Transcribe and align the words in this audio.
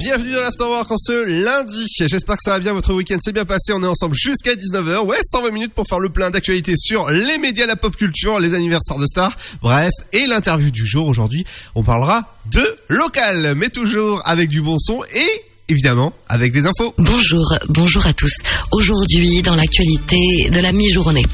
Bienvenue 0.00 0.32
dans 0.32 0.40
l'Afterwork 0.40 0.90
en 0.90 0.96
ce 0.96 1.12
lundi. 1.44 1.84
J'espère 1.98 2.38
que 2.38 2.42
ça 2.42 2.52
va 2.52 2.58
bien, 2.58 2.72
votre 2.72 2.94
week-end 2.94 3.18
s'est 3.20 3.32
bien 3.32 3.44
passé. 3.44 3.74
On 3.74 3.82
est 3.82 3.86
ensemble 3.86 4.14
jusqu'à 4.14 4.54
19h. 4.54 5.04
Ouais, 5.04 5.18
120 5.22 5.50
minutes 5.50 5.74
pour 5.74 5.86
faire 5.86 6.00
le 6.00 6.08
plein 6.08 6.30
d'actualités 6.30 6.72
sur 6.78 7.10
les 7.10 7.36
médias, 7.36 7.66
la 7.66 7.76
pop 7.76 7.94
culture, 7.94 8.40
les 8.40 8.54
anniversaires 8.54 8.96
de 8.96 9.04
stars. 9.04 9.36
Bref, 9.60 9.90
et 10.14 10.26
l'interview 10.26 10.70
du 10.70 10.86
jour 10.86 11.06
aujourd'hui, 11.06 11.44
on 11.74 11.82
parlera 11.82 12.34
de 12.50 12.66
local, 12.88 13.52
mais 13.56 13.68
toujours 13.68 14.22
avec 14.24 14.48
du 14.48 14.62
bon 14.62 14.78
son 14.78 15.02
et 15.14 15.28
évidemment 15.68 16.14
avec 16.30 16.52
des 16.52 16.66
infos. 16.66 16.94
Bonjour, 16.96 17.54
bonjour 17.68 18.06
à 18.06 18.14
tous. 18.14 18.32
Aujourd'hui, 18.72 19.42
dans 19.42 19.54
l'actualité 19.54 20.48
de 20.50 20.60
la 20.60 20.72
mi-journée. 20.72 21.26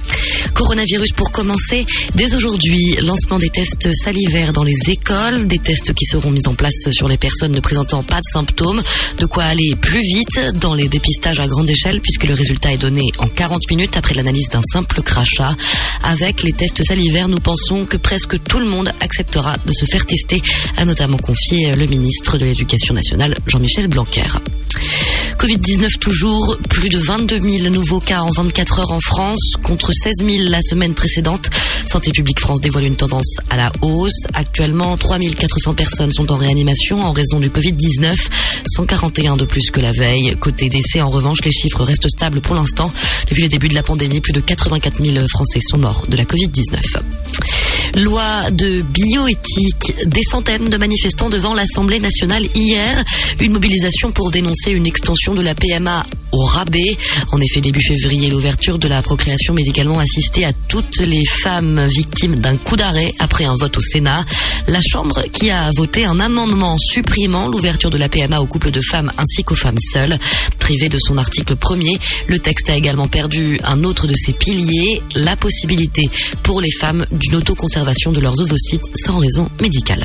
Coronavirus 0.57 1.13
pour 1.13 1.33
commencer. 1.33 1.87
Dès 2.15 2.35
aujourd'hui, 2.35 2.97
lancement 3.03 3.39
des 3.39 3.51
tests 3.51 3.93
salivaires 3.93 4.55
dans 4.55 4.63
les 4.63 4.79
écoles, 4.89 5.47
des 5.47 5.59
tests 5.59 5.93
qui 5.93 6.07
seront 6.07 6.31
mis 6.31 6.49
en 6.49 6.55
place 6.55 6.91
sur 6.93 7.09
les 7.09 7.19
personnes 7.19 7.53
ne 7.53 7.61
présentant 7.61 8.03
pas 8.03 8.17
de 8.17 8.27
symptômes, 8.33 8.83
de 9.19 9.27
quoi 9.27 9.45
aller 9.45 9.77
plus 9.77 10.01
vite 10.01 10.41
dans 10.55 10.73
les 10.73 10.89
dépistages 10.89 11.41
à 11.41 11.47
grande 11.47 11.69
échelle 11.69 12.01
puisque 12.01 12.25
le 12.25 12.33
résultat 12.33 12.73
est 12.73 12.79
donné 12.79 13.03
en 13.19 13.29
40 13.29 13.71
minutes 13.71 13.99
après 13.99 14.15
l'analyse 14.15 14.49
d'un 14.49 14.63
simple 14.63 15.03
crachat. 15.03 15.55
Avec 16.05 16.43
les 16.43 16.55
tests 16.55 16.83
salivaires, 16.85 17.29
nous 17.29 17.41
pensons 17.41 17.85
que 17.85 17.99
presque 17.99 18.43
tout 18.43 18.59
le 18.59 18.67
monde 18.67 18.91
acceptera 19.01 19.57
de 19.67 19.73
se 19.73 19.85
faire 19.85 20.07
tester, 20.07 20.41
a 20.79 20.87
notamment 20.87 21.19
confié 21.19 21.77
le 21.77 21.85
ministre 21.85 22.39
de 22.39 22.47
l'Éducation 22.47 22.95
nationale, 22.95 23.37
Jean-Michel 23.47 23.89
Blanquer. 23.89 24.23
Covid-19 25.39 25.99
toujours, 25.99 26.57
plus 26.71 26.89
de 26.89 26.99
22 26.99 27.41
000 27.41 27.71
nouveaux 27.71 28.01
cas 28.01 28.21
en 28.21 28.31
24 28.31 28.81
heures 28.81 28.91
en 28.91 29.01
France, 29.01 29.55
contre 29.63 29.93
16 29.93 30.25
000 30.25 30.49
la 30.49 30.61
semaine 30.63 30.95
précédente. 30.95 31.51
Santé 31.85 32.11
publique 32.11 32.41
France 32.41 32.61
dévoile 32.61 32.85
une 32.85 32.97
tendance 32.97 33.37
à 33.51 33.57
la 33.57 33.71
hausse. 33.83 34.27
Actuellement, 34.35 34.97
3 34.97 35.19
400 35.19 35.75
personnes 35.75 36.13
sont 36.13 36.33
en 36.33 36.37
réanimation 36.37 37.03
en 37.03 37.13
raison 37.13 37.39
du 37.39 37.51
Covid-19, 37.51 38.17
141 38.75 39.37
de 39.37 39.45
plus 39.45 39.71
que 39.71 39.81
la 39.81 39.93
veille. 39.93 40.35
Côté 40.41 40.69
décès, 40.69 41.01
en 41.01 41.11
revanche, 41.11 41.45
les 41.45 41.53
chiffres 41.53 41.85
restent 41.85 42.09
stables 42.09 42.41
pour 42.41 42.55
l'instant. 42.55 42.91
Depuis 43.29 43.43
le 43.43 43.49
début 43.49 43.69
de 43.69 43.75
la 43.75 43.83
pandémie, 43.83 44.21
plus 44.21 44.33
de 44.33 44.41
84 44.41 45.05
000 45.05 45.27
Français 45.29 45.61
sont 45.61 45.79
morts 45.79 46.05
de 46.09 46.17
la 46.17 46.25
Covid-19. 46.25 47.66
Loi 47.97 48.51
de 48.51 48.83
bioéthique. 48.83 49.95
Des 50.05 50.23
centaines 50.23 50.69
de 50.69 50.77
manifestants 50.77 51.31
devant 51.31 51.55
l'Assemblée 51.55 51.99
nationale 51.99 52.47
hier. 52.55 53.05
Une 53.41 53.53
mobilisation 53.53 54.13
pour 54.13 54.31
dénoncer 54.31 54.73
une 54.73 54.87
extension 54.87 55.35
de 55.35 55.41
la 55.41 55.55
PMA 55.55 56.05
au 56.33 56.45
rabais. 56.45 56.97
En 57.33 57.41
effet, 57.41 57.63
début 57.63 57.81
février, 57.81 58.29
l'ouverture 58.29 58.79
de 58.79 58.87
la 58.87 59.01
procréation 59.01 59.55
médicalement 59.55 59.99
assistée 59.99 60.45
à 60.45 60.53
toutes 60.69 60.99
les 60.99 61.25
femmes 61.25 61.87
victimes 61.87 62.37
d'un 62.37 62.57
coup 62.57 62.77
d'arrêt 62.77 63.15
après 63.19 63.45
un 63.45 63.57
vote 63.57 63.79
au 63.79 63.81
Sénat. 63.81 64.25
La 64.69 64.81
Chambre 64.83 65.23
qui 65.33 65.51
a 65.51 65.71
voté 65.77 66.05
un 66.05 66.21
amendement 66.21 66.77
supprimant 66.79 67.49
l'ouverture 67.49 67.91
de 67.91 67.99
la 67.99 68.09
PMA 68.09 68.41
aux 68.41 68.47
couples 68.47 68.73
de 68.73 68.81
femmes 68.81 69.11
ainsi 69.17 69.43
qu'aux 69.43 69.55
femmes 69.55 69.79
seules. 69.79 70.19
Privé 70.67 70.89
de 70.89 70.99
son 70.99 71.17
article 71.17 71.55
premier, 71.55 71.97
le 72.27 72.41
texte 72.41 72.71
a 72.71 72.77
également 72.77 73.07
perdu 73.07 73.57
un 73.63 73.85
autre 73.85 74.09
de 74.09 74.15
ses 74.17 74.33
piliers, 74.33 75.01
la 75.15 75.37
possibilité 75.37 76.03
pour 76.43 76.61
les 76.61 76.73
femmes 76.81 77.07
d'une 77.13 77.37
autoconservation 77.37 78.11
de 78.11 78.19
leurs 78.19 78.41
ovocytes 78.41 78.91
sans 78.97 79.19
raison 79.19 79.49
médicale. 79.63 80.03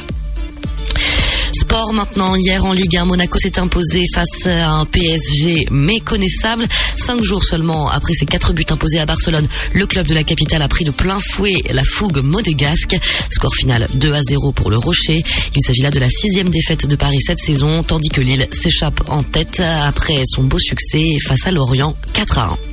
Sport 1.72 1.94
maintenant. 1.94 2.36
Hier 2.36 2.66
en 2.66 2.73
Ligue 2.73 2.97
1, 2.97 3.05
Monaco 3.05 3.39
s'est 3.39 3.58
imposé 3.58 4.04
face 4.14 4.45
à 4.45 4.71
un 4.71 4.83
PSG 4.83 5.67
méconnaissable. 5.71 6.67
Cinq 6.98 7.23
jours 7.23 7.45
seulement 7.45 7.89
après 7.89 8.14
ses 8.14 8.26
quatre 8.26 8.52
buts 8.52 8.65
imposés 8.70 8.99
à 8.99 9.05
Barcelone, 9.05 9.48
le 9.71 9.87
club 9.87 10.05
de 10.05 10.14
la 10.14 10.26
capitale 10.26 10.61
a 10.64 10.67
pris 10.67 10.83
de 10.83 10.92
plein 10.92 11.17
fouet 11.17 11.55
la 11.71 11.83
fougue 11.86 12.17
modégasque. 12.17 12.98
Score 13.30 13.55
final 13.55 13.87
2 13.93 14.14
à 14.14 14.21
0 14.21 14.52
pour 14.52 14.70
le 14.70 14.77
Rocher. 14.77 15.23
Il 15.55 15.61
s'agit 15.65 15.83
là 15.83 15.92
de 15.92 15.99
la 15.99 16.10
sixième 16.10 16.49
défaite 16.49 16.87
de 16.87 16.95
Paris 16.98 17.21
cette 17.26 17.39
saison, 17.39 17.83
tandis 17.83 18.10
que 18.10 18.20
Lille 18.20 18.49
s'échappe 18.52 19.04
en 19.08 19.23
tête 19.23 19.61
après 19.61 20.23
son 20.26 20.43
beau 20.43 20.60
succès 20.60 21.15
face 21.26 21.48
à 21.48 21.52
Lorient 21.54 21.95
4 22.11 22.37
à 22.37 22.48
1. 22.48 22.70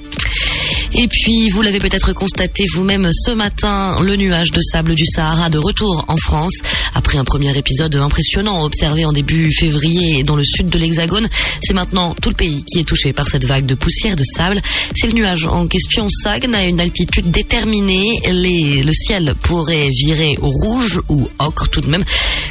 Et 0.95 1.07
puis, 1.07 1.51
vous 1.51 1.63
l'avez 1.63 1.79
peut-être 1.79 2.13
constaté 2.13 2.65
vous-même 2.75 3.11
ce 3.13 3.31
matin, 3.31 3.97
le 4.03 4.17
nuage 4.17 4.51
de 4.51 4.61
sable 4.61 4.95
du 4.95 5.05
Sahara 5.07 5.51
de 5.51 5.59
retour 5.59 6.05
en 6.09 6.17
France. 6.17 6.55
Après 6.95 7.19
un 7.19 7.25
premier 7.25 7.57
épisode 7.57 7.95
impressionnant 7.97 8.65
observé 8.65 9.05
en 9.05 9.13
début 9.13 9.53
février 9.53 10.23
dans 10.23 10.35
le 10.35 10.45
sud 10.45 10.69
de 10.71 10.79
l'Hexagone, 10.79 11.29
c'est 11.63 11.75
maintenant 11.75 12.17
tout 12.21 12.31
le 12.31 12.35
pays 12.35 12.65
qui 12.65 12.81
est 12.81 12.85
touché 12.85 13.13
par 13.13 13.29
cette 13.29 13.45
vague 13.45 13.67
de 13.67 13.75
poussière 13.75 14.17
de 14.17 14.25
sable. 14.25 14.61
Si 14.97 15.07
le 15.07 15.13
nuage 15.13 15.47
en 15.47 15.67
question 15.67 16.09
stagne 16.09 16.55
à 16.55 16.65
une 16.65 16.81
altitude 16.81 17.31
déterminée, 17.31 18.21
le 18.27 18.93
ciel 18.93 19.35
pourrait 19.43 19.91
virer 19.91 20.37
au 20.41 20.51
rouge 20.51 21.01
ou 21.09 21.29
ocre 21.39 21.69
tout 21.69 21.81
de 21.81 21.89
même, 21.89 22.05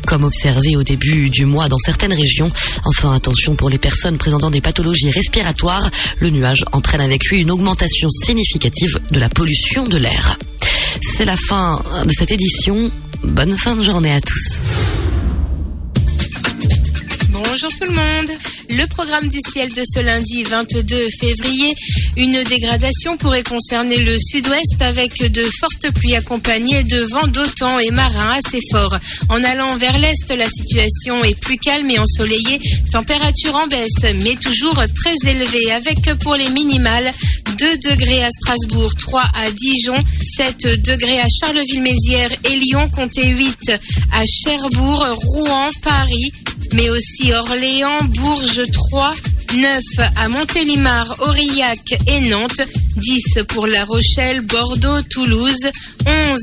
comme 0.06 0.24
observé 0.24 0.76
au 0.76 0.84
début 0.84 1.30
du 1.30 1.46
mois 1.46 1.68
dans 1.68 1.80
certaines 1.80 2.14
régions. 2.14 2.52
Enfin, 2.86 3.14
attention 3.14 3.56
pour 3.56 3.70
les 3.70 3.78
personnes 3.78 4.18
présentant 4.18 4.52
des 4.52 4.62
pathologies 4.62 5.12
respiratoires, 5.12 5.90
le 6.20 6.30
nuage 6.30 6.64
entraîne 6.72 7.02
avec 7.02 7.26
lui 7.26 7.42
une 7.42 7.52
augmentation 7.52 8.10
significative 8.28 9.00
de 9.12 9.22
la 9.22 9.30
pollution 9.30 9.88
de 9.88 9.96
l'air. 9.96 10.38
C'est 11.02 11.24
la 11.24 11.38
fin 11.38 11.82
de 12.04 12.12
cette 12.12 12.30
édition. 12.30 12.92
Bonne 13.24 13.56
fin 13.58 13.74
de 13.78 13.82
journée 13.82 14.12
à 14.12 14.20
tous. 14.20 14.64
Bonjour 17.30 17.70
tout 17.70 17.86
le 17.86 17.96
monde. 17.96 18.32
Le 18.70 18.86
programme 18.88 19.28
du 19.30 19.40
ciel 19.40 19.70
de 19.70 19.82
ce 19.86 20.02
lundi 20.02 20.44
22 20.44 21.08
février, 21.20 21.74
une 22.18 22.44
dégradation 22.44 23.16
pourrait 23.16 23.44
concerner 23.44 23.98
le 23.98 24.18
sud-ouest 24.20 24.82
avec 24.82 25.18
de 25.32 25.44
fortes 25.60 25.92
pluies 25.94 26.16
accompagnées 26.16 26.84
de 26.84 27.00
vents 27.12 27.28
d'autant 27.28 27.80
et 27.80 27.92
marins 27.92 28.38
assez 28.38 28.60
forts. 28.72 28.98
En 29.30 29.44
allant 29.44 29.78
vers 29.78 29.98
l'est, 30.00 30.36
la 30.36 30.50
situation 30.50 31.24
est 31.24 31.40
plus 31.40 31.58
calme 31.58 31.90
et 31.90 32.00
ensoleillée, 32.00 32.60
température 32.92 33.56
en 33.56 33.68
baisse 33.68 34.14
mais 34.24 34.36
toujours 34.36 34.84
très 34.96 35.32
élevée 35.32 35.72
avec 35.72 36.14
pour 36.20 36.36
les 36.36 36.50
minimales 36.50 37.12
2 37.58 37.78
degrés 37.78 38.24
à 38.24 38.30
Strasbourg, 38.30 38.94
3 38.96 39.22
à 39.22 39.52
Dijon, 39.52 39.98
7 40.36 40.82
degrés 40.84 41.20
à 41.20 41.28
Charleville-Mézières 41.40 42.36
et 42.52 42.58
Lyon, 42.58 42.90
comptez 42.90 43.28
8 43.28 43.72
à 44.14 44.24
Cherbourg, 44.26 45.06
Rouen, 45.24 45.70
Paris, 45.82 46.32
mais 46.74 46.90
aussi 46.90 47.34
Orléans, 47.34 48.00
Bourges 48.04 48.57
3, 48.66 49.14
9 49.56 49.82
à 50.16 50.28
Montélimar, 50.30 51.16
Aurillac 51.20 51.80
et 52.08 52.20
Nantes, 52.22 52.62
10 52.96 53.44
pour 53.48 53.68
La 53.68 53.86
Rochelle, 53.86 54.42
Bordeaux, 54.42 55.02
Toulouse, 55.10 55.68
11 56.06 56.40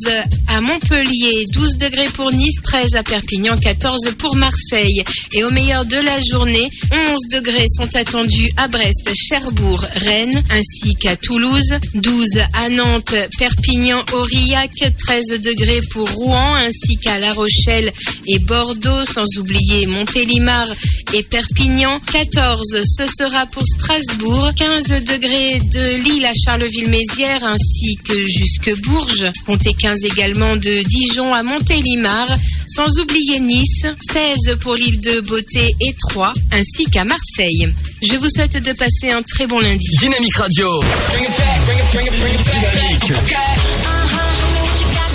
à 0.48 0.60
Montpellier, 0.60 1.44
12 1.52 1.78
degrés 1.78 2.08
pour 2.14 2.30
Nice, 2.32 2.60
13 2.62 2.94
à 2.94 3.02
Perpignan, 3.02 3.56
14 3.56 4.12
pour 4.18 4.36
Marseille. 4.36 5.02
Et 5.32 5.44
au 5.44 5.50
meilleur 5.50 5.84
de 5.84 5.96
la 5.96 6.20
journée, 6.30 6.68
11 7.12 7.20
degrés 7.32 7.66
sont 7.76 7.96
attendus 7.96 8.50
à 8.56 8.68
Brest, 8.68 9.10
Cherbourg, 9.14 9.84
Rennes, 9.96 10.42
ainsi 10.50 10.94
qu'à 10.94 11.16
Toulouse, 11.16 11.78
12 11.94 12.28
à 12.52 12.68
Nantes, 12.68 13.14
Perpignan, 13.38 14.02
Aurillac, 14.12 14.70
13 15.06 15.40
degrés 15.42 15.80
pour 15.90 16.08
Rouen, 16.10 16.54
ainsi 16.56 16.96
qu'à 16.98 17.18
La 17.18 17.32
Rochelle 17.32 17.90
et 18.26 18.38
Bordeaux, 18.38 19.04
sans 19.12 19.26
oublier 19.38 19.86
Montélimar 19.86 20.66
et 21.12 21.22
Perpignan, 21.22 21.98
14 22.12 22.82
ce 22.96 23.04
sera 23.18 23.46
pour 23.46 23.62
Strasbourg, 23.66 24.50
15 24.56 24.88
degrés 25.04 25.60
de 25.60 25.96
Lille 26.02 26.26
à 26.26 26.32
Charleville-Mézières 26.44 27.44
ainsi 27.44 27.96
que 28.06 28.26
jusque 28.26 28.74
Bourges, 28.82 29.30
comptez 29.46 29.74
15 29.74 30.04
également 30.04 30.56
de 30.56 30.82
Dijon 30.82 31.32
à 31.34 31.42
Montélimar, 31.42 32.28
sans 32.66 32.98
oublier 33.00 33.40
Nice, 33.40 33.86
16 34.12 34.56
pour 34.60 34.74
l'île 34.74 35.00
de 35.00 35.20
Beauté 35.20 35.74
et 35.80 35.94
3, 36.10 36.32
ainsi 36.52 36.84
qu'à 36.86 37.04
Marseille. 37.04 37.68
Je 38.02 38.16
vous 38.16 38.28
souhaite 38.28 38.62
de 38.62 38.72
passer 38.72 39.10
un 39.10 39.22
très 39.22 39.46
bon 39.46 39.60
lundi. 39.60 39.86
Dynamique 40.00 40.36
Radio. 40.36 40.68
Dynamique. 41.12 43.12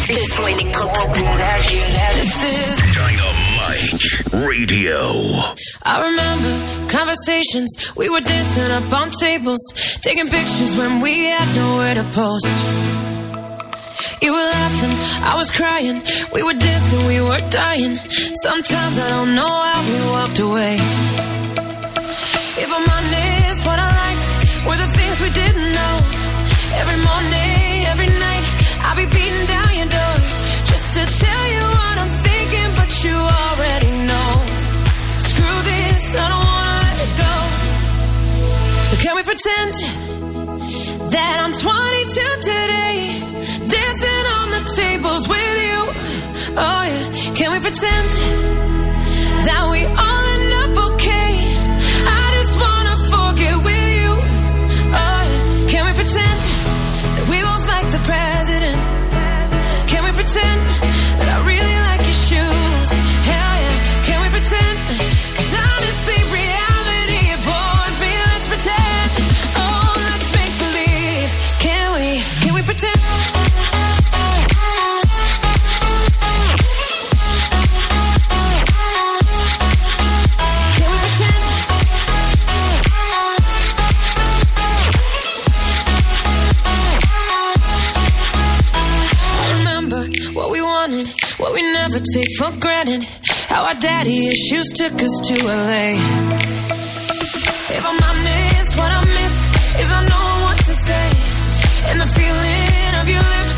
Le 0.09 0.35
son 0.35 0.47
électropop. 0.47 1.09
Radio. 3.69 5.13
I 5.85 6.01
remember 6.01 6.89
conversations, 6.89 7.69
we 7.95 8.09
were 8.09 8.19
dancing 8.19 8.71
up 8.71 8.91
on 8.91 9.11
tables, 9.11 9.61
taking 10.01 10.27
pictures 10.27 10.75
when 10.75 11.01
we 11.01 11.29
had 11.29 11.45
nowhere 11.55 11.93
to 11.93 12.03
post. 12.09 12.49
You 14.23 14.33
were 14.33 14.47
laughing, 14.57 14.95
I 15.21 15.35
was 15.37 15.51
crying, 15.51 16.01
we 16.33 16.41
were 16.41 16.57
dancing, 16.57 17.05
we 17.05 17.21
were 17.21 17.41
dying. 17.51 17.93
Sometimes 18.41 18.97
I 18.97 19.07
don't 19.13 19.35
know 19.35 19.45
how 19.45 19.81
we 19.85 19.97
walked 20.17 20.39
away. 20.39 20.75
If 22.57 22.69
I'm 22.73 22.87
honest, 22.89 23.59
what 23.69 23.77
I 23.77 23.89
liked 24.01 24.29
were 24.65 24.79
the 24.81 24.89
things 24.97 25.21
we 25.21 25.29
didn't 25.29 25.69
know. 25.77 25.95
Every 26.73 26.99
morning, 27.05 27.85
every 27.85 28.09
night, 28.17 28.45
I'll 28.81 28.97
be 28.97 29.05
beating 29.05 29.45
down 29.45 29.69
your 29.77 29.89
door 29.93 30.48
you 33.03 33.15
already 33.15 33.91
know. 34.09 34.29
Screw 35.29 35.57
this, 35.71 36.15
I 36.15 36.25
don't 36.31 36.45
wanna 36.51 36.75
let 36.83 36.97
it 37.05 37.13
go. 37.23 37.35
So 38.89 38.95
can 39.03 39.15
we 39.15 39.23
pretend 39.23 39.73
that 41.15 41.35
I'm 41.43 41.53
22 41.53 42.19
today, 42.51 42.95
dancing 43.75 44.25
on 44.37 44.47
the 44.55 44.63
tables 44.75 45.23
with 45.29 45.55
you? 45.67 45.79
Oh 46.57 46.81
yeah, 46.91 47.35
can 47.35 47.51
we 47.53 47.59
pretend 47.59 48.09
that 49.47 49.63
we 49.71 49.85
are? 49.85 50.08
Take 92.19 92.37
for 92.37 92.51
granted. 92.59 93.03
How 93.47 93.65
our 93.67 93.75
daddy 93.75 94.27
issues 94.27 94.67
took 94.73 94.93
us 94.93 95.15
to 95.27 95.35
LA. 95.45 95.87
If 97.77 97.83
I'm 97.89 97.99
honest, 98.09 98.71
what 98.77 98.91
I 98.99 99.01
miss 99.17 99.35
is 99.81 99.89
I 99.99 100.01
know 100.11 100.27
what 100.45 100.57
to 100.67 100.73
say. 100.87 101.07
And 101.89 101.97
the 102.01 102.09
feeling 102.19 102.93
of 103.01 103.05
your 103.13 103.25
lips, 103.35 103.48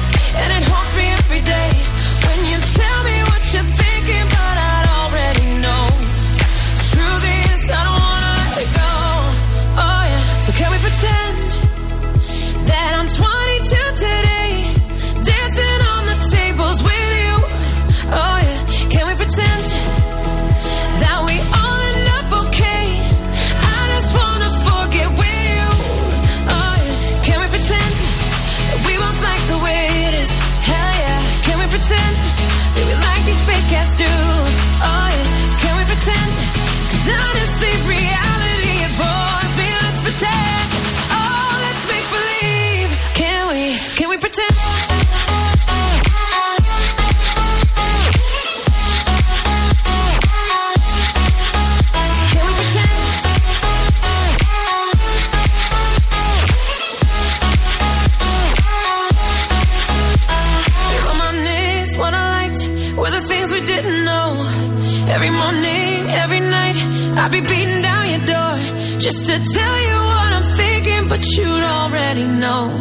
already 71.91 72.23
know. 72.23 72.71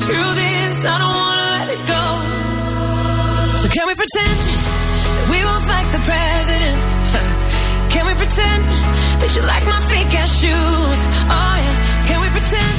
Screw 0.00 0.28
this, 0.42 0.84
I 0.84 0.94
don't 1.00 1.16
wanna 1.16 1.48
let 1.56 1.68
it 1.72 1.82
go. 1.88 2.04
So 3.56 3.66
can 3.72 3.88
we 3.88 3.94
pretend 3.96 4.36
that 5.16 5.26
we 5.32 5.38
both 5.48 5.66
like 5.72 5.88
the 5.96 6.02
president? 6.04 6.78
Can 7.94 8.04
we 8.04 8.14
pretend 8.14 8.62
that 9.20 9.32
you 9.34 9.42
like 9.42 9.64
my 9.64 9.80
fake 9.88 10.12
ass 10.20 10.30
shoes? 10.40 11.00
Oh 11.32 11.56
yeah, 11.56 11.76
can 12.06 12.20
we 12.20 12.28
pretend? 12.28 12.76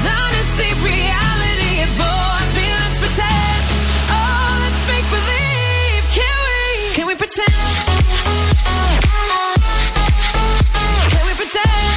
honestly, 0.00 0.70
reality 0.80 1.72
it 1.84 1.92
bores 2.00 2.50
me. 2.56 2.66
Let's 2.80 2.98
pretend. 3.04 3.62
Oh, 4.10 4.64
let's 4.64 4.80
make 4.90 5.06
believe. 5.12 6.02
Can 6.18 6.36
we? 6.48 6.60
Can 6.96 7.06
we 7.06 7.14
pretend? 7.20 7.54
Can 11.12 11.22
we 11.28 11.34
pretend? 11.36 11.89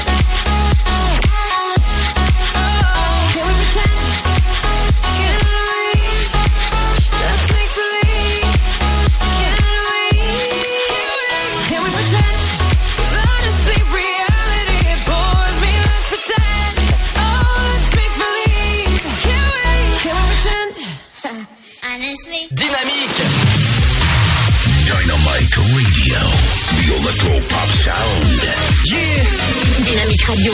Radio. 30.29 30.53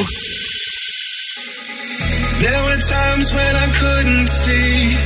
There 2.41 2.61
were 2.65 2.79
times 2.89 3.27
when 3.33 3.53
I 3.55 3.67
couldn't 3.77 4.27
see. 4.27 4.97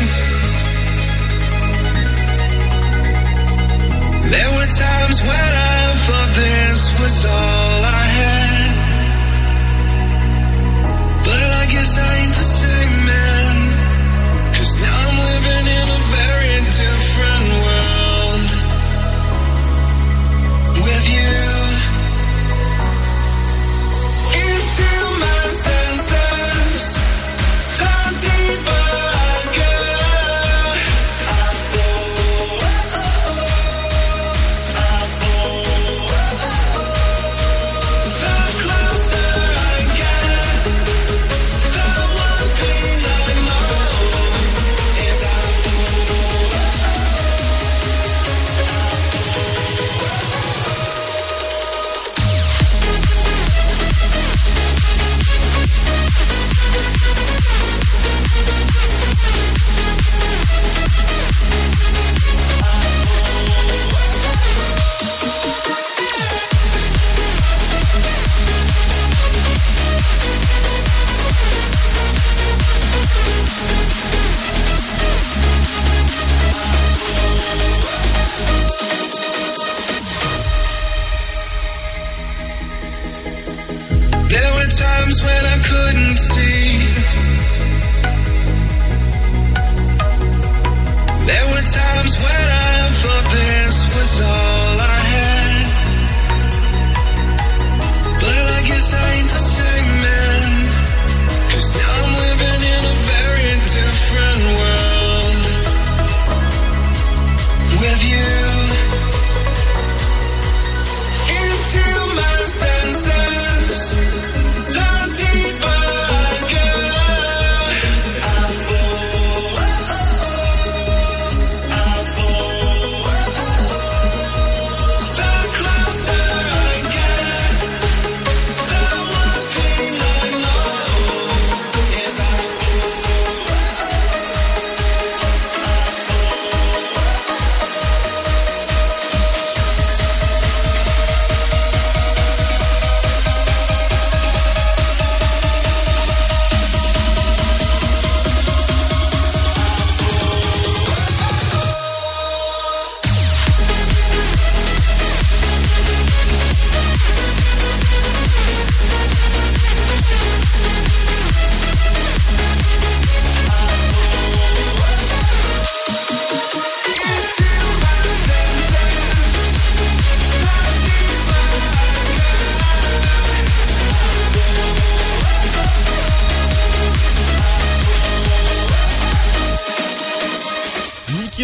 There 4.32 4.52
were 4.56 4.70
times 4.72 5.18
when 5.22 5.52
I 5.68 5.80
thought 6.06 6.32
this 6.40 6.80
was 7.02 7.26
all 7.26 7.80
I 7.84 8.04
had. 8.20 8.72
But 11.28 11.50
I 11.62 11.66
guess 11.68 11.98
I 11.98 12.10
ain't 12.24 12.36
the 12.40 12.53
Into 24.76 24.90
my 25.20 25.26
senses. 25.54 26.98
The 27.78 27.94
deeper 28.26 28.86
I 29.14 29.46
go, 29.54 29.93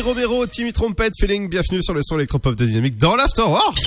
Romero, 0.01 0.45
Timmy 0.45 0.71
Trompette, 0.71 1.13
Feeling, 1.19 1.49
bienvenue 1.49 1.83
sur 1.83 1.93
le 1.93 2.01
son 2.03 2.15
électropop 2.15 2.55
de 2.55 2.65
Dynamique 2.65 2.97
dans 2.97 3.15
l'Afterwork. 3.15 3.77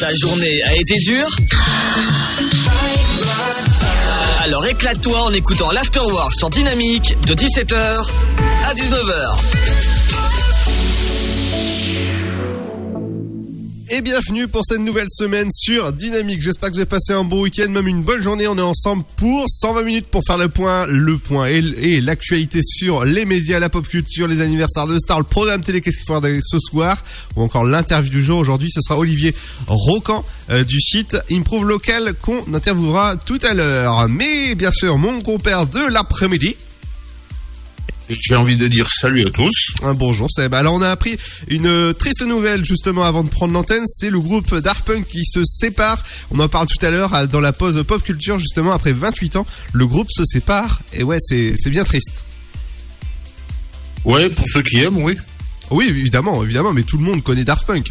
Ta 0.00 0.14
journée 0.14 0.62
a 0.64 0.74
été 0.74 0.94
dure 1.06 1.28
Alors 4.42 4.66
éclate-toi 4.66 5.20
en 5.22 5.32
écoutant 5.32 5.70
l'Afterwork 5.70 6.34
sur 6.34 6.50
Dynamique 6.50 7.16
de 7.26 7.34
17h 7.34 8.06
à 8.64 8.74
19h. 8.74 9.85
Et 13.88 14.00
bienvenue 14.00 14.48
pour 14.48 14.64
cette 14.64 14.80
nouvelle 14.80 15.06
semaine 15.08 15.48
sur 15.52 15.92
Dynamique. 15.92 16.42
J'espère 16.42 16.70
que 16.70 16.74
vous 16.74 16.80
avez 16.80 16.88
passé 16.88 17.12
un 17.12 17.22
bon 17.22 17.42
week-end, 17.42 17.68
même 17.68 17.86
une 17.86 18.02
bonne 18.02 18.20
journée. 18.20 18.48
On 18.48 18.58
est 18.58 18.60
ensemble 18.60 19.04
pour 19.16 19.44
120 19.48 19.82
minutes 19.82 20.06
pour 20.08 20.22
faire 20.26 20.38
le 20.38 20.48
point, 20.48 20.86
le 20.86 21.16
point 21.18 21.46
et, 21.46 21.58
et 21.58 22.00
l'actualité 22.00 22.62
sur 22.64 23.04
les 23.04 23.24
médias, 23.24 23.60
la 23.60 23.68
pop 23.68 23.86
culture, 23.86 24.26
les 24.26 24.40
anniversaires 24.40 24.88
de 24.88 24.98
stars, 24.98 25.18
le 25.18 25.24
programme 25.24 25.60
télé 25.60 25.80
qu'est-ce 25.80 25.98
qu'il 25.98 26.06
faut 26.06 26.16
regarder 26.16 26.40
ce 26.42 26.58
soir, 26.58 26.96
ou 27.36 27.42
encore 27.42 27.62
l'interview 27.62 28.10
du 28.10 28.24
jour. 28.24 28.40
Aujourd'hui, 28.40 28.72
ce 28.72 28.80
sera 28.80 28.98
Olivier 28.98 29.32
Rocan 29.68 30.24
euh, 30.50 30.64
du 30.64 30.80
site 30.80 31.16
Improve 31.30 31.66
Local 31.66 32.14
qu'on 32.20 32.42
interviewera 32.54 33.14
tout 33.14 33.38
à 33.48 33.54
l'heure. 33.54 34.08
Mais 34.08 34.56
bien 34.56 34.72
sûr, 34.72 34.98
mon 34.98 35.20
compère 35.20 35.68
de 35.68 35.86
l'après-midi. 35.92 36.56
J'ai 38.08 38.36
envie 38.36 38.56
de 38.56 38.68
dire 38.68 38.88
salut 38.88 39.26
à 39.26 39.30
tous. 39.30 39.74
Un 39.82 39.92
bonjour 39.94 40.28
Seb. 40.30 40.54
Alors 40.54 40.74
on 40.74 40.82
a 40.82 40.90
appris 40.90 41.18
une 41.48 41.66
euh, 41.66 41.92
triste 41.92 42.22
nouvelle 42.22 42.64
justement 42.64 43.02
avant 43.04 43.24
de 43.24 43.28
prendre 43.28 43.52
l'antenne, 43.52 43.82
c'est 43.86 44.10
le 44.10 44.20
groupe 44.20 44.54
Daft 44.54 44.84
Punk 44.84 45.06
qui 45.08 45.24
se 45.24 45.40
sépare. 45.44 46.04
On 46.30 46.38
en 46.38 46.48
parle 46.48 46.66
tout 46.68 46.86
à 46.86 46.90
l'heure 46.90 47.26
dans 47.28 47.40
la 47.40 47.52
pause 47.52 47.82
pop 47.86 48.00
culture 48.02 48.38
justement 48.38 48.72
après 48.72 48.92
28 48.92 49.36
ans, 49.36 49.46
le 49.72 49.86
groupe 49.88 50.06
se 50.12 50.24
sépare 50.24 50.80
et 50.92 51.02
ouais, 51.02 51.18
c'est 51.20 51.54
c'est 51.56 51.70
bien 51.70 51.82
triste. 51.84 52.24
Ouais, 54.04 54.30
pour 54.30 54.46
ceux 54.46 54.62
qui 54.62 54.78
aiment, 54.78 54.98
oui. 55.02 55.16
Oui, 55.72 55.86
évidemment, 55.88 56.44
évidemment, 56.44 56.72
mais 56.72 56.84
tout 56.84 56.98
le 56.98 57.02
monde 57.02 57.24
connaît 57.24 57.42
Daft 57.42 57.66
Punk. 57.66 57.90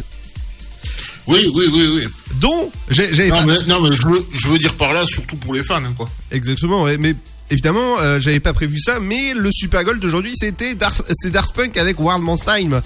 Oui, 1.26 1.40
oui, 1.54 1.64
oui, 1.70 1.88
oui. 1.94 2.08
Dont 2.40 2.70
j'ai 2.88 3.28
Non, 3.28 3.36
pas- 3.44 3.62
non, 3.66 3.82
mais 3.82 3.94
je, 3.94 4.06
veux, 4.06 4.26
je 4.32 4.48
veux 4.48 4.58
dire 4.58 4.72
par 4.76 4.94
là, 4.94 5.04
surtout 5.04 5.36
pour 5.36 5.52
les 5.52 5.62
fans, 5.62 5.84
hein, 5.84 5.92
quoi. 5.94 6.08
exactement, 6.30 6.84
ouais, 6.84 6.96
mais 6.96 7.14
évidemment, 7.50 7.98
euh, 8.00 8.18
j'avais 8.20 8.40
pas 8.40 8.52
prévu 8.52 8.78
ça, 8.80 8.98
mais 9.00 9.34
le 9.34 9.50
Super 9.52 9.84
Gold 9.84 10.00
d'aujourd'hui, 10.00 10.32
c'était 10.34 10.74
Daft, 10.74 11.02
c'est 11.14 11.30
Daft 11.30 11.54
Punk 11.54 11.76
avec 11.76 11.98
World 12.00 12.22
Man's 12.22 12.44
Time. 12.44 12.80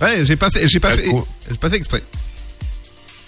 Ouais, 0.00 0.24
j'ai 0.24 0.36
pas 0.36 0.50
fait, 0.50 0.66
j'ai 0.66 0.80
pas 0.80 0.90
fait, 0.92 1.04
D'accord. 1.06 1.26
j'ai 1.50 1.56
pas 1.56 1.70
fait 1.70 1.76
exprès. 1.76 2.02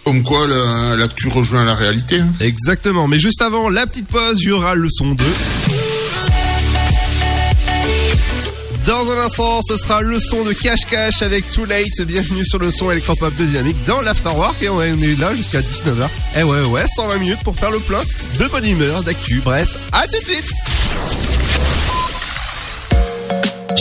Comme 0.04 0.22
quoi, 0.24 0.46
la- 0.48 0.96
l'actu 0.96 1.28
rejoint 1.28 1.64
la 1.64 1.74
réalité. 1.74 2.18
hein. 2.20 2.32
Exactement. 2.40 3.06
Mais 3.06 3.18
juste 3.20 3.40
avant 3.42 3.68
la 3.68 3.86
petite 3.86 4.08
pause, 4.08 4.38
il 4.40 4.48
y 4.48 4.50
aura 4.50 4.74
le 4.74 4.88
son 4.90 5.12
2. 5.12 5.24
Dans 8.86 9.12
un 9.12 9.18
instant, 9.18 9.60
ce 9.62 9.76
sera 9.76 10.02
le 10.02 10.18
son 10.18 10.42
de 10.44 10.52
Cash 10.52 10.86
Cash 10.90 11.22
avec 11.22 11.48
Too 11.50 11.66
Late. 11.66 12.02
Bienvenue 12.04 12.44
sur 12.44 12.58
le 12.58 12.72
son 12.72 12.90
électropop 12.90 13.34
de 13.36 13.44
Dynamique 13.44 13.76
dans 13.86 14.00
l'Afterwork 14.00 14.60
et 14.60 14.68
on 14.68 14.82
est 14.82 15.18
là 15.20 15.32
jusqu'à 15.34 15.60
19h. 15.60 16.08
Eh 16.38 16.42
ouais, 16.42 16.62
ouais, 16.64 16.84
120 16.96 17.18
minutes 17.18 17.44
pour 17.44 17.56
faire 17.56 17.70
le 17.70 17.78
plein 17.78 18.00
de 18.40 18.46
bonne 18.46 18.64
humeur, 18.64 19.04
d'actu. 19.04 19.40
Bref, 19.44 19.78
à 19.92 20.06
tout 20.08 20.18
de 20.18 20.24
suite 20.24 20.50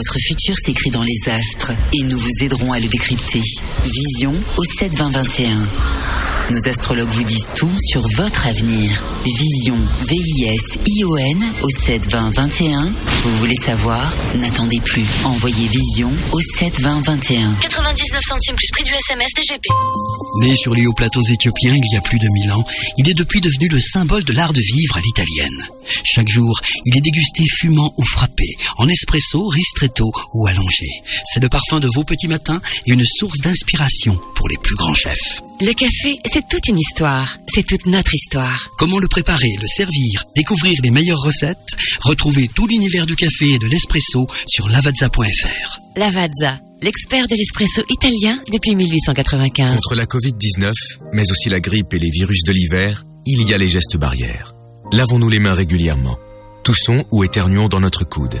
Votre 0.00 0.18
futur 0.18 0.56
s'écrit 0.56 0.88
dans 0.88 1.02
les 1.02 1.28
astres 1.28 1.72
et 1.92 2.02
nous 2.04 2.18
vous 2.18 2.42
aiderons 2.42 2.72
à 2.72 2.80
le 2.80 2.88
décrypter. 2.88 3.42
Vision 3.84 4.32
au 4.56 4.64
7 4.64 4.96
20 4.96 5.10
21. 5.10 5.68
Nos 6.52 6.68
astrologues 6.68 7.10
vous 7.10 7.22
disent 7.22 7.50
tout 7.54 7.70
sur 7.78 8.00
votre 8.16 8.46
avenir. 8.46 9.04
Vision, 9.24 9.76
V-I-S-I-O-N 10.08 11.44
au 11.62 11.68
7 11.68 12.10
20 12.10 12.30
21. 12.34 12.92
Vous 13.24 13.36
voulez 13.36 13.54
savoir? 13.54 14.10
N'attendez 14.36 14.80
plus. 14.80 15.04
Envoyez 15.24 15.68
Vision 15.68 16.10
au 16.32 16.40
7 16.40 16.80
20 16.80 17.02
21. 17.04 17.52
99 17.60 18.20
centimes 18.26 18.56
plus 18.56 18.68
prix 18.72 18.84
du 18.84 18.92
SMS 18.94 19.28
DGP. 19.36 19.66
Né 20.40 20.56
sur 20.56 20.74
les 20.74 20.86
hauts 20.86 20.94
plateaux 20.94 21.22
éthiopiens 21.22 21.74
il 21.74 21.92
y 21.92 21.96
a 21.96 22.00
plus 22.00 22.18
de 22.18 22.28
mille 22.28 22.50
ans, 22.52 22.64
il 22.96 23.08
est 23.10 23.14
depuis 23.14 23.40
devenu 23.40 23.68
le 23.68 23.78
symbole 23.78 24.24
de 24.24 24.32
l'art 24.32 24.54
de 24.54 24.60
vivre 24.60 24.96
à 24.96 25.00
l'italienne. 25.00 25.68
Chaque 26.04 26.28
jour, 26.28 26.60
il 26.86 26.96
est 26.96 27.00
dégusté 27.00 27.44
fumant 27.58 27.92
ou 27.96 28.02
frappé, 28.02 28.46
en 28.78 28.88
espresso, 28.88 29.48
ristretto 29.48 29.89
ou 30.34 30.46
allongé. 30.46 30.86
C'est 31.32 31.40
le 31.40 31.48
parfum 31.48 31.80
de 31.80 31.88
vos 31.94 32.04
petits 32.04 32.28
matins 32.28 32.60
et 32.86 32.92
une 32.92 33.04
source 33.04 33.38
d'inspiration 33.38 34.18
pour 34.34 34.48
les 34.48 34.56
plus 34.62 34.76
grands 34.76 34.94
chefs. 34.94 35.42
Le 35.60 35.72
café, 35.72 36.18
c'est 36.24 36.48
toute 36.48 36.68
une 36.68 36.78
histoire. 36.78 37.36
C'est 37.52 37.66
toute 37.66 37.86
notre 37.86 38.14
histoire. 38.14 38.70
Comment 38.78 38.98
le 38.98 39.08
préparer, 39.08 39.50
le 39.60 39.66
servir, 39.66 40.24
découvrir 40.34 40.78
les 40.82 40.90
meilleures 40.90 41.20
recettes 41.20 41.76
Retrouvez 42.02 42.48
tout 42.48 42.66
l'univers 42.66 43.06
du 43.06 43.16
café 43.16 43.50
et 43.50 43.58
de 43.58 43.66
l'espresso 43.66 44.26
sur 44.46 44.68
lavazza.fr. 44.68 45.80
Lavazza, 45.96 46.60
l'expert 46.82 47.26
de 47.28 47.34
l'espresso 47.34 47.82
italien 47.90 48.38
depuis 48.52 48.74
1895. 48.74 49.74
Contre 49.74 49.94
la 49.96 50.06
Covid-19, 50.06 50.72
mais 51.12 51.30
aussi 51.30 51.48
la 51.48 51.60
grippe 51.60 51.92
et 51.94 51.98
les 51.98 52.10
virus 52.10 52.42
de 52.44 52.52
l'hiver, 52.52 53.04
il 53.26 53.42
y 53.42 53.52
a 53.52 53.58
les 53.58 53.68
gestes 53.68 53.96
barrières. 53.96 54.54
Lavons-nous 54.92 55.28
les 55.28 55.40
mains 55.40 55.54
régulièrement. 55.54 56.16
Toussons 56.64 57.04
ou 57.10 57.24
éternuons 57.24 57.68
dans 57.68 57.80
notre 57.80 58.04
coude. 58.04 58.40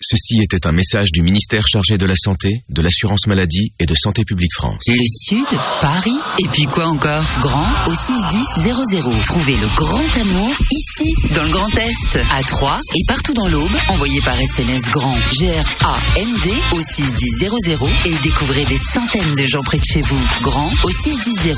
Ceci 0.00 0.40
était 0.40 0.64
un 0.68 0.70
message 0.70 1.10
du 1.10 1.22
ministère 1.22 1.66
chargé 1.66 1.98
de 1.98 2.06
la 2.06 2.14
Santé, 2.14 2.62
de 2.68 2.82
l'Assurance 2.82 3.26
Maladie 3.26 3.72
et 3.80 3.84
de 3.84 3.96
Santé 3.96 4.24
Publique 4.24 4.54
France. 4.54 4.80
Le 4.86 4.94
Sud, 5.26 5.44
Paris, 5.80 6.16
et 6.38 6.46
puis 6.52 6.62
quoi 6.66 6.86
encore? 6.86 7.24
Grand 7.40 7.66
au 7.88 7.92
61000. 7.92 9.24
Trouvez 9.26 9.56
le 9.56 9.66
grand 9.74 10.20
amour 10.20 10.54
ici, 10.70 11.12
dans 11.34 11.42
le 11.42 11.48
Grand 11.48 11.68
Est, 11.76 12.16
à 12.32 12.42
Troyes 12.44 12.78
et 12.94 13.02
partout 13.08 13.34
dans 13.34 13.48
l'Aube. 13.48 13.72
Envoyez 13.88 14.20
par 14.20 14.40
SMS 14.40 14.82
grand 14.92 15.16
G-R-A-N-D 15.36 16.50
au 16.76 16.80
61000 16.80 17.50
et 18.06 18.14
découvrez 18.22 18.64
des 18.66 18.78
centaines 18.78 19.34
de 19.34 19.46
gens 19.46 19.62
près 19.64 19.78
de 19.78 19.84
chez 19.84 20.02
vous. 20.02 20.20
Grand 20.42 20.70
au 20.84 20.90
61000. 20.90 21.56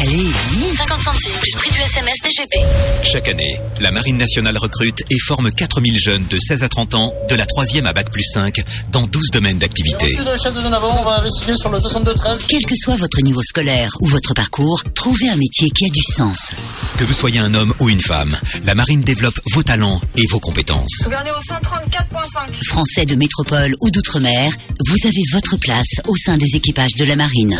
Allez, 0.00 0.16
vite 0.16 0.76
50 0.78 1.02
centimes 1.02 1.32
plus 1.38 1.52
prix 1.56 1.70
du 1.70 1.80
SMS 1.80 2.16
DGP. 2.22 2.64
Chaque 3.02 3.28
année, 3.28 3.60
la 3.80 3.90
Marine 3.90 4.16
nationale 4.16 4.56
recrute 4.56 5.02
et 5.10 5.18
forme 5.18 5.52
4000 5.52 5.98
jeunes 5.98 6.24
de 6.30 6.38
16 6.38 6.62
à 6.62 6.68
30 6.70 6.94
ans, 6.94 7.12
de 7.28 7.34
la 7.34 7.44
3e 7.74 7.86
à 7.86 7.92
Bac 7.92 8.10
plus 8.10 8.22
5, 8.22 8.62
dans 8.92 9.06
12 9.06 9.30
domaines 9.32 9.58
d'activité. 9.58 10.06
le 10.06 10.36
chef 10.36 10.54
de 10.54 10.60
zone 10.60 10.74
avant, 10.74 10.96
on 11.00 11.04
va 11.04 11.18
investiguer 11.18 11.56
sur 11.56 11.70
le 11.70 11.78
62-13. 11.78 12.44
Quel 12.48 12.64
que 12.64 12.74
soit 12.76 12.96
votre 12.96 13.20
niveau 13.20 13.42
scolaire 13.42 13.90
ou 14.00 14.06
votre 14.06 14.34
parcours, 14.34 14.82
trouvez 14.94 15.28
un 15.28 15.36
métier 15.36 15.70
qui 15.70 15.86
a 15.86 15.88
du 15.88 16.00
sens. 16.14 16.52
Que 16.98 17.04
vous 17.04 17.12
soyez 17.12 17.40
un 17.40 17.52
homme 17.54 17.74
ou 17.80 17.88
une 17.88 18.00
femme, 18.00 18.36
la 18.64 18.74
Marine 18.74 19.00
développe 19.02 19.38
vos 19.52 19.62
talents 19.62 20.00
et 20.16 20.26
vos 20.30 20.40
compétences. 20.40 21.02
Gouvernez 21.04 21.30
au 21.30 21.52
134.5. 21.52 22.64
Français 22.64 23.06
de 23.06 23.16
métropole 23.16 23.74
ou 23.80 23.90
d'outre-mer, 23.90 24.52
vous 24.86 25.06
avez 25.08 25.22
votre 25.32 25.56
place 25.56 26.00
au 26.06 26.14
sein 26.16 26.36
des 26.36 26.54
équipages 26.54 26.94
de 26.96 27.04
la 27.04 27.16
marine. 27.16 27.58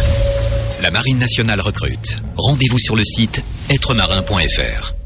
La 0.83 0.91
Marine 0.91 1.19
nationale 1.19 1.61
recrute. 1.61 2.19
Rendez-vous 2.37 2.79
sur 2.79 2.95
le 2.95 3.05
site 3.05 3.43
êtremarin.fr. 3.69 5.04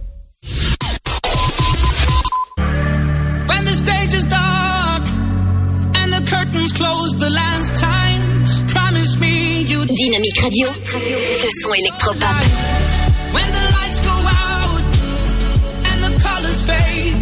Dynamique 9.98 10.40
Radio, 10.40 10.68
le 10.68 11.48
son 11.60 11.74
électropop. 11.74 12.36
When 13.32 13.42
the 13.50 13.64
lights 13.74 14.00
go 14.00 14.14
out 14.14 14.82
and 15.90 15.98
the 16.04 16.12
colors 16.22 16.62
fade, 16.62 17.18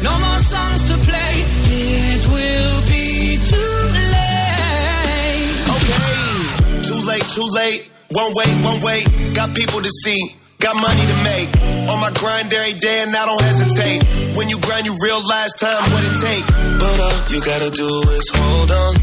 no 0.00 0.10
more 0.10 0.38
songs 0.38 0.86
to 0.86 0.94
play. 1.02 1.34
It 1.74 2.22
will 2.30 2.78
be 2.86 3.38
too 3.42 3.74
late. 4.14 5.50
Okay, 5.74 6.86
too 6.86 7.00
late, 7.10 7.26
too 7.34 7.48
late. 7.58 7.90
One 8.12 8.30
way, 8.38 8.46
one 8.62 8.80
way. 8.86 9.02
Got 9.34 9.52
people 9.56 9.82
to 9.82 9.90
see, 10.04 10.20
got 10.60 10.76
money 10.76 11.02
to 11.02 11.16
make. 11.26 11.50
On 11.90 11.98
my 11.98 12.12
grind 12.14 12.52
every 12.54 12.78
day 12.78 13.02
and 13.02 13.10
I 13.16 13.26
don't 13.26 13.42
hesitate. 13.42 13.98
When 14.38 14.48
you 14.48 14.60
grind, 14.60 14.86
you 14.86 14.94
realize 15.02 15.50
time 15.58 15.90
what 15.90 16.06
it 16.06 16.14
take. 16.22 16.46
But 16.78 17.00
all 17.02 17.18
you 17.34 17.42
gotta 17.42 17.70
do 17.74 17.90
is 18.14 18.30
hold 18.30 18.70
on, 18.70 18.94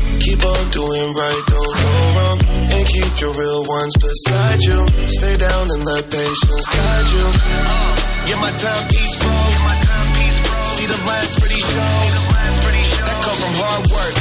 keep 0.41 0.49
on 0.49 0.65
doing 0.71 1.13
right, 1.13 1.43
don't 1.45 1.75
go 1.77 1.93
wrong. 2.17 2.39
And 2.73 2.83
keep 2.87 3.13
your 3.21 3.33
real 3.37 3.63
ones 3.65 3.93
beside 3.97 4.61
you. 4.61 4.79
Stay 5.07 5.37
down 5.37 5.69
and 5.69 5.85
let 5.85 6.09
patience 6.09 6.65
guide 6.65 7.09
you. 7.13 7.27
Uh, 7.29 7.93
get 8.25 8.37
my 8.41 8.49
timepiece 8.57 9.15
froze. 9.21 9.59
See 10.65 10.87
the 10.89 10.97
lines 11.05 11.33
for 11.37 11.47
these 11.47 11.61
shows. 11.61 12.13
That 13.05 13.17
come 13.21 13.37
from 13.37 13.53
hard 13.53 13.85
work. 13.93 14.13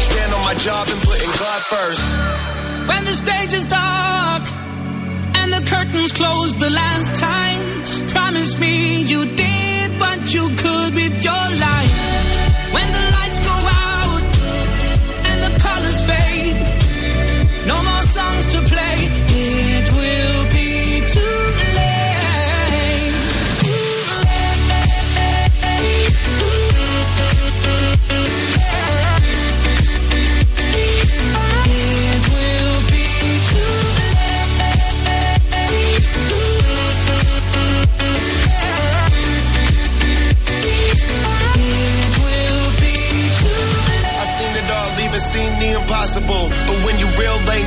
Stand 0.00 0.32
on 0.32 0.42
my 0.44 0.56
job 0.56 0.88
and 0.88 1.00
put 1.04 1.18
in 1.20 1.32
God 1.36 1.60
first. 1.68 2.04
When 2.88 3.02
the 3.04 3.16
stage 3.16 3.52
is 3.52 3.66
dark 3.68 4.44
and 5.44 5.52
the 5.52 5.62
curtains 5.68 6.12
close 6.12 6.56
the 6.56 6.70
last 6.72 7.20
time, 7.20 7.60
promise 8.08 8.58
me 8.60 9.04
you 9.04 9.28
did 9.36 9.88
what 10.00 10.20
you 10.32 10.48
could 10.56 10.90
with 10.94 11.14
your 11.20 11.46
life. 11.60 11.96
When 12.72 12.88
the 12.92 13.01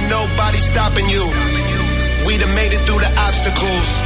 ain't 0.06 0.12
nobody 0.12 0.58
stopping 0.58 1.08
you. 1.10 1.26
We 2.26 2.38
done 2.38 2.54
made 2.54 2.74
it 2.74 2.82
through 2.86 3.02
the 3.02 3.12
obstacles. 3.26 4.02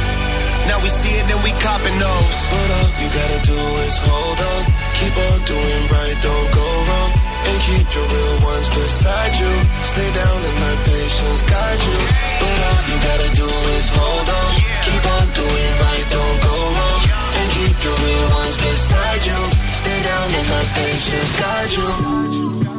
Now 0.68 0.78
we 0.80 0.88
see 0.88 1.12
it 1.20 1.26
and 1.28 1.40
we 1.44 1.52
copping 1.60 1.96
those. 2.00 2.36
But 2.48 2.68
all 2.72 2.90
you 3.00 3.08
gotta 3.12 3.40
do 3.44 3.60
is 3.84 3.96
hold 4.00 4.38
on. 4.40 4.62
Keep 4.96 5.16
on 5.16 5.38
doing 5.44 5.82
right, 5.92 6.16
don't 6.20 6.48
go 6.52 6.66
wrong. 6.88 7.10
And 7.40 7.56
keep 7.64 7.86
your 7.92 8.06
real 8.06 8.36
ones 8.44 8.68
beside 8.68 9.34
you. 9.40 9.52
Stay 9.80 10.08
down 10.12 10.38
and 10.40 10.56
let 10.64 10.78
patience 10.84 11.42
guide 11.44 11.80
you. 11.80 11.98
But 12.40 12.58
all 12.68 12.82
you 12.88 12.96
gotta 13.00 13.30
do 13.36 13.48
is 13.76 13.86
hold 13.92 14.28
on. 14.28 14.50
Keep 14.84 15.04
on 15.04 15.26
doing 15.36 15.72
right, 15.80 16.06
don't 16.12 16.38
go 16.44 16.56
wrong. 16.76 17.00
And 17.40 17.48
keep 17.56 17.76
your 17.84 17.96
real 17.96 18.26
ones 18.40 18.56
beside 18.56 19.22
you. 19.24 19.40
Stay 19.68 19.98
down 20.04 20.28
and 20.28 20.46
let 20.48 20.66
patience 20.76 21.30
guide 21.40 21.72
you. 21.76 21.88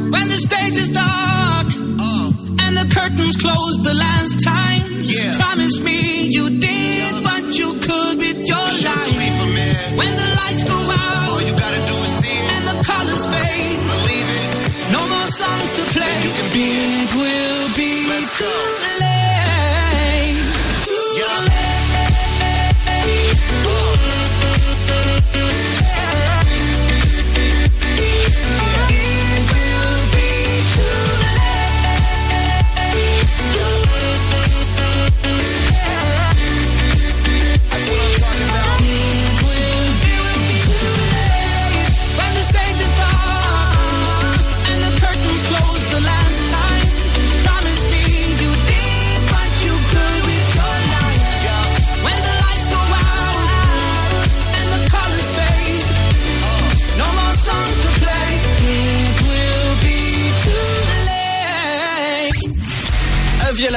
When 0.10 0.26
the 0.30 0.40
stage 0.42 0.78
is 0.78 0.90
dark 0.90 1.51
and 2.72 2.88
the 2.88 2.88
curtains 2.96 3.36
close 3.36 3.76
the 3.84 3.94
last 3.94 4.40
time, 4.40 5.04
promise 5.36 5.84
me 5.84 6.32
you 6.32 6.48
did 6.60 7.14
what 7.20 7.44
you 7.60 7.76
could 7.84 8.16
with 8.16 8.40
your 8.48 8.68
life. 8.88 9.98
When 10.00 10.12
the 10.16 10.30
lights 10.40 10.64
go 10.64 10.80
out, 10.80 11.36
all 11.36 11.42
you 11.44 11.52
gotta 11.52 11.82
do 11.84 11.98
is 12.08 12.14
see 12.24 12.32
it, 12.32 12.48
and 12.56 12.64
the 12.72 12.78
colors 12.88 13.26
fade. 13.28 13.80
Believe 13.92 14.30
it. 14.40 14.48
No 14.96 15.02
more 15.04 15.30
songs 15.36 15.70
to 15.78 15.84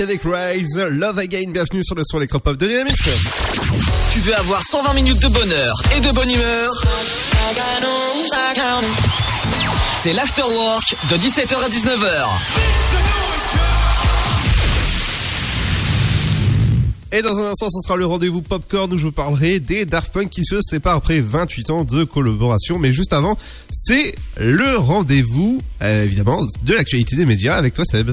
Avec 0.00 0.22
Rise, 0.24 0.78
Love 0.78 1.18
Again, 1.18 1.50
bienvenue 1.50 1.84
sur 1.84 1.94
le 1.94 2.02
son 2.04 2.16
électropop 2.16 2.56
de 2.56 2.66
Dynamics. 2.66 2.94
Tu 4.14 4.20
veux 4.20 4.34
avoir 4.34 4.62
120 4.62 4.94
minutes 4.94 5.20
de 5.20 5.28
bonheur 5.28 5.82
et 5.94 6.00
de 6.00 6.10
bonne 6.12 6.30
humeur? 6.30 6.72
C'est 10.02 10.14
l'afterwork 10.14 10.96
de 11.10 11.16
17h 11.16 11.54
à 11.54 11.68
19h. 11.68 12.26
Et 17.12 17.20
dans 17.20 17.36
un 17.36 17.50
instant, 17.50 17.68
ce 17.68 17.80
sera 17.82 17.96
le 17.96 18.06
rendez-vous 18.06 18.40
Popcorn 18.40 18.90
où 18.92 18.96
je 18.96 19.04
vous 19.04 19.12
parlerai 19.12 19.60
des 19.60 19.84
Daft 19.84 20.14
Punk 20.14 20.30
qui 20.30 20.44
se 20.44 20.62
séparent 20.62 20.96
après 20.96 21.20
28 21.20 21.70
ans 21.70 21.84
de 21.84 22.04
collaboration. 22.04 22.78
Mais 22.78 22.92
juste 22.92 23.12
avant, 23.12 23.36
c'est 23.70 24.14
le 24.38 24.78
rendez-vous, 24.78 25.60
euh, 25.82 26.04
évidemment, 26.04 26.40
de 26.62 26.74
l'actualité 26.74 27.16
des 27.16 27.26
médias 27.26 27.56
avec 27.56 27.74
toi 27.74 27.84
Seb. 27.84 28.12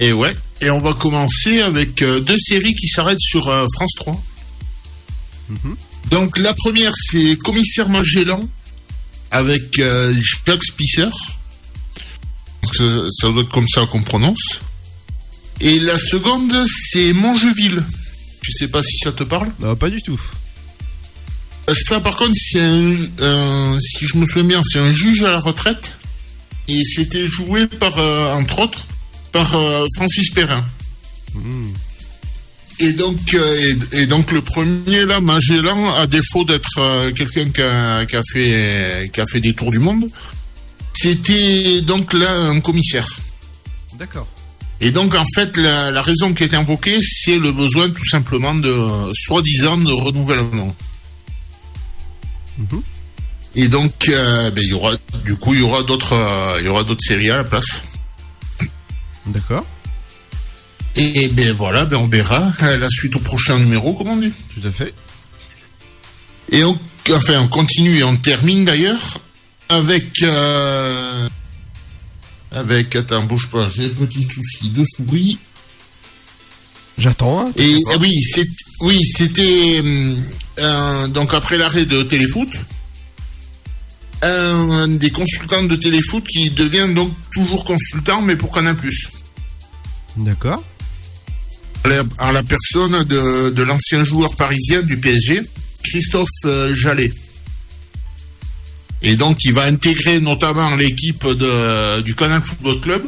Et 0.00 0.12
ouais, 0.12 0.34
et 0.60 0.70
on 0.70 0.80
va 0.80 0.92
commencer 0.92 1.60
avec 1.62 2.02
euh, 2.02 2.20
deux 2.20 2.38
séries 2.38 2.74
qui 2.74 2.88
s'arrêtent 2.88 3.20
sur 3.20 3.48
euh, 3.48 3.66
France 3.74 3.92
3. 3.96 4.22
Mhm. 5.50 5.76
Donc 6.10 6.38
la 6.38 6.52
première, 6.54 6.92
c'est 6.96 7.36
Commissaire 7.38 7.88
Magellan 7.88 8.48
avec 9.30 9.78
euh, 9.78 10.12
Jacques 10.46 10.64
Spicer. 10.64 11.08
Ça, 12.76 12.84
ça 13.10 13.28
doit 13.28 13.42
être 13.42 13.50
comme 13.52 13.68
ça 13.68 13.86
qu'on 13.86 14.02
prononce. 14.02 14.60
Et 15.60 15.78
la 15.80 15.98
seconde, 15.98 16.52
c'est 16.90 17.12
Mongeville. 17.12 17.84
Je 18.42 18.50
sais 18.58 18.68
pas 18.68 18.82
si 18.82 18.96
ça 18.98 19.12
te 19.12 19.22
parle. 19.22 19.50
Non, 19.60 19.76
pas 19.76 19.90
du 19.90 20.02
tout. 20.02 20.20
Ça, 21.72 22.00
par 22.00 22.16
contre, 22.16 22.32
c'est 22.34 22.60
un, 22.60 22.94
un- 23.22 23.78
si 23.80 24.06
je 24.06 24.16
me 24.18 24.26
souviens 24.26 24.44
bien, 24.44 24.62
c'est 24.62 24.78
un 24.78 24.92
juge 24.92 25.22
à 25.22 25.30
la 25.30 25.40
retraite. 25.40 25.94
Et 26.68 26.82
c'était 26.84 27.26
joué 27.28 27.66
par, 27.66 27.98
euh, 27.98 28.34
entre 28.34 28.58
autres, 28.60 28.86
par 29.34 29.52
euh, 29.56 29.84
Francis 29.96 30.30
Perrin. 30.30 30.64
Et 32.78 32.92
donc, 32.92 33.34
euh, 33.34 33.74
et, 33.92 34.02
et 34.02 34.06
donc 34.06 34.30
le 34.30 34.40
premier 34.40 35.04
là, 35.06 35.20
Magellan, 35.20 35.92
à 35.94 36.06
défaut 36.06 36.44
d'être 36.44 36.78
euh, 36.78 37.12
quelqu'un 37.12 37.50
qui 37.50 37.60
a, 37.60 38.06
qui 38.06 38.14
a 38.14 38.22
fait 38.32 39.04
qui 39.12 39.20
a 39.20 39.24
fait 39.30 39.40
des 39.40 39.52
tours 39.52 39.72
du 39.72 39.80
monde, 39.80 40.08
c'était 40.92 41.80
donc 41.82 42.12
là 42.12 42.30
un 42.54 42.60
commissaire. 42.60 43.08
D'accord. 43.98 44.28
Et 44.80 44.92
donc 44.92 45.16
en 45.16 45.26
fait, 45.34 45.56
la, 45.56 45.90
la 45.90 46.02
raison 46.02 46.32
qui 46.32 46.44
est 46.44 46.54
invoquée, 46.54 47.00
c'est 47.02 47.38
le 47.38 47.50
besoin 47.50 47.90
tout 47.90 48.08
simplement 48.08 48.54
de 48.54 48.74
soi-disant 49.12 49.78
de 49.78 49.90
renouvellement. 50.06 50.74
Et 53.56 53.66
donc, 53.66 53.94
ben, 54.08 54.64
y 54.64 54.72
aura, 54.72 54.92
du 55.24 55.34
coup, 55.36 55.54
il 55.54 55.60
y 55.60 55.62
aura 55.62 55.82
d'autres, 55.82 56.14
il 56.60 56.66
y 56.66 56.68
aura 56.68 56.84
d'autres 56.84 57.04
séries 57.04 57.30
à 57.30 57.38
la 57.38 57.44
place. 57.44 57.82
D'accord. 59.26 59.64
Et 60.96 61.28
ben 61.28 61.52
voilà, 61.52 61.84
ben 61.86 61.96
on 61.96 62.06
verra 62.06 62.52
euh, 62.62 62.76
la 62.78 62.88
suite 62.88 63.16
au 63.16 63.18
prochain 63.18 63.58
numéro, 63.58 63.94
comme 63.94 64.08
on 64.08 64.16
dit. 64.16 64.32
Tout 64.54 64.66
à 64.66 64.70
fait. 64.70 64.94
Et 66.52 66.62
on, 66.62 66.78
enfin, 67.10 67.40
on 67.40 67.48
continue 67.48 67.98
et 67.98 68.04
on 68.04 68.16
termine 68.16 68.64
d'ailleurs 68.64 69.20
avec, 69.68 70.22
euh, 70.22 71.28
avec, 72.52 72.94
attends, 72.94 73.24
bouge 73.24 73.48
pas, 73.48 73.68
j'ai 73.74 73.86
un 73.86 73.88
petit 73.88 74.22
souci 74.22 74.68
de 74.68 74.84
souris. 74.84 75.38
J'attends. 76.96 77.46
Hein, 77.48 77.52
Et 77.56 77.74
ah 77.92 77.96
oui, 77.98 78.14
c'est, 78.32 78.46
oui, 78.80 79.00
c'était 79.04 79.82
un- 80.58 81.08
donc 81.08 81.34
après 81.34 81.58
l'arrêt 81.58 81.86
de 81.86 82.02
Téléfoot, 82.04 82.48
un 84.24 84.88
des 84.88 85.10
consultants 85.10 85.62
de 85.62 85.76
Téléfoot 85.76 86.24
qui 86.26 86.50
devient 86.50 86.88
donc 86.94 87.12
toujours 87.32 87.64
consultant, 87.64 88.22
mais 88.22 88.36
pour 88.36 88.52
Canal+. 88.52 88.76
D'accord. 90.16 90.62
En 92.18 92.32
la 92.32 92.42
personne 92.42 93.04
de, 93.04 93.50
de 93.50 93.62
l'ancien 93.62 94.04
joueur 94.04 94.34
parisien 94.36 94.80
du 94.82 94.98
PSG, 94.98 95.42
Christophe 95.82 96.28
euh, 96.46 96.74
Jallet. 96.74 97.12
Et 99.02 99.16
donc, 99.16 99.44
il 99.44 99.52
va 99.52 99.64
intégrer 99.64 100.20
notamment 100.20 100.74
l'équipe 100.76 101.26
du 101.26 102.14
Canal 102.14 102.42
Football 102.42 102.80
Club. 102.80 103.02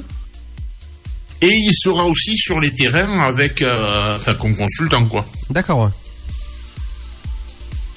Et 1.41 1.49
il 1.49 1.73
sera 1.75 2.05
aussi 2.05 2.37
sur 2.37 2.61
les 2.61 2.71
terrains 2.71 3.21
avec, 3.21 3.63
euh, 3.63 4.17
enfin, 4.17 4.35
comme 4.35 4.55
consultant, 4.55 5.07
quoi. 5.07 5.27
D'accord. 5.51 5.91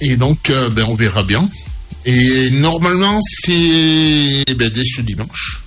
Et 0.00 0.16
donc, 0.16 0.48
euh, 0.48 0.70
ben, 0.70 0.84
on 0.88 0.94
verra 0.94 1.22
bien. 1.22 1.48
Et 2.06 2.50
normalement, 2.50 3.20
c'est 3.22 4.44
ben, 4.54 4.70
dès 4.70 4.84
ce 4.84 5.02
dimanche. 5.02 5.60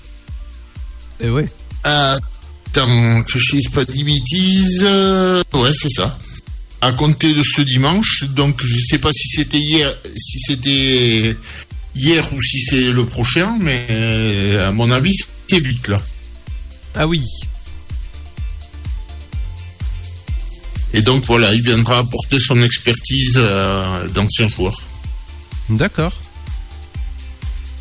Et 1.21 1.29
ouais. 1.29 1.47
Attends, 1.83 3.23
que 3.23 3.37
je 3.39 3.55
dise 3.57 3.67
pas 3.69 3.85
de 3.85 3.91
bêtises. 4.03 4.81
euh, 4.83 5.43
Ouais, 5.53 5.71
c'est 5.79 5.89
ça. 5.91 6.17
À 6.81 6.91
compter 6.91 7.33
de 7.33 7.43
ce 7.43 7.61
dimanche. 7.61 8.23
Donc, 8.35 8.61
je 8.63 8.77
sais 8.79 8.97
pas 8.97 9.11
si 9.13 9.27
c'était 9.29 9.59
hier, 9.59 9.95
si 10.15 10.39
c'était 10.39 11.37
hier 11.95 12.33
ou 12.33 12.41
si 12.41 12.61
c'est 12.61 12.91
le 12.91 13.05
prochain, 13.05 13.55
mais 13.59 13.85
euh, 13.91 14.67
à 14.69 14.71
mon 14.71 14.89
avis, 14.91 15.15
c'est 15.47 15.59
vite 15.59 15.87
là. 15.87 16.01
Ah 16.95 17.05
oui. 17.07 17.21
Et 20.95 21.01
donc 21.01 21.25
voilà, 21.25 21.53
il 21.53 21.61
viendra 21.63 21.99
apporter 21.99 22.37
son 22.39 22.61
expertise 22.61 23.33
euh, 23.37 24.07
d'ancien 24.09 24.47
joueur. 24.47 24.75
D'accord. 25.69 26.13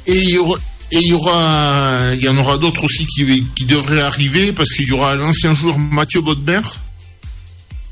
Et 0.06 0.16
il 0.16 0.30
y 0.30 0.38
aura, 0.38 0.58
et 0.90 0.98
il 1.00 1.08
y 1.08 1.12
aura, 1.12 2.14
il 2.14 2.20
y 2.22 2.28
en 2.28 2.36
aura 2.36 2.58
d'autres 2.58 2.84
aussi 2.84 3.06
qui, 3.06 3.44
qui 3.54 3.64
devraient 3.64 4.00
arriver 4.00 4.52
parce 4.52 4.70
qu'il 4.70 4.88
y 4.88 4.92
aura 4.92 5.14
l'ancien 5.14 5.54
joueur 5.54 5.78
Mathieu 5.78 6.20
Bodmer, 6.20 6.60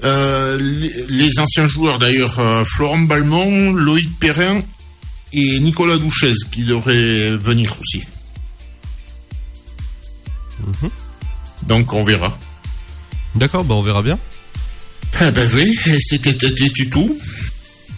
euh, 0.03 0.59
les, 0.61 1.07
les 1.09 1.38
anciens 1.38 1.66
joueurs 1.66 1.98
d'ailleurs 1.98 2.38
euh, 2.38 2.64
Florent 2.64 3.00
Balmont, 3.00 3.72
Loïc 3.72 4.18
Perrin 4.18 4.62
et 5.33 5.61
Nicolas 5.61 5.98
Douchez 5.98 6.33
qui 6.50 6.64
devraient 6.64 7.37
venir 7.37 7.74
aussi. 7.81 8.03
Donc 11.62 11.92
on 11.92 12.03
verra. 12.03 12.37
D'accord, 13.35 13.64
bah 13.64 13.74
on 13.74 13.83
verra 13.83 14.03
bien. 14.03 14.18
Ah 15.20 15.31
ben 15.31 15.48
oui, 15.55 15.76
c'était 16.00 16.33
du 16.33 16.90
tout. 16.90 17.16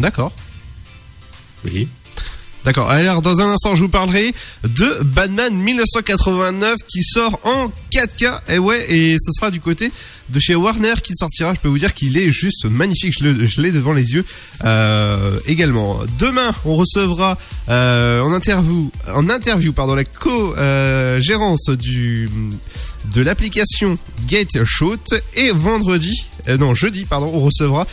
D'accord. 0.01 0.33
Oui. 1.65 1.89
D'accord. 2.65 2.89
Alors, 2.91 3.23
dans 3.23 3.41
un 3.41 3.53
instant, 3.53 3.75
je 3.75 3.83
vous 3.83 3.89
parlerai 3.89 4.33
de 4.63 5.03
Batman 5.03 5.53
1989 5.53 6.77
qui 6.87 7.03
sort 7.03 7.41
en 7.43 7.73
4K. 7.93 8.41
Et 8.51 8.59
ouais, 8.59 8.87
et 8.89 9.17
ce 9.19 9.33
sera 9.33 9.51
du 9.51 9.61
côté 9.61 9.91
de 10.29 10.39
chez 10.39 10.55
Warner 10.55 10.95
qui 11.03 11.15
sortira. 11.17 11.55
Je 11.55 11.61
peux 11.61 11.69
vous 11.69 11.79
dire 11.79 11.93
qu'il 11.93 12.17
est 12.17 12.31
juste 12.31 12.67
magnifique. 12.67 13.15
Je 13.19 13.61
l'ai 13.61 13.73
devant 13.73 13.93
les 13.93 14.13
yeux 14.13 14.25
euh, 14.65 15.41
également. 15.47 15.99
Demain, 16.21 16.55
on 16.65 16.77
recevra 16.77 17.37
euh, 17.69 18.21
en 18.21 18.33
interview, 18.33 18.93
en 19.13 19.29
interview, 19.29 19.73
pardon, 19.73 19.97
la 19.97 20.05
co-gérance 20.05 21.69
du 21.71 22.29
de 23.13 23.23
l'application 23.23 23.99
Get 24.29 24.65
Shoot. 24.65 25.15
Et 25.35 25.51
vendredi, 25.51 26.25
euh, 26.49 26.57
non 26.57 26.75
jeudi, 26.75 27.05
pardon, 27.05 27.31
on 27.35 27.41
recevra 27.41 27.87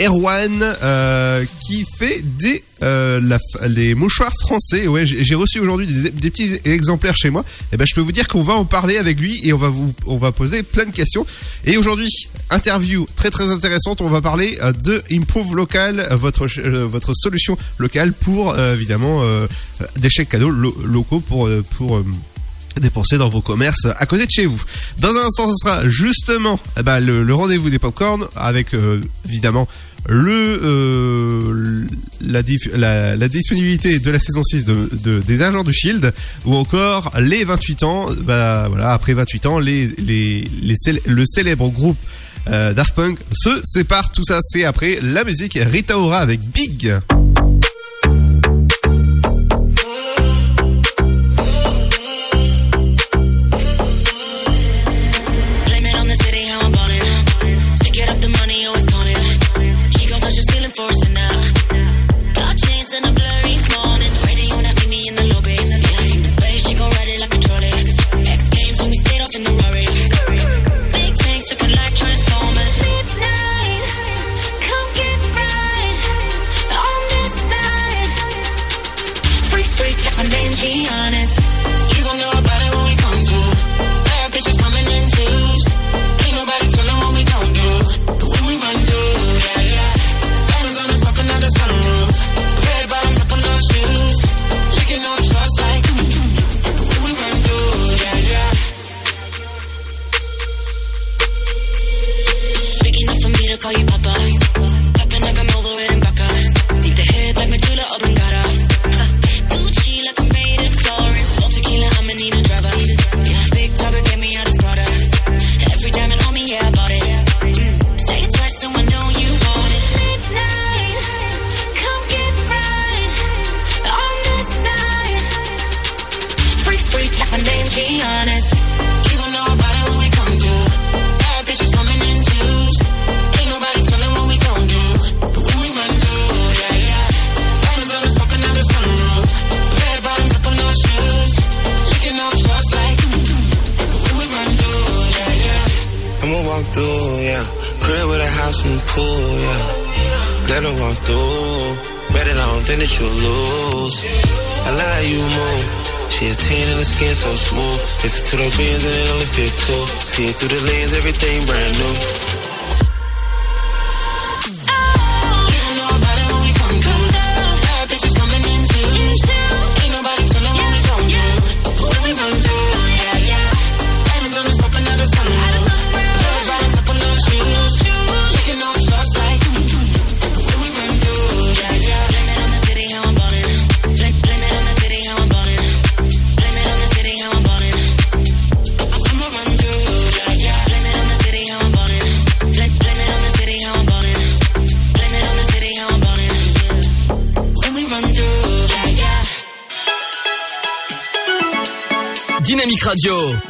Erwan 0.00 0.62
euh, 0.62 1.44
qui 1.60 1.84
fait 1.98 2.22
des 2.22 2.64
euh, 2.82 3.20
les 3.68 3.94
mouchoirs 3.94 4.32
français. 4.40 4.88
Ouais, 4.88 5.06
j'ai 5.06 5.34
reçu 5.34 5.60
aujourd'hui 5.60 5.86
des, 5.86 6.30
petits 6.30 6.58
exemplaires 6.64 7.14
chez 7.14 7.30
moi. 7.30 7.44
Et 7.72 7.76
ben 7.76 7.86
je 7.86 7.94
peux 7.94 8.00
vous 8.00 8.12
dire 8.12 8.26
qu'on 8.26 8.42
va 8.42 8.54
en 8.54 8.64
parler 8.64 8.96
avec 8.96 9.20
lui 9.20 9.40
et 9.46 9.52
on 9.52 9.58
va 9.58 9.68
vous 9.68 9.92
on 10.06 10.16
va 10.16 10.32
poser 10.32 10.62
plein 10.62 10.86
de 10.86 10.90
questions. 10.92 11.26
Et 11.64 11.76
aujourd'hui, 11.76 12.08
interview 12.50 13.06
très 13.16 13.30
très 13.30 13.50
intéressante. 13.50 14.00
On 14.00 14.08
va 14.08 14.20
parler 14.20 14.58
euh, 14.62 14.72
de 14.72 15.02
Improve 15.12 15.54
Local, 15.54 16.08
votre 16.12 16.46
votre 16.84 17.14
solution 17.14 17.56
locale 17.78 18.12
pour 18.12 18.58
évidemment 18.58 19.22
des 19.96 20.10
chèques 20.10 20.30
cadeaux 20.30 20.50
lo- 20.50 20.76
locaux 20.84 21.20
pour 21.20 21.48
pour 21.76 22.02
dépenser 22.80 23.18
dans 23.18 23.28
vos 23.28 23.40
commerces 23.40 23.86
à 23.96 24.06
côté 24.06 24.26
de 24.26 24.30
chez 24.30 24.46
vous. 24.46 24.62
Dans 24.98 25.10
un 25.10 25.26
instant, 25.26 25.48
ce 25.50 25.56
sera 25.62 25.88
justement 25.88 26.58
eh 26.78 26.82
ben, 26.82 27.00
le, 27.00 27.34
rendez-vous 27.34 27.70
des 27.70 27.78
popcorn 27.78 28.26
avec 28.36 28.74
euh, 28.74 29.00
évidemment 29.28 29.68
euh, 30.10 31.86
la, 32.20 32.42
disponibilité 33.28 33.98
de 33.98 34.10
la 34.10 34.18
saison 34.18 34.42
6 34.42 34.64
de, 34.64 34.88
de- 34.92 35.20
des 35.20 35.42
agents 35.42 35.64
du 35.64 35.72
Shield 35.72 36.12
ou 36.44 36.56
encore 36.56 37.12
les 37.20 37.44
28 37.44 37.82
ans 37.84 38.06
bah 38.24 38.66
voilà 38.68 38.92
après 38.92 39.14
28 39.14 39.46
ans 39.46 39.60
le 39.60 41.24
célèbre 41.24 41.68
groupe 41.70 41.98
euh, 42.50 42.74
Punk 42.96 43.18
se 43.32 43.60
sépare 43.64 44.10
tout 44.10 44.24
ça 44.24 44.38
c'est 44.42 44.64
après 44.64 44.98
la 45.02 45.22
musique 45.22 45.56
Rita 45.60 45.96
Ora 45.96 46.18
avec 46.18 46.40
Big 46.40 46.92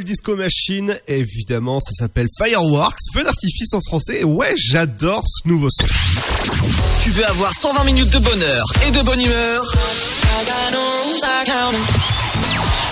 Disco 0.00 0.34
Machine. 0.36 0.96
Évidemment, 1.06 1.78
ça 1.80 1.92
s'appelle 1.92 2.26
Fireworks, 2.38 2.98
feu 3.14 3.22
d'artifice 3.22 3.74
en 3.74 3.80
français. 3.80 4.24
Ouais, 4.24 4.54
j'adore 4.56 5.22
ce 5.26 5.46
nouveau 5.46 5.68
son. 5.70 5.84
Tu 7.02 7.10
veux 7.10 7.26
avoir 7.26 7.52
120 7.52 7.84
minutes 7.84 8.10
de 8.10 8.18
bonheur 8.18 8.64
et 8.86 8.90
de 8.90 9.02
bonne 9.02 9.20
humeur? 9.20 9.64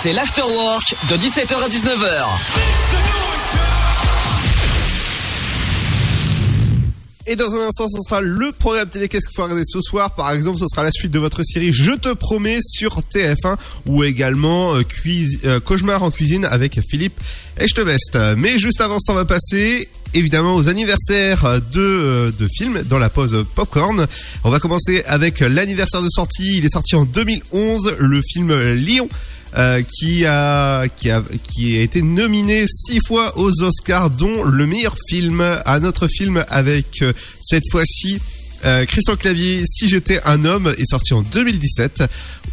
C'est 0.01 0.13
l'afterwork 0.13 0.95
de 1.09 1.17
17h 1.17 1.55
à 1.63 1.69
19h. 1.69 3.20
Et 7.27 7.35
dans 7.35 7.53
un 7.53 7.67
instant, 7.67 7.87
ce 7.87 7.99
sera 8.01 8.19
le 8.19 8.51
programme 8.51 8.89
télé 8.89 9.07
qu'est-ce 9.07 9.27
qu'il 9.27 9.35
faut 9.35 9.43
regarder 9.43 9.63
ce 9.65 9.79
soir? 9.79 10.15
Par 10.15 10.31
exemple, 10.31 10.57
ce 10.57 10.65
sera 10.67 10.83
la 10.83 10.91
suite 10.91 11.11
de 11.11 11.19
votre 11.19 11.43
série 11.43 11.71
Je 11.71 11.91
te 11.91 12.13
promets 12.13 12.59
sur 12.61 12.99
TF1 13.13 13.57
ou 13.85 14.03
également 14.03 14.73
euh, 14.73 14.83
cuis 14.83 15.39
euh, 15.45 15.59
Cauchemar 15.59 16.01
en 16.01 16.09
cuisine 16.09 16.45
avec 16.45 16.79
Philippe 16.89 17.19
Echtebest. 17.57 18.17
Mais 18.37 18.57
juste 18.57 18.81
avant 18.81 18.99
ça, 18.99 19.11
on 19.13 19.15
va 19.15 19.25
passer 19.25 19.87
évidemment 20.15 20.55
aux 20.55 20.67
anniversaires 20.67 21.61
de, 21.71 21.79
euh, 21.79 22.31
de 22.31 22.47
films 22.51 22.81
dans 22.89 22.97
la 22.97 23.11
pause 23.11 23.45
popcorn. 23.53 24.07
On 24.43 24.49
va 24.49 24.59
commencer 24.59 25.03
avec 25.05 25.41
l'anniversaire 25.41 26.01
de 26.01 26.09
sortie. 26.09 26.57
Il 26.57 26.65
est 26.65 26.73
sorti 26.73 26.95
en 26.95 27.05
2011, 27.05 27.97
le 27.99 28.21
film 28.23 28.51
Lyon 28.73 29.07
euh, 29.57 29.81
qui 29.81 30.25
a 30.25 30.87
qui 30.95 31.09
a 31.09 31.21
qui 31.51 31.77
a 31.77 31.81
été 31.81 32.01
nominé 32.01 32.65
six 32.67 32.99
fois 33.05 33.37
aux 33.37 33.61
Oscars, 33.63 34.09
dont 34.09 34.43
le 34.43 34.65
meilleur 34.65 34.95
film. 35.09 35.43
Un 35.65 35.83
autre 35.83 36.07
film 36.07 36.43
avec 36.49 37.01
euh, 37.01 37.13
cette 37.41 37.69
fois-ci 37.71 38.19
euh, 38.63 38.85
Christian 38.85 39.15
Clavier, 39.15 39.63
Si 39.65 39.89
j'étais 39.89 40.19
un 40.23 40.45
homme, 40.45 40.73
est 40.77 40.85
sorti 40.89 41.13
en 41.13 41.21
2017. 41.21 42.03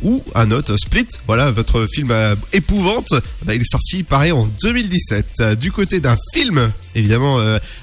Ou 0.03 0.23
un 0.37 0.53
autre, 0.53 0.77
Split, 0.77 1.09
voilà, 1.27 1.51
votre 1.51 1.87
film 1.93 2.13
euh, 2.13 2.37
épouvante, 2.53 3.13
bah, 3.45 3.55
il 3.55 3.61
est 3.63 3.71
sorti 3.71 4.05
pareil 4.05 4.31
en 4.33 4.47
2017. 4.63 5.27
Euh, 5.41 5.55
Du 5.57 5.73
côté 5.73 5.99
d'un 6.01 6.17
film, 6.33 6.71
évidemment, 6.95 7.39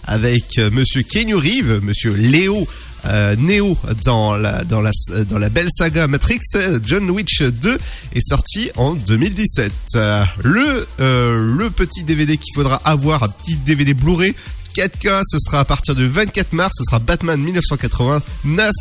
avec 0.05 0.57
monsieur 0.71 1.03
Keanu 1.03 1.35
Reeves, 1.35 1.81
monsieur 1.83 2.13
Léo. 2.13 2.67
Euh, 3.05 3.35
Neo 3.37 3.77
dans 4.03 4.35
la, 4.35 4.63
dans, 4.63 4.81
la, 4.81 4.91
dans 5.29 5.37
la 5.37 5.49
belle 5.49 5.69
saga 5.69 6.07
Matrix, 6.07 6.39
euh, 6.55 6.79
John 6.83 7.09
Witch 7.09 7.41
2 7.41 7.77
est 8.13 8.27
sorti 8.27 8.71
en 8.75 8.95
2017. 8.95 9.71
Euh, 9.95 10.23
le, 10.43 10.87
euh, 10.99 11.55
le 11.57 11.69
petit 11.69 12.03
DVD 12.03 12.37
qu'il 12.37 12.53
faudra 12.55 12.81
avoir, 12.83 13.23
un 13.23 13.29
petit 13.29 13.55
DVD 13.57 13.93
Blu-ray 13.93 14.33
4K, 14.75 15.21
ce 15.25 15.39
sera 15.39 15.61
à 15.61 15.65
partir 15.65 15.95
du 15.95 16.07
24 16.07 16.53
mars, 16.53 16.73
ce 16.77 16.83
sera 16.83 16.99
Batman 16.99 17.39
1989, 17.39 18.71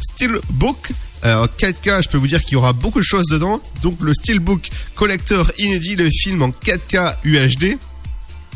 Steelbook. 0.00 0.92
Alors 1.22 1.48
4K, 1.58 2.02
je 2.04 2.08
peux 2.08 2.18
vous 2.18 2.26
dire 2.26 2.44
qu'il 2.44 2.52
y 2.52 2.56
aura 2.56 2.72
beaucoup 2.72 3.00
de 3.00 3.04
choses 3.04 3.26
dedans. 3.30 3.60
Donc 3.82 4.00
le 4.00 4.12
Steelbook 4.12 4.68
Collector 4.94 5.50
inédit, 5.58 5.96
le 5.96 6.10
film 6.10 6.42
en 6.42 6.50
4K 6.50 7.16
UHD, 7.24 7.78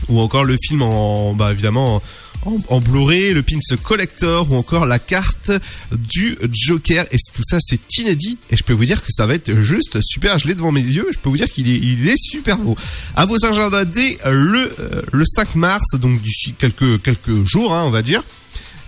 ou 0.09 0.21
encore 0.21 0.45
le 0.45 0.57
film 0.63 0.83
en, 0.83 1.33
bah 1.35 1.53
évidemment, 1.53 2.03
en, 2.45 2.81
Blu-ray, 2.81 3.33
le 3.33 3.43
pins 3.43 3.59
collector, 3.83 4.51
ou 4.51 4.57
encore 4.57 4.87
la 4.87 4.99
carte 4.99 5.51
du 5.93 6.37
Joker. 6.53 7.07
Et 7.13 7.17
tout 7.35 7.43
ça, 7.45 7.59
c'est 7.61 7.81
inédit. 7.99 8.39
Et 8.51 8.57
je 8.57 8.65
peux 8.65 8.73
vous 8.73 8.85
dire 8.85 9.03
que 9.03 9.11
ça 9.11 9.27
va 9.27 9.35
être 9.35 9.61
juste 9.61 9.99
super. 10.03 10.39
Je 10.39 10.49
l'ai 10.49 10.55
devant 10.55 10.73
mes 10.73 10.81
yeux. 10.81 11.07
Je 11.13 11.19
peux 11.19 11.29
vous 11.29 11.37
dire 11.37 11.51
qu'il 11.51 11.69
est, 11.69 12.17
super 12.17 12.59
beau. 12.59 12.77
À 13.17 13.27
vos 13.27 13.45
agendas 13.45 13.85
dès 13.85 14.19
le, 14.27 14.73
euh, 14.81 15.03
le 15.13 15.25
5 15.25 15.55
mars, 15.55 15.99
donc 15.99 16.21
d'ici 16.21 16.55
quelques, 16.59 17.03
quelques 17.03 17.45
jours, 17.45 17.75
hein, 17.75 17.83
on 17.85 17.91
va 17.91 18.03
dire. 18.03 18.23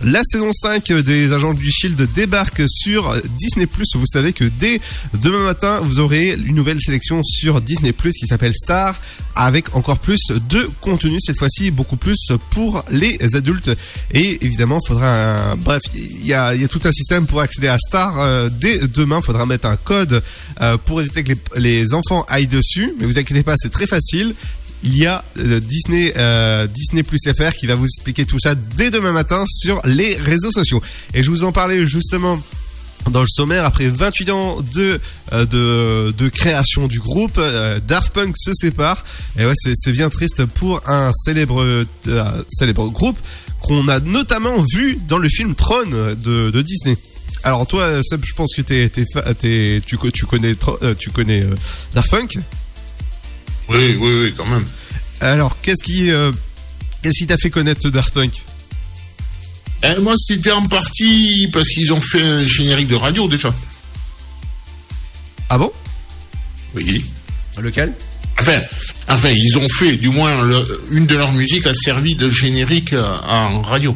La 0.03 0.21
saison 0.23 0.51
5 0.53 0.91
des 0.91 1.31
Agents 1.31 1.53
du 1.53 1.71
Shield 1.71 2.09
débarque 2.13 2.63
sur 2.67 3.15
Disney+. 3.37 3.65
Vous 3.95 4.05
savez 4.05 4.33
que 4.33 4.43
dès 4.43 4.81
demain 5.13 5.43
matin, 5.43 5.79
vous 5.81 5.99
aurez 5.99 6.33
une 6.33 6.55
nouvelle 6.55 6.81
sélection 6.81 7.23
sur 7.23 7.61
Disney+, 7.61 7.93
qui 7.93 8.27
s'appelle 8.27 8.53
Star, 8.53 8.95
avec 9.35 9.73
encore 9.73 9.99
plus 9.99 10.19
de 10.49 10.69
contenu, 10.81 11.17
cette 11.21 11.37
fois-ci 11.37 11.71
beaucoup 11.71 11.95
plus 11.95 12.17
pour 12.51 12.83
les 12.91 13.17
adultes. 13.35 13.71
Et 14.11 14.45
évidemment, 14.45 14.79
il 14.83 14.87
faudra 14.87 15.51
un... 15.51 15.55
Bref, 15.55 15.81
il 15.95 16.25
y 16.25 16.33
a, 16.33 16.53
il 16.53 16.61
y 16.61 16.65
a 16.65 16.67
tout 16.67 16.81
un 16.83 16.91
système 16.91 17.25
pour 17.25 17.39
accéder 17.39 17.69
à 17.69 17.79
Star. 17.79 18.19
Euh, 18.19 18.49
dès 18.49 18.87
demain, 18.87 19.19
il 19.21 19.25
faudra 19.25 19.45
mettre 19.45 19.67
un 19.67 19.77
code 19.77 20.21
euh, 20.61 20.77
pour 20.77 20.99
éviter 20.99 21.23
que 21.23 21.31
les, 21.31 21.39
les 21.55 21.93
enfants 21.93 22.25
aillent 22.27 22.47
dessus. 22.47 22.93
Mais 22.99 23.05
vous 23.05 23.17
inquiétez 23.17 23.43
pas, 23.43 23.55
c'est 23.57 23.71
très 23.71 23.87
facile 23.87 24.35
il 24.85 24.97
y 24.97 25.05
a 25.05 25.23
euh, 25.39 25.59
Disney 25.59 26.13
euh, 26.17 26.67
Disney 26.67 27.03
Plus 27.03 27.19
FR 27.35 27.51
qui 27.59 27.65
va 27.67 27.75
vous 27.75 27.85
expliquer 27.85 28.25
tout 28.25 28.39
ça 28.39 28.53
dès 28.55 28.91
demain 28.91 29.11
matin 29.11 29.43
sur 29.47 29.81
les 29.85 30.15
réseaux 30.15 30.51
sociaux. 30.51 30.81
Et 31.13 31.23
je 31.23 31.29
vous 31.31 31.43
en 31.43 31.51
parlais 31.51 31.85
justement 31.87 32.39
dans 33.11 33.21
le 33.21 33.27
sommaire, 33.27 33.65
après 33.65 33.87
28 33.87 34.29
ans 34.31 34.57
de, 34.73 34.99
euh, 35.33 35.45
de, 35.45 36.11
de 36.17 36.29
création 36.29 36.87
du 36.87 36.99
groupe, 36.99 37.39
Daft 37.87 38.13
Punk 38.13 38.35
se 38.37 38.51
sépare. 38.53 39.03
Et 39.37 39.45
ouais, 39.45 39.53
c'est 39.55 39.91
bien 39.91 40.09
triste 40.09 40.45
pour 40.45 40.81
un 40.89 41.11
célèbre, 41.13 41.85
célèbre 42.49 42.87
groupe 42.89 43.17
qu'on 43.61 43.87
a 43.89 43.99
notamment 43.99 44.63
vu 44.73 44.97
dans 45.07 45.17
le 45.19 45.29
film 45.29 45.53
Tron 45.55 45.83
de, 45.85 46.61
Disney. 46.61 46.97
Alors 47.43 47.67
toi, 47.67 48.01
Seb, 48.03 48.23
je 48.25 48.33
pense 48.33 48.55
que 48.55 49.79
tu, 49.79 49.97
co- 49.97 50.09
tu 50.11 50.25
connais, 50.25 50.55
tu 50.97 51.09
connais 51.11 51.43
euh, 51.43 52.01
Punk? 52.09 52.37
Oui, 53.69 53.97
oui, 53.99 54.11
oui, 54.23 54.33
quand 54.35 54.45
même. 54.47 54.65
Alors, 55.21 55.57
qu'est-ce 55.61 55.83
qui, 55.83 56.11
euh, 56.11 56.31
qu'est-ce 57.01 57.19
qui 57.19 57.27
t'a 57.27 57.37
fait 57.37 57.49
connaître 57.49 57.89
Daft 57.89 58.13
Punk? 58.13 58.43
Eh, 59.83 59.99
moi, 60.01 60.15
c'était 60.17 60.51
en 60.51 60.65
partie 60.67 61.49
parce 61.53 61.67
qu'ils 61.69 61.93
ont 61.93 62.01
fait 62.01 62.21
un 62.21 62.45
générique 62.45 62.87
de 62.87 62.95
radio 62.95 63.27
déjà. 63.27 63.53
Ah 65.49 65.57
bon? 65.57 65.71
Oui. 66.75 67.05
Lequel? 67.59 67.93
Enfin, 68.39 68.59
enfin, 69.07 69.29
ils 69.29 69.57
ont 69.57 69.67
fait, 69.69 69.95
du 69.95 70.09
moins, 70.09 70.43
le- 70.43 70.65
une 70.91 71.05
de 71.05 71.15
leurs 71.15 71.31
musiques 71.31 71.65
a 71.67 71.73
servi 71.73 72.15
de 72.15 72.29
générique 72.29 72.93
euh, 72.93 73.17
en 73.27 73.61
radio. 73.61 73.95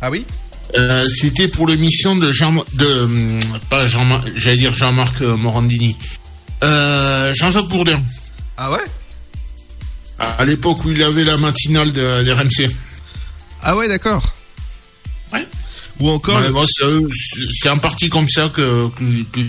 Ah 0.00 0.10
oui? 0.10 0.24
Euh, 0.76 1.06
C'était 1.20 1.48
pour 1.48 1.66
l'émission 1.66 2.14
de 2.16 2.30
Jean, 2.32 2.52
de 2.74 3.08
pas 3.70 3.86
Jean, 3.86 4.04
j'allais 4.36 4.58
dire 4.58 4.74
Jean-Marc 4.74 5.20
Morandini, 5.22 5.96
euh, 6.62 7.32
Jean-Jacques 7.34 7.68
Bourdin. 7.68 8.00
Ah 8.56 8.70
ouais? 8.70 8.84
À, 10.18 10.44
l'époque 10.44 10.84
où 10.84 10.90
il 10.90 11.02
avait 11.02 11.24
la 11.24 11.36
matinale 11.36 11.92
de, 11.92 12.24
de 12.24 12.32
RMC. 12.32 12.70
Ah 13.62 13.76
ouais, 13.76 13.88
d'accord. 13.88 14.32
Ouais. 15.32 15.46
Ou 16.00 16.10
encore. 16.10 16.40
C'est 16.66 16.84
c'est 17.60 17.68
en 17.68 17.78
partie 17.78 18.08
comme 18.08 18.28
ça 18.28 18.48
que, 18.48 18.88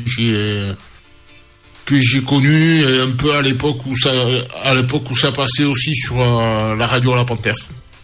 j'ai 0.05 0.73
que 1.85 2.01
j'ai 2.01 2.21
connu 2.21 2.81
et 2.81 2.99
un 2.99 3.11
peu 3.11 3.33
à 3.33 3.41
l'époque 3.41 3.85
où 3.85 3.97
ça 3.97 4.11
à 4.63 4.73
l'époque 4.73 5.09
où 5.09 5.15
ça 5.15 5.31
passait 5.31 5.63
aussi 5.63 5.95
sur 5.95 6.21
euh, 6.21 6.75
la 6.75 6.85
radio 6.85 7.15
La 7.15 7.23
Panthère. 7.23 7.55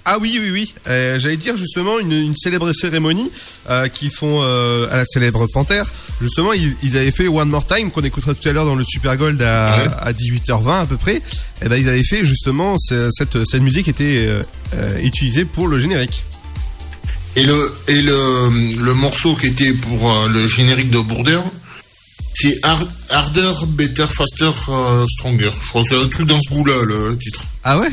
Ah 0.06 0.18
oui, 0.20 0.38
oui, 0.42 0.52
oui. 0.52 0.74
Euh, 0.88 1.18
J'allais 1.18 1.38
dire 1.38 1.56
justement 1.56 1.98
une, 2.00 2.12
une 2.12 2.36
célèbre 2.36 2.72
cérémonie 2.74 3.32
euh, 3.70 3.88
qu'ils 3.88 4.12
font 4.12 4.42
euh, 4.44 4.88
à 4.92 4.98
la 4.98 5.06
célèbre 5.06 5.48
Panthère. 5.54 5.86
Justement, 6.22 6.52
ils, 6.52 6.76
ils 6.84 6.98
avaient 6.98 7.12
fait 7.12 7.28
One 7.30 7.48
More 7.48 7.66
Time 7.66 7.90
qu'on 7.90 8.02
écoutera 8.04 8.34
tout 8.34 8.48
à 8.50 8.52
l'heure 8.52 8.66
dans 8.66 8.76
le 8.76 8.84
Super 8.84 9.16
Gold 9.16 9.42
à, 9.42 9.74
à 10.02 10.12
18h20 10.12 10.82
à 10.82 10.86
peu 10.86 10.98
près. 10.98 11.22
Et 11.64 11.70
ben 11.70 11.78
ils 11.78 11.88
avaient 11.88 12.04
fait 12.04 12.26
justement 12.26 12.76
ce- 12.80 13.10
cette, 13.12 13.46
cette 13.46 13.62
musique 13.62 13.88
était 13.88 14.28
euh, 14.74 15.00
utilisée 15.02 15.46
pour 15.46 15.70
le 15.70 15.80
générique. 15.80 16.24
Et 17.38 17.44
le 17.46 17.74
et 17.88 18.02
le, 18.02 18.84
le 18.84 18.94
morceau 18.94 19.36
qui 19.36 19.48
était 19.48 19.72
pour 19.74 20.14
le 20.28 20.46
générique 20.48 20.92
de 20.92 21.00
Bourdin, 21.00 21.44
c'est 22.34 22.60
Hard- 22.64 22.90
Harder, 23.10 23.54
Better, 23.70 24.06
Faster, 24.12 24.52
Stronger. 25.08 25.50
Je 25.64 25.70
crois 25.70 25.82
que 25.84 25.88
c'est 25.90 26.02
un 26.04 26.08
truc 26.10 26.28
dans 26.28 26.40
ce 26.42 26.54
goût-là 26.54 26.84
le, 26.84 27.10
le 27.10 27.18
titre. 27.18 27.42
Ah 27.64 27.80
ouais? 27.80 27.92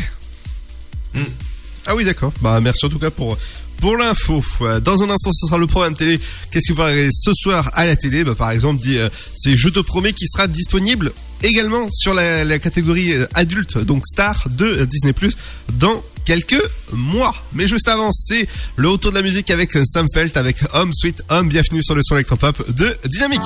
Ah 1.90 1.96
oui, 1.96 2.04
d'accord. 2.04 2.32
Bah 2.40 2.60
merci 2.60 2.86
en 2.86 2.88
tout 2.88 3.00
cas 3.00 3.10
pour 3.10 3.36
pour 3.80 3.96
l'info. 3.96 4.44
Euh, 4.60 4.78
Dans 4.78 5.02
un 5.02 5.10
instant, 5.10 5.32
ce 5.32 5.48
sera 5.48 5.58
le 5.58 5.66
programme 5.66 5.96
télé. 5.96 6.20
Qu'est-ce 6.52 6.66
qu'il 6.66 6.76
va 6.76 6.84
regarder 6.84 7.08
ce 7.10 7.32
soir 7.34 7.68
à 7.72 7.84
la 7.84 7.96
télé? 7.96 8.22
Bah, 8.22 8.36
Par 8.36 8.52
exemple, 8.52 8.80
euh, 8.86 9.08
c'est 9.34 9.56
Je 9.56 9.68
te 9.68 9.80
promets 9.80 10.12
qui 10.12 10.28
sera 10.28 10.46
disponible 10.46 11.10
également 11.42 11.88
sur 11.90 12.14
la, 12.14 12.58
catégorie 12.60 13.14
euh, 13.14 13.26
adulte, 13.34 13.78
donc 13.78 14.06
Star 14.06 14.44
de 14.50 14.84
Disney 14.84 15.12
Plus 15.12 15.32
dans 15.72 16.00
quelques 16.24 16.62
mois. 16.92 17.34
Mais 17.54 17.66
juste 17.66 17.88
avant, 17.88 18.12
c'est 18.12 18.46
le 18.76 18.88
retour 18.88 19.10
de 19.10 19.16
la 19.16 19.22
musique 19.22 19.50
avec 19.50 19.72
Sam 19.84 20.06
Felt 20.14 20.36
avec 20.36 20.58
Home 20.74 20.92
Sweet 20.94 21.24
Home. 21.28 21.48
Bienvenue 21.48 21.82
sur 21.82 21.96
le 21.96 22.02
son 22.04 22.14
électropop 22.14 22.70
de 22.70 22.96
Dynamique. 23.04 23.42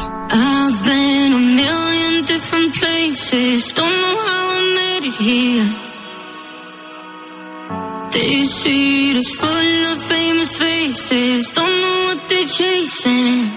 This 8.15 8.61
street 8.61 9.17
is 9.17 9.35
full 9.41 9.93
of 9.93 10.05
famous 10.05 10.57
faces. 10.57 11.51
Don't 11.51 11.67
know 11.67 11.99
what 12.07 12.29
they're 12.29 12.47
chasing. 12.47 13.51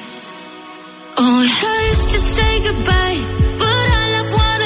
Oh, 1.16 1.44
it 1.46 1.54
hurts 1.62 2.04
to 2.12 2.18
say 2.36 2.54
goodbye, 2.68 3.20
but 3.62 3.86
I 4.02 4.04
love 4.16 4.30
what 4.34 4.57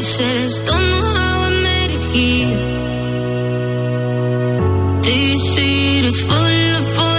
places. 0.00 0.60
Don't 0.60 0.90
know 0.90 1.12
how 1.14 1.40
I 1.42 1.50
made 1.62 1.90
it 1.98 2.10
here. 2.10 2.58
This 5.02 5.54
city 5.54 6.10
full 6.26 7.04
of. 7.04 7.09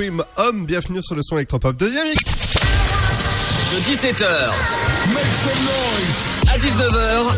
Avec 0.00 0.12
Home 0.36 0.64
bienvenue 0.64 1.02
sur 1.02 1.14
le 1.14 1.22
son 1.22 1.36
électropop 1.36 1.76
de 1.76 1.86
Dynamique. 1.86 2.24
De 2.24 3.80
17h 3.84 4.24
à 6.50 6.58
19h, 6.58 7.36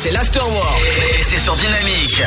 c'est 0.00 0.12
l'Afterwork. 0.12 0.80
Et 1.18 1.22
c'est 1.24 1.38
sur 1.38 1.56
Dynamique. 1.56 2.22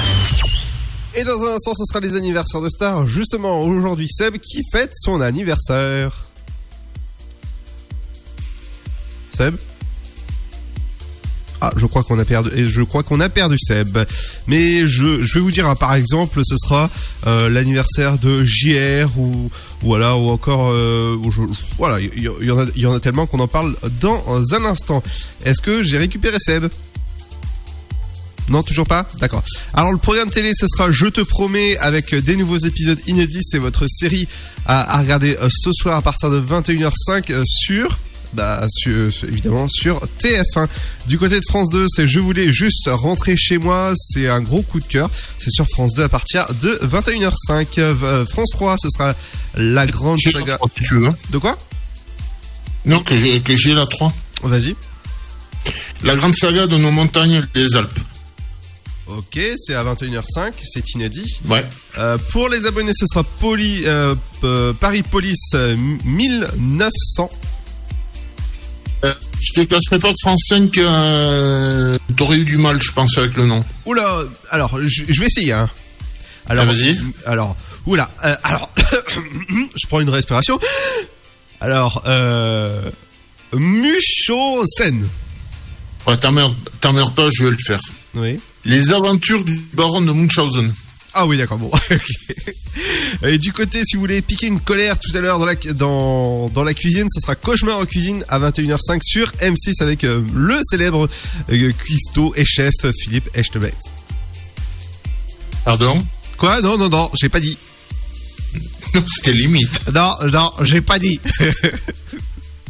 Et 1.16 1.24
dans 1.24 1.42
un 1.44 1.56
instant, 1.56 1.74
ce 1.74 1.86
sera 1.86 2.02
les 2.02 2.18
anniversaires 2.18 2.60
de 2.60 2.68
stars. 2.68 3.06
Justement, 3.06 3.62
aujourd'hui, 3.62 4.10
Seb 4.10 4.38
qui 4.40 4.62
fête 4.74 4.92
son 4.94 5.22
anniversaire. 5.22 6.12
Seb? 9.34 9.56
Ah, 11.66 11.72
je 11.78 11.88
crois 11.88 12.04
qu'on 12.04 12.20
a 12.20 12.26
perdu. 12.26 12.70
Je 12.70 12.84
crois 12.84 13.02
qu'on 13.02 13.20
a 13.20 13.28
perdu 13.28 13.58
Seb. 13.58 13.98
Mais 14.46 14.86
je, 14.86 15.34
vais 15.34 15.40
vous 15.40 15.50
dire, 15.50 15.68
hein, 15.68 15.76
par 15.76 15.96
exemple, 15.96 16.42
ce 16.44 16.58
sera 16.58 16.92
euh, 17.26 17.50
l'anniversaire 17.50 18.20
de 18.20 18.44
JR 18.44 19.10
ou 19.18 19.50
voilà 19.82 20.16
ou 20.16 20.30
encore 20.30 20.70
euh, 20.72 21.18
voilà, 21.80 22.00
il 22.00 22.22
y, 22.22 22.86
en 22.86 22.94
a, 22.94 23.00
tellement 23.00 23.26
qu'on 23.26 23.40
en 23.40 23.48
parle 23.48 23.76
dans 24.00 24.44
un 24.54 24.66
instant. 24.66 25.02
Est-ce 25.44 25.60
que 25.60 25.82
j'ai 25.82 25.98
récupéré 25.98 26.38
Seb? 26.40 26.68
Non, 28.50 28.62
toujours 28.62 28.86
pas? 28.86 29.08
D'accord. 29.20 29.44
Alors 29.74 29.92
le 29.92 29.98
programme 29.98 30.30
télé, 30.30 30.52
ce 30.54 30.68
sera 30.68 30.92
Je 30.92 31.08
te 31.08 31.22
promets 31.22 31.78
avec 31.78 32.14
des 32.14 32.36
nouveaux 32.36 32.60
épisodes 32.60 33.00
inédits. 33.08 33.42
C'est 33.42 33.58
votre 33.58 33.88
série 33.88 34.28
à, 34.68 34.98
à 34.98 35.00
regarder 35.00 35.36
euh, 35.42 35.50
ce 35.50 35.72
soir 35.74 35.96
à 35.98 36.04
partir 36.04 36.30
de 36.30 36.40
21h05 36.40 37.32
euh, 37.32 37.44
sur... 37.44 37.98
Bah, 38.36 38.68
évidemment 38.86 39.68
sur 39.68 40.02
TF1. 40.20 40.68
Du 41.08 41.18
côté 41.18 41.36
de 41.40 41.46
France 41.48 41.70
2, 41.70 41.88
c'est 41.90 42.08
Je 42.08 42.20
voulais 42.20 42.52
juste 42.52 42.88
rentrer 42.88 43.36
chez 43.38 43.58
moi. 43.58 43.94
C'est 43.96 44.28
un 44.28 44.42
gros 44.42 44.62
coup 44.62 44.80
de 44.80 44.86
cœur. 44.86 45.10
C'est 45.38 45.52
sur 45.52 45.66
France 45.68 45.94
2 45.94 46.04
à 46.04 46.10
partir 46.10 46.46
de 46.62 46.80
21h05. 46.84 47.80
Euh, 47.80 48.26
France 48.26 48.50
3, 48.52 48.78
ce 48.78 48.90
sera 48.90 49.16
la 49.56 49.86
grande 49.88 50.20
saga. 50.20 50.60
si 50.76 50.84
tu 50.84 51.00
veux. 51.00 51.12
De 51.30 51.38
quoi? 51.38 51.58
Non, 52.86 53.00
que 53.00 53.18
j'ai 53.18 53.40
que 53.42 53.56
j'ai 53.56 53.74
la 53.74 53.86
3. 53.86 54.14
Vas-y. 54.44 54.76
La 56.04 56.16
grande 56.16 56.36
saga 56.36 56.68
de 56.68 56.78
nos 56.78 56.92
montagnes, 56.92 57.48
les 57.56 57.76
Alpes. 57.76 58.00
Ok, 59.08 59.40
c'est 59.56 59.76
à 59.76 59.84
21h05, 59.84 60.54
c'est 60.64 60.94
inédit. 60.96 61.40
Ouais. 61.48 61.64
Euh, 61.98 62.18
pour 62.32 62.50
les 62.50 62.66
abonnés, 62.66 62.92
ce 62.94 63.06
sera 63.06 63.24
euh, 63.44 64.74
Paris 64.74 65.04
Police 65.04 65.52
euh, 65.54 65.76
1900. 66.04 67.30
Euh, 69.04 69.14
je 69.40 69.54
te 69.62 69.62
cacherai 69.68 70.00
pas 70.00 70.10
que 70.10 70.16
France 70.22 70.42
5, 70.50 70.78
euh, 70.78 71.98
t'aurais 72.16 72.38
eu 72.38 72.46
du 72.46 72.58
mal, 72.58 72.82
je 72.82 72.92
pense, 72.92 73.18
avec 73.18 73.36
le 73.36 73.46
nom. 73.46 73.64
Oula, 73.86 74.24
alors 74.50 74.80
je, 74.82 75.04
je 75.08 75.20
vais 75.20 75.28
essayer. 75.28 75.54
Hein. 75.54 75.70
Alors, 76.48 76.64
Ah, 76.68 76.72
vas-y. 76.74 76.98
Alors, 77.26 77.56
oula, 77.86 78.10
euh, 78.24 78.36
alors, 78.44 78.72
je 79.50 79.88
prends 79.88 80.00
une 80.00 80.10
respiration. 80.10 80.60
Alors, 81.62 82.02
euh, 82.08 82.90
Muchosen. 83.54 85.08
Ouais, 86.08 86.18
t'emmerdes 86.18 87.16
pas, 87.16 87.30
je 87.34 87.46
vais 87.46 87.52
le 87.52 87.58
faire. 87.66 87.80
Oui. 88.16 88.40
Les 88.64 88.92
aventures 88.92 89.44
du 89.44 89.60
baron 89.74 90.02
de 90.02 90.12
Munchausen. 90.12 90.74
Ah 91.18 91.26
oui, 91.26 91.38
d'accord, 91.38 91.58
bon. 91.58 91.72
Et 93.24 93.38
du 93.38 93.54
côté, 93.54 93.86
si 93.86 93.96
vous 93.96 94.02
voulez 94.02 94.22
piquer 94.22 94.48
une 94.48 94.60
colère 94.60 95.00
tout 95.00 95.16
à 95.16 95.22
l'heure 95.22 95.40
dans 95.40 95.46
la, 95.46 95.56
dans, 95.56 96.50
dans 96.50 96.66
la 96.66 96.74
cuisine, 96.74 97.08
ce 97.10 97.22
sera 97.22 97.36
Cauchemar 97.36 97.80
en 97.80 97.86
cuisine 97.86 98.26
à 98.28 98.38
21h05 98.38 99.00
sur 99.02 99.32
M6 99.40 99.82
avec 99.82 100.04
euh, 100.04 100.22
le 100.34 100.60
célèbre 100.70 101.08
euh, 101.52 101.72
cuistot 101.72 102.34
et 102.36 102.44
chef 102.44 102.74
Philippe 103.00 103.30
Echtebet. 103.34 103.74
Pardon? 105.64 106.06
Quoi? 106.38 106.62
Non, 106.62 106.78
non, 106.78 106.90
non, 106.90 107.10
j'ai 107.14 107.30
pas 107.30 107.40
dit. 107.40 107.58
C'était 109.16 109.32
limite. 109.32 109.94
Non, 109.94 110.12
non, 110.34 110.52
j'ai 110.64 110.82
pas 110.82 111.00
dit. 111.00 111.22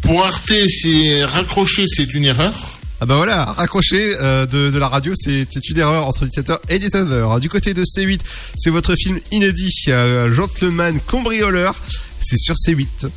Pour 0.02 0.24
Arte, 0.24 0.54
c'est 0.70 1.26
raccrocher, 1.26 1.86
c'est 1.88 2.14
une 2.14 2.26
erreur. 2.26 2.54
Ah 3.02 3.06
bah 3.06 3.18
voilà, 3.18 3.44
raccrocher 3.44 4.16
euh, 4.22 4.46
de, 4.46 4.72
de 4.72 4.80
la 4.80 4.88
radio, 4.88 5.12
c'est 5.18 5.70
une 5.70 5.78
erreur 5.78 6.08
entre 6.08 6.26
17h 6.26 6.60
et 6.70 6.80
19h. 6.80 7.42
Du 7.42 7.50
côté 7.50 7.74
de 7.74 7.84
C8, 7.84 8.22
c'est 8.56 8.70
votre 8.70 8.96
film 8.96 9.20
inédit, 9.32 9.74
euh, 9.90 10.34
Gentleman 10.34 10.98
Cambrioleur. 11.06 11.76
C'est 12.22 12.38
sur 12.38 12.56
C8. 12.56 13.10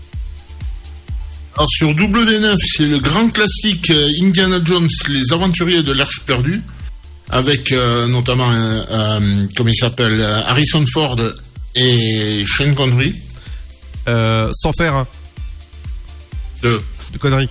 Alors 1.55 1.71
sur 1.71 1.91
W9, 1.93 2.57
c'est 2.77 2.87
le 2.87 2.99
grand 2.99 3.29
classique 3.29 3.91
euh, 3.91 4.09
Indiana 4.21 4.59
Jones, 4.65 4.89
les 5.11 5.33
aventuriers 5.33 5.85
de 5.85 5.93
l'Arche 5.93 6.21
perdue, 6.27 6.61
avec 7.31 7.71
notamment, 8.09 8.51
comment 9.57 9.71
il 9.71 9.77
s'appelle, 9.77 10.21
Harrison 10.21 10.85
Ford 10.93 11.21
et 11.77 12.43
Sean 12.47 12.75
Connery. 12.75 13.15
Sans 14.07 14.73
faire 14.77 14.97
hein, 14.97 15.07
De... 16.63 16.81
de 17.13 17.19
conneries. 17.19 17.51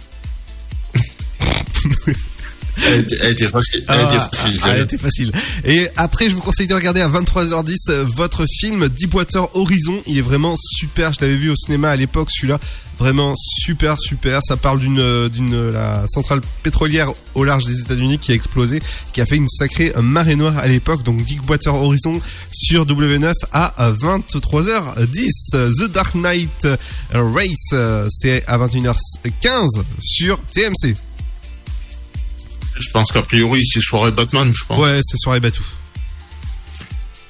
Elle 2.85 2.99
était, 3.01 3.17
elle 3.23 3.31
était 3.31 3.47
facile. 3.47 3.83
Elle 3.87 3.95
Ah, 3.97 4.03
était 4.03 4.37
facile, 4.37 4.59
ah, 4.63 4.69
elle 4.75 4.81
était 4.83 4.97
facile. 4.99 5.31
Et 5.65 5.87
après, 5.97 6.29
je 6.29 6.35
vous 6.35 6.41
conseille 6.41 6.67
de 6.67 6.75
regarder 6.75 7.01
à 7.01 7.09
23h10 7.09 7.75
euh, 7.89 8.05
votre 8.05 8.45
film 8.59 8.87
Deepwater 8.87 9.55
Horizon. 9.55 9.99
Il 10.05 10.19
est 10.19 10.21
vraiment 10.21 10.55
super. 10.57 11.11
Je 11.11 11.21
l'avais 11.21 11.35
vu 11.37 11.49
au 11.49 11.55
cinéma 11.55 11.89
à 11.89 11.95
l'époque, 11.95 12.29
celui-là. 12.31 12.59
Vraiment 12.99 13.33
super, 13.35 13.95
super. 13.99 14.41
Ça 14.43 14.57
parle 14.57 14.79
d'une, 14.79 14.99
euh, 14.99 15.27
d'une, 15.27 15.55
euh, 15.55 15.71
la 15.71 16.05
centrale 16.07 16.41
pétrolière 16.61 17.11
au 17.33 17.43
large 17.43 17.65
des 17.65 17.79
États-Unis 17.81 18.19
qui 18.19 18.31
a 18.31 18.35
explosé, 18.35 18.79
qui 19.11 19.21
a 19.21 19.25
fait 19.25 19.37
une 19.37 19.47
sacrée 19.47 19.91
marée 19.99 20.35
noire 20.35 20.57
à 20.59 20.67
l'époque. 20.67 21.01
Donc, 21.01 21.25
Deepwater 21.25 21.73
Horizon 21.73 22.21
sur 22.51 22.85
W9 22.85 23.33
à 23.53 23.73
23h10. 23.91 25.29
The 25.79 25.91
Dark 25.91 26.13
Knight 26.13 26.67
Race, 27.11 27.73
c'est 28.09 28.43
à 28.45 28.57
21h15 28.59 29.81
sur 29.99 30.39
TMC. 30.53 30.95
Je 32.79 32.89
pense 32.91 33.11
qu'a 33.11 33.21
priori, 33.21 33.65
c'est 33.65 33.81
soirée 33.81 34.11
Batman, 34.11 34.51
je 34.55 34.65
pense. 34.65 34.79
Ouais, 34.79 34.99
c'est 35.03 35.17
soirée 35.17 35.39
Batou. 35.39 35.63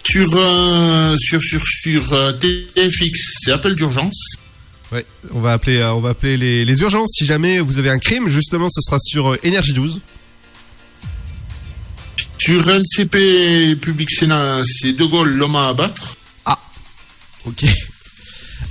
Sur, 0.03 0.29
euh, 0.35 1.15
sur, 1.17 1.41
sur, 1.41 1.61
sur 1.65 2.13
euh, 2.13 2.31
TFX, 2.33 3.39
c'est 3.41 3.51
appel 3.51 3.75
d'urgence. 3.75 4.35
Ouais, 4.91 5.05
on 5.31 5.41
va 5.41 5.53
appeler, 5.53 5.77
euh, 5.77 5.93
on 5.93 5.99
va 5.99 6.09
appeler 6.09 6.37
les, 6.37 6.63
les 6.63 6.81
urgences. 6.81 7.11
Si 7.17 7.25
jamais 7.25 7.59
vous 7.59 7.77
avez 7.77 7.89
un 7.89 7.99
crime, 7.99 8.29
justement, 8.29 8.69
ce 8.69 8.81
sera 8.81 8.99
sur 8.99 9.33
euh, 9.33 9.39
Énergie 9.43 9.73
12. 9.73 9.99
Sur 12.37 12.69
LCP 12.69 13.75
Public 13.81 14.09
Sénat, 14.09 14.61
c'est 14.63 14.93
De 14.93 15.03
Gaulle, 15.03 15.33
l'homme 15.33 15.55
à 15.57 15.69
abattre. 15.69 16.15
Ok. 17.45 17.65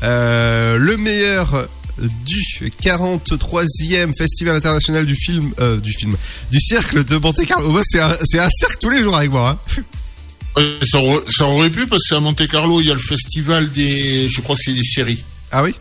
Euh, 0.03 0.77
le 0.77 0.97
meilleur 0.97 1.69
du 1.99 2.71
43e 2.83 4.13
Festival 4.17 4.57
international 4.57 5.07
du 5.07 5.15
film, 5.17 5.53
euh, 5.61 5.79
du 5.81 5.93
film, 5.93 6.15
du 6.51 6.61
cercle 6.61 7.05
de 7.05 7.17
Monte 7.17 7.45
Carlo. 7.47 7.81
C'est 7.85 8.01
un, 8.01 8.11
un 8.11 8.49
cercle 8.51 8.77
tous 8.81 8.91
les 8.91 9.03
jours 9.03 9.17
avec 9.17 9.31
moi. 9.31 9.59
hein. 9.77 9.83
Ça, 10.91 10.99
aurait, 10.99 11.23
ça 11.31 11.45
aurait 11.47 11.71
pu 11.71 11.87
parce 11.87 12.09
qu'à 12.09 12.19
Monte 12.21 12.47
Carlo, 12.49 12.81
il 12.81 12.87
y 12.87 12.91
a 12.91 12.95
le 12.95 13.01
festival 13.01 13.71
des. 13.73 14.29
Je 14.29 14.41
crois 14.41 14.57
que 14.57 14.63
c'est 14.65 14.73
des 14.75 14.85
séries. 14.85 15.23
Ah 15.53 15.63
oui? 15.63 15.75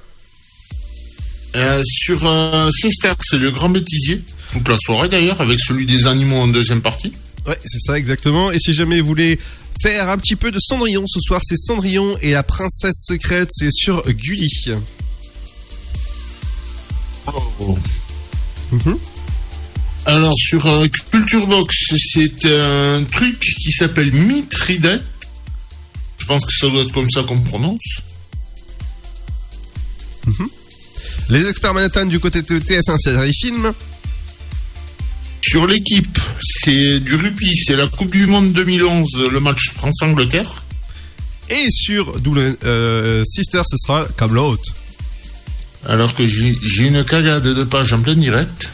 Euh, 1.56 1.82
Sur 1.86 2.26
euh, 2.26 2.70
Sister, 2.72 3.14
c'est 3.22 3.38
le 3.38 3.52
grand 3.52 3.70
bêtisier. 3.70 4.22
Toute 4.52 4.68
la 4.68 4.78
soirée 4.78 5.10
d'ailleurs, 5.10 5.40
avec 5.42 5.60
celui 5.60 5.86
des 5.86 6.08
animaux 6.08 6.38
en 6.38 6.48
deuxième 6.48 6.82
partie. 6.82 7.14
Ouais, 7.48 7.58
c'est 7.64 7.80
ça 7.80 7.98
exactement. 7.98 8.52
Et 8.52 8.60
si 8.60 8.74
jamais 8.74 9.00
vous 9.00 9.08
voulez 9.08 9.40
faire 9.82 10.10
un 10.10 10.18
petit 10.18 10.36
peu 10.36 10.52
de 10.52 10.60
Cendrillon 10.60 11.06
ce 11.08 11.20
soir, 11.22 11.42
c'est 11.44 11.58
Cendrillon 11.58 12.18
et 12.22 12.32
la 12.32 12.44
princesse 12.44 13.04
secrète, 13.06 13.50
c'est 13.52 13.72
sur 13.72 14.04
Gulli. 14.12 14.50
Oh. 17.28 17.78
Mhm. 18.72 18.98
Alors 20.06 20.36
sur 20.38 20.66
euh, 20.68 20.88
Culture 21.12 21.48
Box, 21.48 21.76
c'est 22.14 22.46
un 22.46 23.04
truc 23.12 23.40
qui 23.40 23.72
s'appelle 23.72 24.12
Mitridate. 24.12 25.04
Je 26.18 26.26
pense 26.26 26.46
que 26.46 26.54
ça 26.54 26.70
doit 26.70 26.84
être 26.84 26.92
comme 26.92 27.10
ça 27.10 27.24
qu'on 27.24 27.40
prononce. 27.40 28.02
Mhm. 30.28 30.48
Les 31.30 31.48
experts 31.48 31.74
Manhattan 31.74 32.06
du 32.06 32.20
côté 32.20 32.42
de 32.42 32.60
TF1 32.60 32.98
série 32.98 33.34
film. 33.34 33.74
Sur 35.42 35.68
l'équipe, 35.68 36.20
c'est 36.42 37.00
du 37.00 37.16
rugby, 37.16 37.52
c'est 37.56 37.76
la 37.76 37.88
Coupe 37.88 38.12
du 38.12 38.26
Monde 38.26 38.52
2011, 38.54 39.30
le 39.32 39.40
match 39.40 39.72
France-Angleterre. 39.76 40.64
Et 41.50 41.68
sur 41.70 42.20
Double 42.20 42.58
euh, 42.64 43.24
Sister, 43.26 43.62
ce 43.70 43.78
sera 43.78 44.08
Camelot. 44.18 44.58
Alors 45.88 46.14
que 46.16 46.28
j'ai 46.28 46.56
une 46.80 47.04
cagade 47.04 47.44
de 47.44 47.64
page 47.64 47.94
en 47.94 48.00
plein 48.02 48.16
direct. 48.16 48.70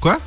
Quoi? 0.00 0.18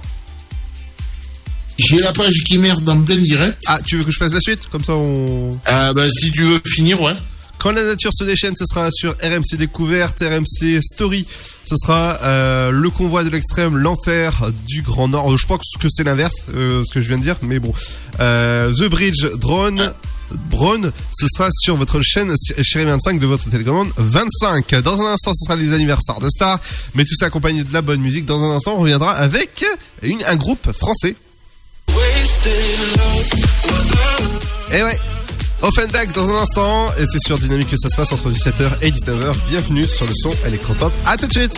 J'ai 1.78 2.00
la 2.00 2.14
page 2.14 2.44
qui 2.46 2.58
merde 2.60 2.88
en 2.88 3.02
plein 3.02 3.18
direct. 3.18 3.58
Ah, 3.68 3.80
tu 3.84 3.98
veux 3.98 4.04
que 4.04 4.12
je 4.12 4.18
fasse 4.18 4.34
la 4.34 4.40
suite? 4.40 4.68
Comme 4.72 4.84
ça 4.84 4.94
on. 4.94 5.58
Ah 5.66 5.94
bah 5.94 6.08
si 6.10 6.32
tu 6.32 6.44
veux 6.44 6.62
finir, 6.66 7.02
ouais. 7.02 7.16
Quand 7.58 7.72
la 7.72 7.84
nature 7.84 8.12
se 8.14 8.26
déchaîne, 8.26 8.56
ce 8.58 8.66
sera 8.66 8.90
sur 8.92 9.12
RMC 9.24 9.56
Découverte, 9.58 10.22
RMC 10.22 10.82
Story. 10.84 11.26
Ce 11.64 11.78
sera 11.78 12.20
euh, 12.22 12.72
le 12.72 12.90
convoi 12.90 13.24
de 13.24 13.30
l'extrême, 13.30 13.78
l'enfer 13.78 14.52
du 14.68 14.82
Grand 14.82 15.08
Nord. 15.08 15.32
Euh, 15.34 15.38
Je 15.38 15.46
crois 15.46 15.58
que 15.58 15.88
c'est 15.90 16.04
l'inverse, 16.04 16.48
euh, 16.54 16.84
ce 16.84 16.94
que 16.94 17.00
je 17.02 17.08
viens 17.08 17.18
de 17.18 17.24
dire, 17.24 17.38
mais 17.42 17.60
bon. 17.60 17.74
Euh, 18.20 18.72
The 18.74 18.90
Bridge 18.90 19.26
Drone. 19.38 19.94
Braun, 20.50 20.92
ce 21.14 21.28
sera 21.36 21.50
sur 21.52 21.76
votre 21.76 22.02
chaîne 22.02 22.34
Chérie 22.62 22.86
25 22.86 23.20
de 23.20 23.26
votre 23.26 23.50
télécommande 23.50 23.90
25. 23.98 24.76
Dans 24.82 25.02
un 25.02 25.14
instant, 25.14 25.32
ce 25.34 25.46
sera 25.46 25.56
les 25.56 25.74
anniversaires 25.74 26.20
de 26.20 26.30
stars, 26.30 26.60
mais 26.96 27.06
tout 27.06 27.16
ça 27.16 27.26
accompagné 27.28 27.64
de 27.64 27.74
la 27.74 27.82
bonne 27.82 28.02
musique. 28.02 28.26
Dans 28.26 28.44
un 28.44 28.56
instant, 28.56 28.76
on 28.76 28.82
reviendra 28.82 29.12
avec 29.14 29.66
un 30.04 30.36
groupe 30.36 30.72
français. 30.74 31.16
Et 34.72 34.84
ouais, 34.84 35.00
Offenbach 35.62 36.12
dans 36.14 36.30
un 36.30 36.42
instant, 36.42 36.92
et 36.98 37.06
c'est 37.06 37.20
sur 37.20 37.38
Dynamique 37.38 37.70
que 37.70 37.78
ça 37.78 37.90
se 37.90 37.96
passe 37.96 38.12
entre 38.12 38.30
17h 38.30 38.70
et 38.82 38.92
19h. 38.92 39.34
Bienvenue 39.50 39.88
sur 39.88 40.06
le 40.06 40.14
son 40.14 40.34
électropop. 40.48 40.92
À 41.06 41.18
tout 41.18 41.28
de 41.28 41.32
suite. 41.32 41.58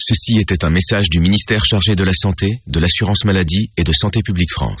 Ceci 0.00 0.38
était 0.40 0.64
un 0.64 0.70
message 0.70 1.10
du 1.10 1.20
ministère 1.20 1.62
chargé 1.64 1.94
de 1.94 2.04
la 2.04 2.14
Santé, 2.14 2.62
de 2.66 2.80
l'Assurance 2.80 3.26
Maladie 3.26 3.70
et 3.76 3.84
de 3.84 3.92
Santé 3.92 4.22
Publique 4.22 4.50
France. 4.50 4.80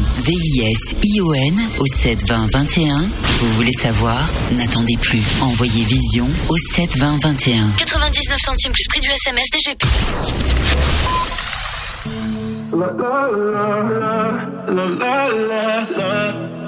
V-I-S-I-O-N 0.01 1.59
au 1.79 1.85
72021. 1.85 3.01
Vous 3.39 3.49
voulez 3.51 3.71
savoir? 3.71 4.17
N'attendez 4.51 4.97
plus. 5.01 5.21
Envoyez 5.41 5.85
Vision 5.85 6.27
au 6.49 6.55
72021. 6.75 7.69
99 7.77 8.37
centimes 8.39 8.71
plus 8.71 8.87
prix 8.89 9.01
du 9.01 9.09
SMS 9.09 9.47
DGP. 9.51 9.83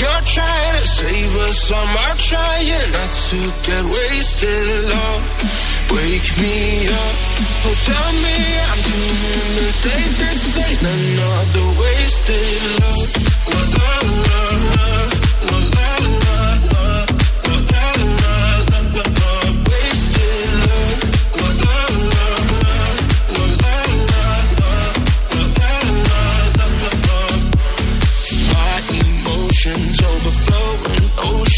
you're 0.00 0.24
trying 0.26 0.74
to 0.74 0.84
save 0.84 1.34
us, 1.46 1.70
I'm 1.72 1.94
trying 2.18 2.90
not 2.92 3.12
to 3.30 3.38
get 3.62 3.84
wasted, 3.84 4.66
love. 4.90 5.24
Wake 5.92 6.30
me 6.40 6.88
up, 6.88 7.16
oh 7.66 7.76
tell 7.86 8.12
me 8.24 8.36
I'm 8.70 8.80
doing 8.82 9.52
the 9.60 9.70
safest 9.70 10.44
thing, 10.56 10.78
another 10.82 11.68
wasted 11.78 12.58
love. 12.80 13.10
La 13.50 13.60
la 13.74 13.90
la 14.26 14.42
la, 14.66 14.88
la 15.46 15.58
la 15.74 15.88
la. 16.24 16.43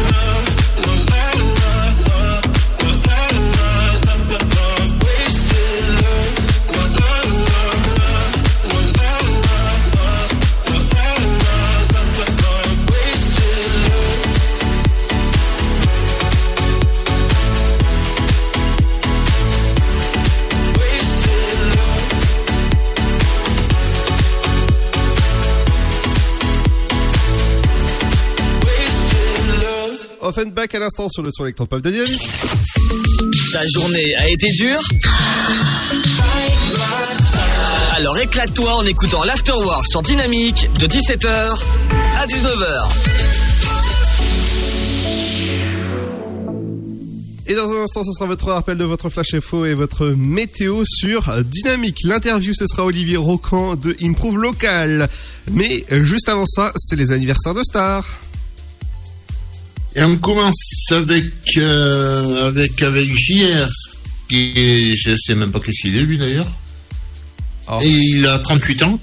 Offenbach 30.31 30.73
à 30.73 30.79
l'instant 30.79 31.09
sur 31.09 31.23
le 31.23 31.29
son 31.29 31.43
électropop 31.43 31.81
de 31.81 31.89
Dynamique. 31.89 32.25
Ta 33.51 33.59
journée 33.75 34.15
a 34.15 34.29
été 34.29 34.47
dure 34.57 34.79
Alors 37.97 38.17
éclate-toi 38.17 38.73
en 38.73 38.85
écoutant 38.85 39.25
l'Afterwork 39.25 39.85
sur 39.87 40.01
Dynamique 40.01 40.69
de 40.79 40.87
17h 40.87 41.59
à 42.17 42.27
19h. 42.27 42.87
Et 47.47 47.53
dans 47.53 47.69
un 47.69 47.83
instant, 47.83 48.05
ce 48.05 48.13
sera 48.13 48.25
votre 48.25 48.45
rappel 48.53 48.77
de 48.77 48.85
votre 48.85 49.09
flash 49.09 49.33
info 49.33 49.65
et 49.65 49.73
votre 49.73 50.07
météo 50.07 50.83
sur 50.85 51.43
Dynamique. 51.43 51.97
L'interview, 52.05 52.53
ce 52.53 52.67
sera 52.67 52.85
Olivier 52.85 53.17
Rocan 53.17 53.75
de 53.75 53.97
Improve 54.01 54.37
Local. 54.37 55.09
Mais 55.51 55.83
euh, 55.91 56.05
juste 56.05 56.29
avant 56.29 56.45
ça, 56.47 56.71
c'est 56.77 56.95
les 56.95 57.11
anniversaires 57.11 57.53
de 57.53 57.63
stars. 57.63 58.07
Et 59.95 60.03
on 60.03 60.17
commence 60.17 60.91
avec, 60.91 61.25
euh, 61.57 62.47
avec, 62.47 62.81
avec 62.81 63.09
JR, 63.13 63.67
qui 64.29 64.53
est- 64.55 64.95
je 64.95 65.15
sais 65.17 65.35
même 65.35 65.51
pas 65.51 65.59
qu'est-ce 65.59 65.81
qu'il 65.81 65.97
est 65.97 66.01
lui 66.03 66.17
d'ailleurs. 66.17 66.47
Et 67.83 67.87
il 67.89 68.25
a 68.27 68.39
38 68.39 68.83
ans. 68.83 68.99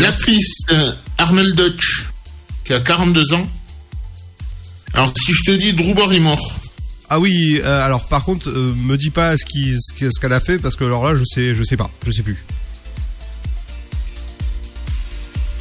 L'actrice 0.00 0.62
euh, 0.72 0.92
Armel 1.18 1.52
Dutch, 1.54 2.06
qui 2.64 2.72
a 2.72 2.80
42 2.80 3.32
ans. 3.34 3.46
Alors 4.94 5.12
si 5.16 5.32
je 5.32 5.42
te 5.44 5.50
dis 5.52 5.72
Drew 5.74 5.94
Barrymore, 5.94 6.60
Ah 7.10 7.18
oui, 7.20 7.60
euh, 7.64 7.84
alors 7.86 8.06
par 8.08 8.22
contre, 8.24 8.50
euh, 8.50 8.74
me 8.76 8.96
dis 8.98 9.08
pas 9.10 9.34
ce 9.38 10.18
qu'elle 10.20 10.32
a 10.32 10.40
fait 10.40 10.58
parce 10.58 10.76
que 10.76 10.84
alors 10.84 11.10
là, 11.10 11.18
je 11.18 11.24
sais, 11.24 11.54
je 11.54 11.62
sais 11.64 11.76
pas, 11.76 11.90
je 12.06 12.10
sais 12.12 12.22
plus. 12.22 12.36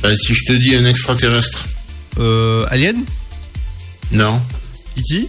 bah, 0.04 0.16
si 0.16 0.34
je 0.34 0.44
te 0.46 0.54
dis 0.54 0.76
un 0.76 0.86
extraterrestre, 0.86 1.68
Euh, 2.20 2.66
Alien? 2.70 3.04
Non. 4.12 4.42
E.T. 4.98 5.28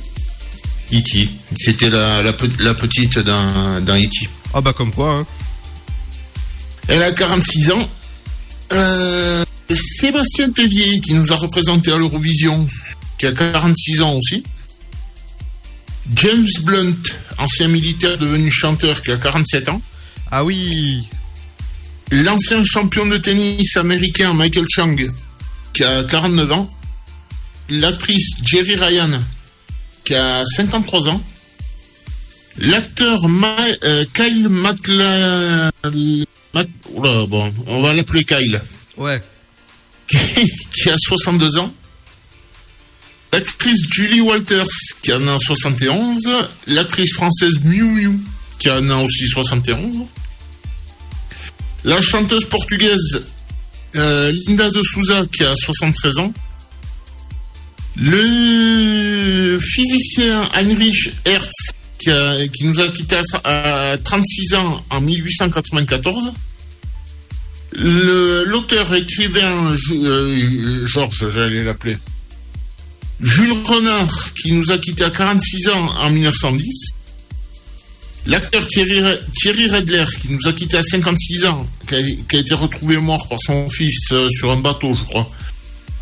E.T. 0.92 1.28
C'était 1.56 1.90
la, 1.90 2.22
la, 2.22 2.32
pe- 2.32 2.48
la 2.62 2.74
petite 2.74 3.18
d'un 3.18 3.80
d'un 3.80 3.98
E.T. 4.00 4.28
Ah 4.54 4.60
bah 4.60 4.72
comme 4.72 4.92
quoi, 4.92 5.12
hein. 5.12 5.26
Elle 6.88 7.02
a 7.02 7.12
46 7.12 7.70
ans. 7.72 7.88
Euh, 8.72 9.44
Sébastien 9.70 10.50
Tellier, 10.50 11.00
qui 11.00 11.12
nous 11.14 11.32
a 11.32 11.36
représenté 11.36 11.92
à 11.92 11.98
l'Eurovision, 11.98 12.66
qui 13.18 13.26
a 13.26 13.32
46 13.32 14.00
ans 14.02 14.14
aussi. 14.14 14.42
James 16.14 16.48
Blunt, 16.62 16.96
ancien 17.36 17.68
militaire 17.68 18.16
devenu 18.16 18.50
chanteur, 18.50 19.02
qui 19.02 19.10
a 19.12 19.18
47 19.18 19.68
ans. 19.68 19.82
Ah 20.30 20.44
oui. 20.44 21.06
L'ancien 22.10 22.62
champion 22.64 23.04
de 23.04 23.18
tennis 23.18 23.76
américain 23.76 24.32
Michael 24.32 24.64
Chang, 24.74 24.96
qui 25.74 25.84
a 25.84 26.04
49 26.04 26.52
ans. 26.52 26.70
L'actrice 27.68 28.36
Jerry 28.44 28.76
Ryan, 28.76 29.20
qui 30.04 30.14
a 30.14 30.42
53 30.44 31.08
ans. 31.08 31.22
L'acteur 32.58 33.28
Ma- 33.28 33.56
euh, 33.84 34.04
Kyle 34.14 34.48
Oula, 36.94 37.26
bon, 37.26 37.52
on 37.66 37.82
va 37.82 37.92
l'appeler 37.94 38.24
Kyle. 38.24 38.60
Ouais. 38.96 39.22
qui 40.08 40.90
a 40.90 40.96
62 40.96 41.58
ans. 41.58 41.72
L'actrice 43.32 43.86
Julie 43.90 44.22
Walters, 44.22 44.66
qui 45.02 45.12
en 45.12 45.28
a 45.28 45.38
71. 45.38 46.26
L'actrice 46.68 47.12
française 47.12 47.60
Miu 47.64 47.84
Miu, 47.84 48.18
qui 48.58 48.70
en 48.70 48.88
a 48.90 48.96
aussi 48.96 49.28
71. 49.28 49.98
La 51.84 52.00
chanteuse 52.00 52.46
portugaise 52.46 53.26
euh, 53.96 54.32
Linda 54.46 54.70
de 54.70 54.82
Souza, 54.82 55.24
qui 55.32 55.44
a 55.44 55.54
73 55.54 56.18
ans. 56.18 56.32
Le 58.00 59.58
physicien 59.60 60.48
Heinrich 60.54 61.12
Hertz, 61.24 61.72
qui, 61.98 62.64
nous 62.64 62.80
a 62.80 62.88
quittés 62.88 63.16
à, 63.44 63.90
à 63.92 63.98
36 63.98 64.54
ans 64.54 64.84
en 64.90 65.00
1894. 65.00 66.32
Le- 67.72 68.44
L'auteur 68.46 68.94
écrivain 68.94 69.74
euh, 69.92 70.86
Georges, 70.86 71.26
j'allais 71.34 71.64
l'appeler. 71.64 71.98
Jules 73.20 73.52
Renard, 73.64 74.32
qui 74.40 74.52
nous 74.52 74.70
a 74.70 74.78
quittés 74.78 75.04
à 75.04 75.10
46 75.10 75.68
ans 75.70 75.86
en 76.00 76.10
1910. 76.10 76.90
L'acteur 78.26 78.66
Thierry, 78.66 79.00
Re- 79.00 79.18
Thierry 79.40 79.68
Redler, 79.68 80.04
qui 80.20 80.30
nous 80.30 80.46
a 80.46 80.52
quittés 80.52 80.76
à 80.76 80.82
56 80.82 81.46
ans, 81.46 81.66
qui 81.88 81.94
a, 81.96 82.02
qui 82.28 82.36
a 82.36 82.40
été 82.40 82.54
retrouvé 82.54 82.98
mort 82.98 83.26
par 83.28 83.38
son 83.44 83.68
fils 83.68 84.12
euh, 84.12 84.28
sur 84.30 84.50
un 84.52 84.56
bateau, 84.60 84.94
je 84.94 85.02
crois. 85.04 85.28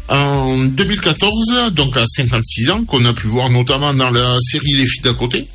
En 0.09 0.59
2014, 0.59 1.73
donc 1.73 1.97
à 1.97 2.05
56 2.07 2.71
ans, 2.71 2.85
qu'on 2.85 3.05
a 3.05 3.13
pu 3.13 3.27
voir 3.27 3.51
notamment 3.51 3.93
dans 3.93 4.11
la 4.11 4.39
série 4.41 4.75
Les 4.75 4.87
filles 4.87 5.03
d'à 5.03 5.15
côté. 5.15 5.49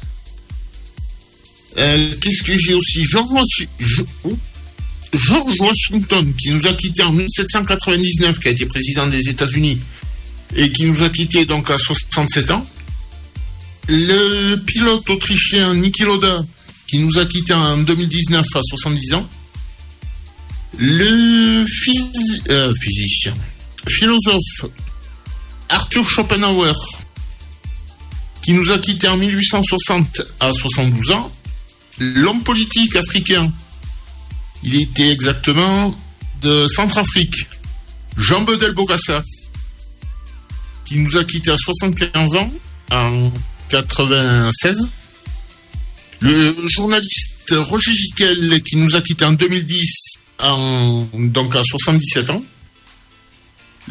Euh, 1.78 2.16
Qu'est-ce 2.22 2.43
que 2.43 2.58
j'ai 2.58 2.74
aussi? 2.74 3.06
Oh. 4.24 4.38
George 5.14 5.56
Washington, 5.60 6.34
qui 6.36 6.52
nous 6.52 6.68
a 6.68 6.74
quittés 6.74 7.04
en 7.04 7.12
1799, 7.12 8.39
qui 8.39 8.47
a 8.47 8.52
été 8.52 8.66
président 8.66 9.08
des 9.08 9.30
États-Unis, 9.30 9.80
et 10.56 10.72
qui 10.72 10.86
nous 10.86 11.04
a 11.04 11.10
quittés 11.10 11.45
donc 11.45 11.70
à 11.70 11.78
67 11.78 12.52
ans. 12.52 12.66
Le 13.88 14.56
pilote 14.58 15.10
autrichien 15.10 15.74
Niki 15.74 16.04
Lauda, 16.04 16.45
qui 16.88 16.99
nous 16.99 17.18
a 17.18 17.26
quittés 17.26 17.54
en 17.54 17.78
2019 17.78 18.45
à 18.56 18.62
70 18.62 19.14
ans. 19.14 19.28
Le 20.78 21.66
euh, 22.49 22.74
physicien, 22.82 23.34
philosophe 23.88 24.66
Arthur 25.70 26.08
Schopenhauer, 26.10 26.74
qui 28.44 28.54
nous 28.54 28.72
a 28.72 28.78
quittés 28.80 29.08
en 29.08 29.18
1860 29.18 30.22
à 30.40 30.52
72 30.52 31.12
ans. 31.12 31.32
L'homme 32.00 32.42
politique 32.44 32.96
africain, 32.96 33.52
il 34.64 34.82
était 34.82 35.10
exactement 35.10 35.96
de 36.42 36.68
Centrafrique. 36.68 37.36
Jean 38.18 38.42
Bedel 38.42 38.74
Bokassa, 38.74 39.24
qui 40.86 40.98
nous 41.00 41.18
a 41.18 41.24
quittés 41.24 41.52
à 41.52 41.58
75 41.58 42.36
ans 42.36 42.52
en 42.92 43.32
96. 43.70 44.90
Le 46.20 46.68
journaliste 46.68 47.54
Roger 47.58 47.94
Giquel, 47.94 48.62
qui 48.64 48.76
nous 48.76 48.96
a 48.96 49.02
quittés 49.02 49.26
en 49.26 49.34
2010, 49.34 50.18
en, 50.40 51.08
donc 51.14 51.56
à 51.56 51.64
77 51.64 52.30
ans. 52.32 52.44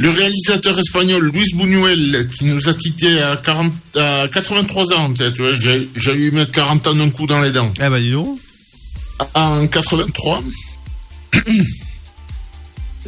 Le 0.00 0.08
réalisateur 0.08 0.78
espagnol 0.78 1.30
Luis 1.30 1.52
Buñuel, 1.54 2.26
qui 2.34 2.46
nous 2.46 2.70
a 2.70 2.72
quittés 2.74 3.20
à, 3.20 3.36
40, 3.36 3.70
à 3.96 4.28
83 4.32 4.94
ans, 4.94 5.12
j'ai 5.94 6.12
eu 6.14 6.30
mettre 6.30 6.52
40 6.52 6.86
ans 6.86 6.94
d'un 6.94 7.10
coup 7.10 7.26
dans 7.26 7.40
les 7.42 7.52
dents. 7.52 7.70
Eh 7.76 7.88
bah 7.90 8.00
dis 8.00 8.12
donc. 8.12 8.38
En 9.34 9.66
83. 9.66 10.42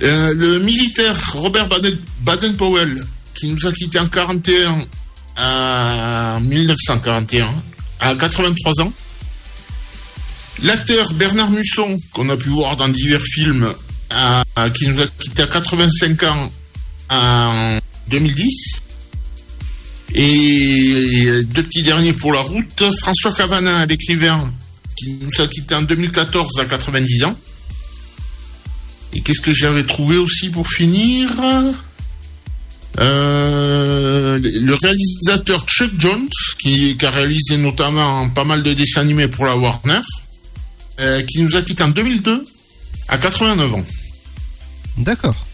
Euh, 0.03 0.35
le 0.35 0.59
militaire 0.59 1.17
Robert 1.33 1.69
Baden- 1.69 1.99
Baden-Powell, 2.21 3.07
qui 3.35 3.47
nous 3.49 3.67
a 3.67 3.73
quittés 3.73 3.99
en 3.99 4.09
41 4.09 4.81
à 5.37 6.39
1941, 6.43 7.49
à 8.01 8.15
83 8.15 8.83
ans. 8.83 8.93
L'acteur 10.63 11.13
Bernard 11.15 11.51
Musson, 11.51 11.99
qu'on 12.13 12.29
a 12.29 12.37
pu 12.37 12.51
voir 12.51 12.77
dans 12.77 12.89
divers 12.89 13.23
films, 13.25 13.67
qui 14.75 14.89
nous 14.89 15.01
a 15.01 15.07
quitté 15.07 15.43
à 15.43 15.47
85 15.47 16.23
ans 16.25 16.51
en 17.13 17.79
2010. 18.09 18.83
Et 20.15 21.43
deux 21.45 21.63
petits 21.63 21.83
derniers 21.83 22.13
pour 22.13 22.33
la 22.33 22.41
route. 22.41 22.85
François 23.01 23.33
Cavanin, 23.33 23.87
l'écrivain, 23.87 24.53
qui 24.97 25.19
nous 25.21 25.43
a 25.43 25.47
quitté 25.47 25.75
en 25.75 25.83
2014 25.83 26.61
à 26.61 26.65
90 26.65 27.25
ans. 27.25 27.37
Et 29.15 29.21
qu'est-ce 29.21 29.41
que 29.41 29.53
j'avais 29.53 29.85
trouvé 29.85 30.17
aussi 30.17 30.51
pour 30.51 30.69
finir? 30.69 31.31
Euh, 32.99 34.39
Le 34.39 34.75
réalisateur 34.75 35.67
Chuck 35.67 35.91
Jones, 35.99 36.29
qui, 36.61 36.97
a 37.03 37.11
réalisé 37.11 37.57
notamment 37.57 38.29
pas 38.31 38.45
mal 38.45 38.63
de 38.63 38.73
dessins 38.73 39.01
animés 39.03 39.29
pour 39.29 39.45
la 39.45 39.57
Warner, 39.57 40.01
euh, 41.01 41.23
qui 41.23 41.43
nous 41.43 41.57
a 41.57 41.63
quitté 41.63 41.83
en 41.83 41.89
2002 41.89 42.47
à 43.09 43.19
89 43.19 43.75
ans. 43.75 43.85
D'accord. 44.99 45.47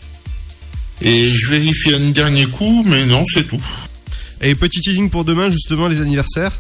Et 1.01 1.31
je 1.33 1.47
vérifie 1.51 1.95
un 1.95 2.11
dernier 2.11 2.47
coup, 2.47 2.83
mais 2.87 3.07
non, 3.07 3.25
c'est 3.33 3.47
tout. 3.47 3.61
Et 4.41 4.55
petit 4.55 4.81
teasing 4.81 5.11
pour 5.11 5.25
demain, 5.25 5.49
justement, 5.51 5.89
les 5.89 6.01
anniversaires. 6.01 6.53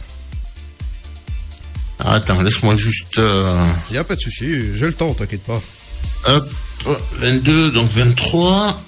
Ah, 2.00 2.14
Attends, 2.14 2.40
laisse-moi 2.42 2.76
juste... 2.76 3.18
euh, 3.18 3.66
Y 3.90 3.96
a 3.98 4.04
pas 4.04 4.14
de 4.14 4.20
souci, 4.20 4.76
j'ai 4.76 4.86
le 4.86 4.92
temps, 4.92 5.12
t'inquiète 5.14 5.42
pas. 5.42 5.60
Hop, 6.26 6.48
22, 7.16 7.72
donc 7.72 7.90
23. 7.92 8.80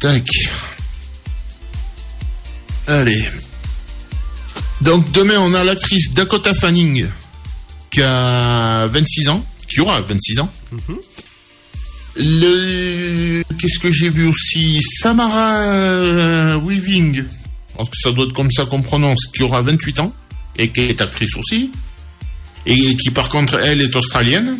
Tac. 0.00 0.26
Allez. 2.86 3.24
Donc 4.82 5.10
demain, 5.12 5.38
on 5.38 5.54
a 5.54 5.64
l'actrice 5.64 6.12
Dakota 6.12 6.52
Fanning, 6.52 7.06
qui 7.90 8.02
a 8.02 8.86
26 8.88 9.28
ans, 9.30 9.44
qui 9.72 9.80
aura 9.80 10.00
26 10.02 10.40
ans. 10.40 10.52
Qu'est-ce 12.16 13.78
que 13.80 13.90
j'ai 13.90 14.10
vu 14.10 14.28
aussi? 14.28 14.80
Samara 14.80 15.56
euh, 15.58 16.60
Weaving, 16.60 17.24
pense 17.76 17.90
que 17.90 17.96
ça 17.96 18.12
doit 18.12 18.26
être 18.26 18.32
comme 18.32 18.50
ça 18.52 18.64
qu'on 18.66 18.82
prononce, 18.82 19.26
qui 19.34 19.42
aura 19.42 19.60
28 19.62 20.00
ans, 20.00 20.14
et 20.56 20.68
qui 20.68 20.82
est 20.82 21.00
actrice 21.00 21.36
aussi, 21.36 21.70
et 22.66 22.96
qui 22.96 23.10
par 23.10 23.28
contre, 23.28 23.58
elle 23.58 23.80
est 23.80 23.94
australienne. 23.96 24.58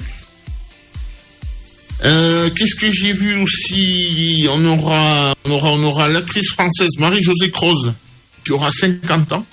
Euh, 2.04 2.50
Qu'est-ce 2.50 2.74
que 2.74 2.90
j'ai 2.92 3.12
vu 3.12 3.36
aussi? 3.40 4.46
On 4.50 4.64
aura, 4.64 5.34
on 5.44 5.50
aura, 5.52 5.70
on 5.70 5.82
aura 5.84 6.08
l'actrice 6.08 6.50
française 6.50 6.90
Marie-Josée 6.98 7.50
Croze, 7.50 7.92
qui 8.44 8.52
aura 8.52 8.70
50 8.70 9.32
ans. 9.32 9.46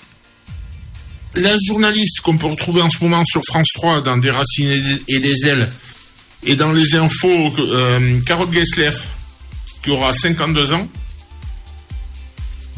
La 1.36 1.56
journaliste 1.66 2.20
qu'on 2.20 2.36
peut 2.36 2.48
retrouver 2.48 2.82
en 2.82 2.90
ce 2.90 3.02
moment 3.02 3.24
sur 3.24 3.42
France 3.46 3.68
3 3.74 4.02
dans 4.02 4.18
Des 4.18 4.30
Racines 4.30 4.98
et 5.08 5.18
des 5.18 5.46
Ailes, 5.46 5.70
et 6.44 6.56
dans 6.56 6.72
les 6.72 6.94
infos, 6.96 7.52
euh, 7.58 8.20
Carole 8.26 8.52
Gessler, 8.52 8.90
qui 9.82 9.90
aura 9.90 10.12
52 10.12 10.72
ans. 10.72 10.88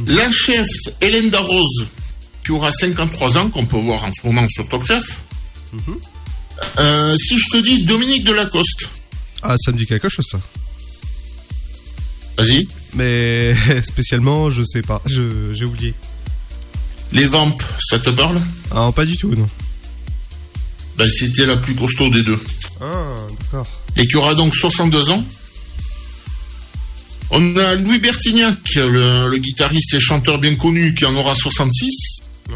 La 0.07 0.29
chef 0.31 0.67
Hélène 1.01 1.31
Darroze, 1.31 1.89
qui 2.45 2.51
aura 2.53 2.73
53 2.73 3.39
ans, 3.39 3.49
qu'on 3.49 3.65
peut 3.65 3.79
voir 3.79 4.05
en 4.05 4.13
ce 4.13 4.27
moment 4.27 4.47
sur 4.49 4.69
Top 4.69 4.85
Chef. 4.87 5.21
Euh, 6.79 7.17
si 7.17 7.39
je 7.39 7.45
te 7.51 7.57
dis 7.63 7.85
Dominique 7.85 8.25
Delacoste, 8.25 8.89
Ah, 9.43 9.57
ça 9.59 9.73
me 9.73 9.79
dit 9.79 9.87
quelque 9.87 10.09
chose, 10.09 10.27
ça. 10.31 10.41
Vas-y. 12.37 12.67
Mais 12.95 13.55
spécialement, 13.87 14.51
je 14.51 14.63
sais 14.65 14.83
pas. 14.83 15.01
J'ai 15.07 15.65
oublié. 15.65 15.95
Les 17.13 17.27
Vamps, 17.27 17.57
ça 17.89 17.99
te 17.99 18.11
parle? 18.11 18.41
Ah, 18.73 18.91
pas 18.95 19.05
du 19.05 19.17
tout, 19.17 19.33
non. 19.35 19.47
ben, 20.97 21.09
C'était 21.09 21.47
la 21.47 21.57
plus 21.57 21.75
costaud 21.77 22.09
des 22.11 22.23
deux. 22.23 22.39
Ah, 22.85 23.17
d'accord. 23.41 23.67
Et 23.97 24.07
qui 24.07 24.17
aura 24.17 24.35
donc 24.35 24.55
62 24.55 25.11
ans. 25.11 25.25
On 27.31 27.57
a 27.57 27.75
Louis 27.77 27.99
Bertignac, 27.99 28.59
le, 28.77 29.29
le 29.29 29.39
guitariste 29.39 29.95
et 29.95 30.01
chanteur 30.01 30.39
bien 30.39 30.55
connu, 30.57 30.95
qui 30.95 31.05
en 31.07 31.15
aura 31.15 31.35
66. 31.35 32.21
Ouais. 32.51 32.55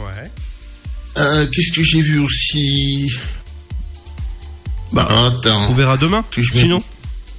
Euh, 1.17 1.47
Qu'est-ce 1.51 1.73
que 1.73 1.83
j'ai 1.83 2.03
vu 2.03 2.19
aussi? 2.19 3.11
Bah, 4.93 5.09
attends. 5.27 5.71
On 5.71 5.75
verra 5.75 5.97
demain, 5.97 6.25
sinon. 6.55 6.83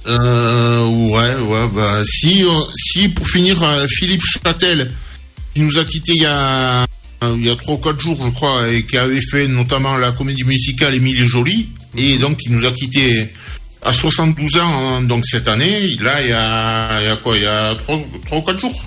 Euh, 0.06 0.86
ouais, 0.86 1.34
ouais, 1.36 1.68
bah, 1.74 2.02
si, 2.04 2.42
euh, 2.44 2.48
si, 2.74 3.08
pour 3.08 3.28
finir, 3.28 3.56
Philippe 3.88 4.22
Châtel, 4.44 4.92
qui 5.54 5.60
nous 5.60 5.78
a 5.78 5.84
quitté 5.84 6.12
il 6.14 6.22
y 6.22 6.26
a, 6.26 6.86
il 7.22 7.44
y 7.46 7.50
a 7.50 7.56
3 7.56 7.74
ou 7.74 7.78
4 7.78 8.00
jours, 8.00 8.18
je 8.22 8.30
crois, 8.30 8.68
et 8.68 8.84
qui 8.84 8.96
avait 8.96 9.20
fait 9.20 9.46
notamment 9.46 9.96
la 9.96 10.10
comédie 10.12 10.44
musicale 10.44 10.94
Émilie 10.94 11.26
Jolie, 11.28 11.68
et 11.96 12.18
donc 12.18 12.38
qui 12.38 12.50
nous 12.50 12.66
a 12.66 12.72
quitté 12.72 13.32
à 13.82 13.92
72 13.92 14.56
ans, 14.58 14.60
hein, 14.66 15.02
donc 15.02 15.24
cette 15.26 15.48
année, 15.48 15.96
là, 16.00 16.22
il 16.22 16.28
y 16.28 16.32
a, 16.32 17.00
il 17.00 17.06
y 17.06 17.10
a 17.10 17.16
quoi, 17.16 17.36
il 17.36 17.42
y 17.42 17.46
a 17.46 17.74
3, 17.74 17.96
ou 17.96 18.42
4 18.42 18.58
jours. 18.58 18.84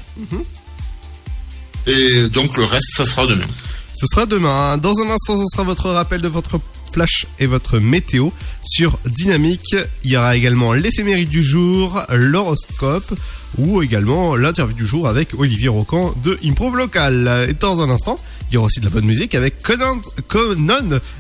Et 1.88 2.30
donc 2.30 2.56
le 2.58 2.64
reste, 2.64 2.96
ça 2.96 3.06
sera 3.06 3.26
demain. 3.26 3.48
Ce 3.96 4.08
sera 4.08 4.26
demain. 4.26 4.78
Dans 4.78 4.94
un 5.00 5.10
instant, 5.10 5.38
ce 5.38 5.46
sera 5.52 5.64
votre 5.64 5.90
rappel 5.90 6.22
de 6.22 6.28
votre 6.28 6.60
flash 6.92 7.26
et 7.40 7.46
votre 7.46 7.80
météo 7.80 8.30
sur 8.62 9.00
Dynamique. 9.06 9.76
Il 10.04 10.12
y 10.12 10.18
aura 10.18 10.36
également 10.36 10.74
l'éphéméride 10.74 11.30
du 11.30 11.44
jour, 11.44 12.02
l'horoscope 12.10 13.14
ou 13.58 13.82
également 13.82 14.36
l'interview 14.36 14.76
du 14.76 14.86
jour 14.86 15.08
avec 15.08 15.34
Olivier 15.38 15.68
Rocan 15.68 16.14
de 16.24 16.40
Improve 16.44 16.78
Local. 16.78 17.48
Et 17.50 17.54
dans 17.54 17.82
un 17.82 17.90
instant, 17.90 18.20
il 18.54 18.58
y 18.58 18.60
aura 18.60 18.68
aussi 18.68 18.82
de 18.82 18.86
la 18.86 18.92
bonne 18.92 19.06
musique 19.06 19.34
avec 19.34 19.64
Conan, 19.64 20.00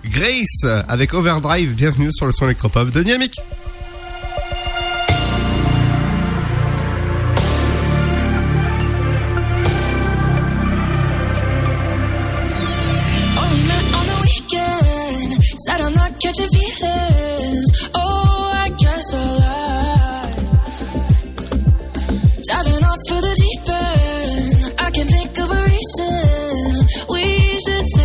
Grace 0.06 0.86
avec 0.88 1.16
Overdrive. 1.16 1.74
Bienvenue 1.74 2.12
sur 2.12 2.28
le 2.28 2.32
son 2.32 2.46
électropop 2.46 2.92
de 2.92 3.02
Dynamique. 3.02 3.40
Should 27.66 28.03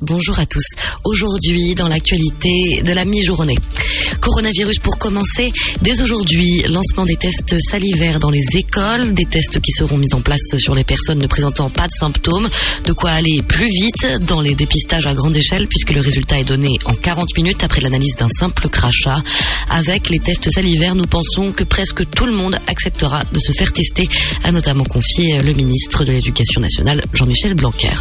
Bonjour, 0.00 0.38
à 0.38 0.46
tous. 0.46 0.64
Aujourd'hui, 1.04 1.74
dans 1.74 1.88
l'actualité 1.88 2.82
de 2.84 2.92
la 2.92 3.04
mi-journée. 3.04 3.56
Coronavirus 4.20 4.78
pour 4.80 4.98
commencer. 4.98 5.52
Dès 5.82 6.00
aujourd'hui, 6.02 6.62
lancement 6.68 7.04
des 7.04 7.16
tests 7.16 7.56
salivaires 7.60 8.18
dans 8.18 8.30
les 8.30 8.44
écoles, 8.54 9.14
des 9.14 9.24
tests 9.24 9.60
qui 9.60 9.72
seront 9.72 9.98
mis 9.98 10.12
en 10.14 10.20
place 10.20 10.56
sur 10.58 10.74
les 10.74 10.84
personnes 10.84 11.18
ne 11.18 11.26
présentant 11.26 11.70
pas 11.70 11.86
de 11.86 11.92
symptômes. 11.92 12.48
De 12.84 12.92
quoi 12.92 13.10
aller 13.10 13.42
plus 13.42 13.68
vite 13.68 14.06
dans 14.22 14.40
les 14.40 14.54
dépistages 14.54 15.06
à 15.06 15.14
grande 15.14 15.36
échelle 15.36 15.68
puisque 15.68 15.92
le 15.92 16.00
résultat 16.00 16.38
est 16.38 16.44
donné 16.48 16.76
en 16.84 16.94
40 16.94 17.36
minutes 17.36 17.62
après 17.64 17.80
l'analyse 17.80 18.16
d'un 18.16 18.28
simple 18.28 18.68
crachat. 18.68 19.22
Avec 19.70 20.08
les 20.08 20.18
tests 20.18 20.50
salivaires, 20.50 20.94
nous 20.94 21.06
pensons 21.06 21.52
que 21.52 21.64
presque 21.64 22.08
tout 22.10 22.26
le 22.26 22.32
monde 22.32 22.56
acceptera 22.66 23.22
de 23.32 23.38
se 23.38 23.52
faire 23.52 23.72
tester, 23.72 24.08
a 24.44 24.52
notamment 24.52 24.84
confié 24.84 25.40
le 25.42 25.52
ministre 25.52 26.04
de 26.04 26.12
l'Éducation 26.12 26.60
nationale, 26.60 27.04
Jean-Michel 27.12 27.54
Blanquer. 27.54 27.94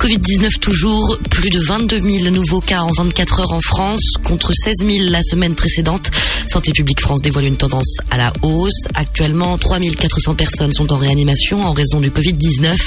Covid-19 0.00 0.60
toujours, 0.60 1.18
plus 1.28 1.50
de 1.50 1.60
22 1.60 2.00
000 2.00 2.34
nouveaux 2.34 2.60
cas 2.60 2.80
en 2.80 2.90
24 2.90 3.40
heures 3.40 3.52
en 3.52 3.60
France, 3.60 4.00
contre 4.24 4.54
16 4.54 4.76
000 4.78 5.10
la 5.10 5.22
semaine 5.22 5.54
précédente. 5.54 6.10
Santé 6.46 6.72
publique 6.72 7.02
France 7.02 7.20
dévoile 7.20 7.44
une 7.44 7.58
tendance 7.58 7.98
à 8.10 8.16
la 8.16 8.32
hausse. 8.40 8.86
Actuellement, 8.94 9.58
3 9.58 9.78
400 9.78 10.34
personnes 10.36 10.72
sont 10.72 10.90
en 10.90 10.96
réanimation 10.96 11.62
en 11.62 11.74
raison 11.74 12.00
du 12.00 12.08
Covid-19, 12.08 12.78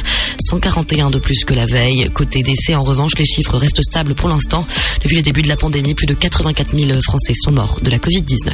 141 0.50 1.12
de 1.12 1.20
plus 1.20 1.46
que 1.46 1.54
la 1.54 1.68
veille. 1.68 2.10
Côté 2.16 2.42
décès, 2.42 2.74
en 2.74 2.84
revanche, 2.84 3.14
les 3.20 3.26
chiffres 3.26 3.58
restent 3.58 3.84
stables 3.84 4.16
pour 4.16 4.30
l'instant. 4.30 4.66
Depuis 5.04 5.18
le 5.18 5.22
début 5.22 5.44
de 5.44 5.50
la 5.50 5.56
pandémie, 5.56 5.94
plus 5.94 6.08
de 6.08 6.16
84 6.16 6.76
000 6.76 7.00
Français 7.04 7.34
sont 7.36 7.52
morts 7.52 7.78
de 7.84 7.92
la 7.92 8.00
Covid-19. 8.00 8.50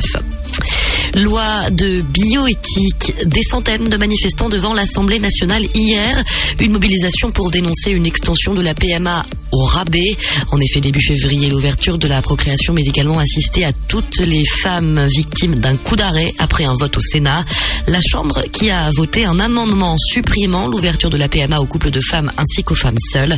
Loi 1.15 1.69
de 1.71 2.01
bioéthique. 2.01 3.13
Des 3.25 3.43
centaines 3.43 3.89
de 3.89 3.97
manifestants 3.97 4.49
devant 4.49 4.73
l'Assemblée 4.73 5.19
nationale 5.19 5.65
hier. 5.73 6.23
Une 6.59 6.71
mobilisation 6.71 7.31
pour 7.31 7.51
dénoncer 7.51 7.91
une 7.91 8.05
extension 8.05 8.53
de 8.53 8.61
la 8.61 8.73
PMA 8.73 9.25
au 9.51 9.65
rabais. 9.65 10.15
En 10.51 10.59
effet, 10.59 10.81
début 10.81 11.01
février, 11.01 11.49
l'ouverture 11.49 11.97
de 11.97 12.07
la 12.07 12.21
procréation 12.21 12.73
médicalement 12.73 13.17
assistée 13.17 13.65
à 13.65 13.71
toutes 13.87 14.19
les 14.19 14.45
femmes 14.45 15.05
victimes 15.07 15.55
d'un 15.55 15.75
coup 15.77 15.95
d'arrêt 15.95 16.31
après 16.39 16.65
un 16.65 16.75
vote 16.75 16.97
au 16.97 17.01
Sénat. 17.01 17.43
La 17.87 17.99
Chambre 18.01 18.43
qui 18.51 18.69
a 18.69 18.91
voté 18.91 19.25
un 19.25 19.39
amendement 19.39 19.97
supprimant 19.97 20.67
l'ouverture 20.67 21.09
de 21.09 21.17
la 21.17 21.27
PMA 21.27 21.59
aux 21.59 21.65
couples 21.65 21.91
de 21.91 22.01
femmes 22.01 22.31
ainsi 22.37 22.63
qu'aux 22.63 22.75
femmes 22.75 22.99
seules. 23.11 23.37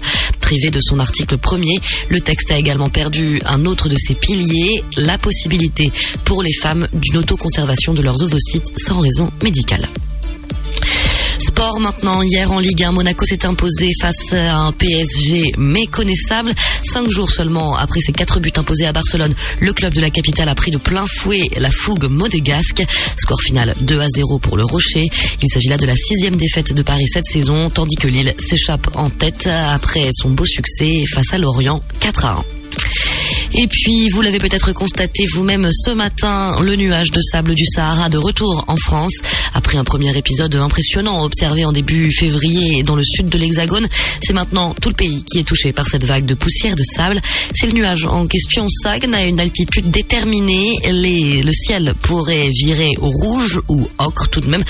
De 0.51 0.81
son 0.81 0.99
article 0.99 1.37
premier, 1.37 1.79
le 2.09 2.19
texte 2.19 2.51
a 2.51 2.57
également 2.57 2.89
perdu 2.89 3.39
un 3.45 3.65
autre 3.65 3.87
de 3.87 3.95
ses 3.95 4.15
piliers, 4.15 4.83
la 4.97 5.17
possibilité 5.17 5.89
pour 6.25 6.43
les 6.43 6.51
femmes 6.61 6.89
d'une 6.91 7.19
autoconservation 7.19 7.93
de 7.93 8.01
leurs 8.01 8.21
ovocytes 8.21 8.73
sans 8.77 8.99
raison 8.99 9.31
médicale. 9.41 9.87
Maintenant. 11.79 12.23
Hier 12.23 12.51
en 12.51 12.59
Ligue 12.59 12.83
1, 12.83 12.91
Monaco 12.91 13.23
s'est 13.23 13.45
imposé 13.45 13.91
face 14.01 14.33
à 14.33 14.57
un 14.57 14.71
PSG 14.71 15.51
méconnaissable. 15.59 16.53
Cinq 16.83 17.09
jours 17.11 17.29
seulement 17.29 17.75
après 17.75 17.99
ses 17.99 18.13
quatre 18.13 18.39
buts 18.39 18.51
imposés 18.57 18.87
à 18.87 18.91
Barcelone, 18.91 19.33
le 19.59 19.71
club 19.71 19.93
de 19.93 20.01
la 20.01 20.09
capitale 20.09 20.49
a 20.49 20.55
pris 20.55 20.71
de 20.71 20.79
plein 20.79 21.05
fouet 21.05 21.49
la 21.57 21.69
fougue 21.69 22.09
modégasque. 22.09 22.83
Score 23.15 23.39
final 23.41 23.75
2 23.79 23.99
à 23.99 24.07
0 24.09 24.39
pour 24.39 24.57
le 24.57 24.65
Rocher. 24.65 25.07
Il 25.41 25.49
s'agit 25.49 25.69
là 25.69 25.77
de 25.77 25.85
la 25.85 25.95
sixième 25.95 26.35
défaite 26.35 26.73
de 26.73 26.81
Paris 26.81 27.05
cette 27.07 27.25
saison, 27.25 27.69
tandis 27.69 27.95
que 27.95 28.07
Lille 28.07 28.33
s'échappe 28.39 28.89
en 28.95 29.11
tête 29.11 29.47
après 29.47 30.09
son 30.13 30.31
beau 30.31 30.45
succès 30.45 31.03
face 31.13 31.31
à 31.31 31.37
Lorient 31.37 31.83
4 31.99 32.25
à 32.25 32.29
1. 32.57 32.60
Et 33.53 33.67
puis, 33.67 34.09
vous 34.09 34.21
l'avez 34.21 34.39
peut-être 34.39 34.71
constaté 34.71 35.25
vous-même 35.33 35.69
ce 35.71 35.91
matin, 35.91 36.55
le 36.61 36.75
nuage 36.75 37.11
de 37.11 37.19
sable 37.21 37.53
du 37.53 37.65
Sahara 37.65 38.09
de 38.09 38.17
retour 38.17 38.63
en 38.67 38.77
France. 38.77 39.13
Après 39.53 39.77
un 39.77 39.83
premier 39.83 40.17
épisode 40.17 40.55
impressionnant 40.55 41.23
observé 41.23 41.65
en 41.65 41.71
début 41.71 42.11
février 42.11 42.83
dans 42.83 42.95
le 42.95 43.03
sud 43.03 43.27
de 43.27 43.37
l'Hexagone, 43.37 43.87
c'est 44.23 44.33
maintenant 44.33 44.73
tout 44.81 44.89
le 44.89 44.95
pays 44.95 45.23
qui 45.23 45.39
est 45.39 45.43
touché 45.43 45.73
par 45.73 45.85
cette 45.85 46.05
vague 46.05 46.25
de 46.25 46.33
poussière 46.33 46.75
de 46.75 46.83
sable. 46.83 47.19
C'est 47.53 47.67
le 47.67 47.73
nuage 47.73 48.05
en 48.05 48.25
question 48.25 48.67
stagne 48.69 49.13
à 49.13 49.25
une 49.25 49.39
altitude 49.39 49.91
déterminée. 49.91 50.73
Le 50.85 51.51
ciel 51.51 51.93
pourrait 52.01 52.49
virer 52.49 52.91
au 52.99 53.09
rouge 53.09 53.59
ou 53.67 53.87
ocre 53.97 54.29
tout 54.29 54.39
de 54.39 54.47
même, 54.47 54.63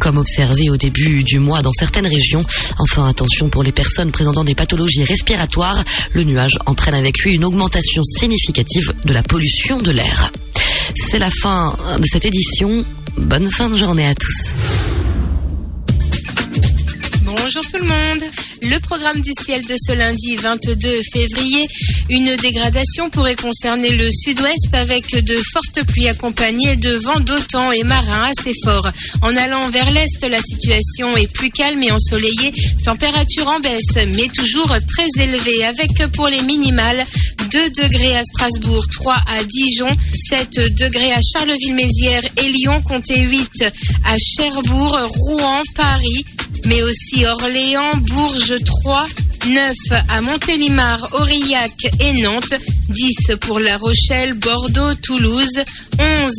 comme 0.00 0.18
observé 0.18 0.70
au 0.70 0.76
début 0.76 1.22
du 1.22 1.38
mois 1.38 1.62
dans 1.62 1.72
certaines 1.72 2.06
régions. 2.06 2.44
Enfin, 2.78 3.08
attention 3.08 3.48
pour 3.48 3.62
les 3.62 3.72
personnes 3.72 4.10
présentant 4.10 4.44
des 4.44 4.54
pathologies 4.54 5.04
respiratoires. 5.04 5.82
Le 6.12 6.24
nuage 6.24 6.58
entraîne 6.66 6.94
avec 6.94 7.18
lui 7.20 7.34
une 7.34 7.44
augmentation 7.44 8.02
significative 8.24 8.94
de 9.04 9.12
la 9.12 9.22
pollution 9.22 9.76
de 9.82 9.90
l'air. 9.90 10.32
C'est 10.96 11.18
la 11.18 11.28
fin 11.28 11.76
de 11.98 12.06
cette 12.06 12.24
édition. 12.24 12.82
Bonne 13.18 13.50
fin 13.50 13.68
de 13.68 13.76
journée 13.76 14.06
à 14.06 14.14
tous. 14.14 14.56
Bonjour 17.24 17.62
tout 17.62 17.78
le 17.78 17.86
monde. 17.86 18.30
Le 18.64 18.78
programme 18.80 19.20
du 19.20 19.30
ciel 19.42 19.62
de 19.64 19.74
ce 19.78 19.92
lundi 19.92 20.36
22 20.36 21.00
février, 21.10 21.66
une 22.10 22.36
dégradation 22.36 23.08
pourrait 23.08 23.34
concerner 23.34 23.90
le 23.90 24.10
sud-ouest 24.10 24.74
avec 24.74 25.08
de 25.24 25.36
fortes 25.52 25.86
pluies 25.86 26.08
accompagnées 26.08 26.76
de 26.76 26.96
vents 26.96 27.20
d'autant 27.20 27.72
et 27.72 27.82
marins 27.82 28.30
assez 28.36 28.52
forts. 28.62 28.90
En 29.22 29.34
allant 29.36 29.70
vers 29.70 29.90
l'est, 29.90 30.28
la 30.28 30.40
situation 30.42 31.16
est 31.16 31.32
plus 31.32 31.50
calme 31.50 31.82
et 31.82 31.92
ensoleillée, 31.92 32.52
température 32.84 33.48
en 33.48 33.60
baisse 33.60 34.06
mais 34.14 34.28
toujours 34.28 34.74
très 34.88 35.22
élevée 35.22 35.64
avec 35.64 36.06
pour 36.12 36.28
les 36.28 36.42
minimales 36.42 37.04
2 37.50 37.70
degrés 37.70 38.16
à 38.16 38.24
Strasbourg, 38.24 38.84
3 38.88 39.14
à 39.14 39.44
Dijon, 39.44 39.88
7 40.28 40.74
degrés 40.74 41.12
à 41.12 41.20
Charleville-Mézières 41.32 42.24
et 42.42 42.48
Lyon, 42.48 42.82
comptez 42.82 43.20
8 43.20 43.64
à 44.04 44.16
Cherbourg, 44.18 44.98
Rouen, 45.20 45.62
Paris, 45.76 46.26
mais 46.66 46.82
aussi 46.82 47.13
Orléans, 47.22 47.96
Bourges 48.08 48.56
3, 48.82 49.06
9 49.48 49.74
à 50.08 50.20
Montélimar, 50.20 51.06
Aurillac 51.12 51.70
et 52.00 52.12
Nantes, 52.14 52.54
10 52.88 53.36
pour 53.40 53.60
La 53.60 53.78
Rochelle, 53.78 54.34
Bordeaux, 54.34 54.94
Toulouse, 55.02 55.62
11 55.98 56.32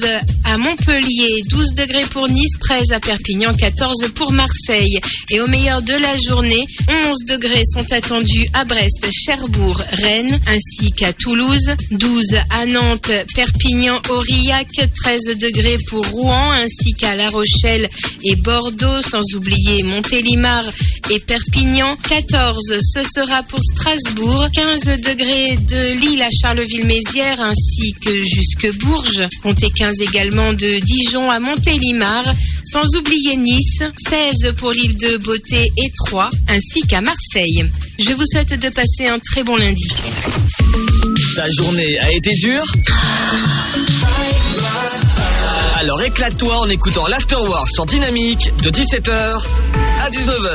à 0.45 0.57
Montpellier, 0.57 1.41
12 1.49 1.73
degrés 1.75 2.05
pour 2.11 2.27
Nice, 2.27 2.57
13 2.59 2.91
à 2.91 2.99
Perpignan, 2.99 3.53
14 3.53 4.09
pour 4.15 4.31
Marseille. 4.31 4.99
Et 5.31 5.39
au 5.39 5.47
meilleur 5.47 5.81
de 5.81 5.93
la 5.93 6.17
journée, 6.27 6.65
11 7.09 7.25
degrés 7.25 7.63
sont 7.73 7.91
attendus 7.91 8.47
à 8.53 8.65
Brest, 8.65 9.07
Cherbourg, 9.11 9.81
Rennes, 9.91 10.39
ainsi 10.47 10.91
qu'à 10.91 11.13
Toulouse, 11.13 11.75
12 11.91 12.25
à 12.49 12.65
Nantes, 12.65 13.11
Perpignan, 13.33 13.99
Aurillac, 14.09 14.67
13 15.03 15.37
degrés 15.37 15.77
pour 15.87 16.05
Rouen, 16.07 16.51
ainsi 16.51 16.93
qu'à 16.93 17.15
La 17.15 17.29
Rochelle 17.29 17.89
et 18.23 18.35
Bordeaux, 18.35 19.01
sans 19.01 19.23
oublier 19.35 19.83
Montélimar 19.83 20.64
et 21.09 21.19
Perpignan, 21.19 21.95
14 22.07 22.59
ce 22.93 23.03
sera 23.03 23.43
pour 23.43 23.59
Strasbourg, 23.61 24.47
15 24.53 24.83
degrés 25.01 25.55
de 25.57 25.99
Lille 25.99 26.21
à 26.21 26.29
Charleville-Mézières 26.41 27.41
ainsi 27.41 27.93
que 28.03 28.23
jusque 28.23 28.77
Bourges, 28.79 29.27
comptez 29.43 29.69
15 29.69 30.01
également 30.01 30.53
de 30.53 30.79
Dijon 30.79 31.29
à 31.29 31.39
Montélimar, 31.39 32.23
sans 32.63 32.95
oublier 32.95 33.37
Nice, 33.37 33.83
16 34.09 34.53
pour 34.57 34.71
l'île 34.71 34.95
de 34.97 35.17
Beauté 35.17 35.71
et 35.77 35.91
Troyes, 36.05 36.29
ainsi 36.47 36.81
qu'à 36.87 37.01
Marseille. 37.01 37.65
Je 37.99 38.13
vous 38.13 38.25
souhaite 38.25 38.59
de 38.59 38.69
passer 38.69 39.07
un 39.07 39.19
très 39.19 39.43
bon 39.43 39.55
lundi. 39.55 39.87
Ta 41.35 41.49
journée 41.51 41.99
a 41.99 42.11
été 42.11 42.31
dure? 42.41 42.65
Alors 45.79 46.01
éclate-toi 46.01 46.57
en 46.57 46.69
écoutant 46.69 47.05
l'Afterwork 47.07 47.69
sur 47.69 47.85
Dynamique 47.85 48.51
de 48.63 48.71
17h 48.71 49.43
à 50.01 50.09
19h. 50.09 50.54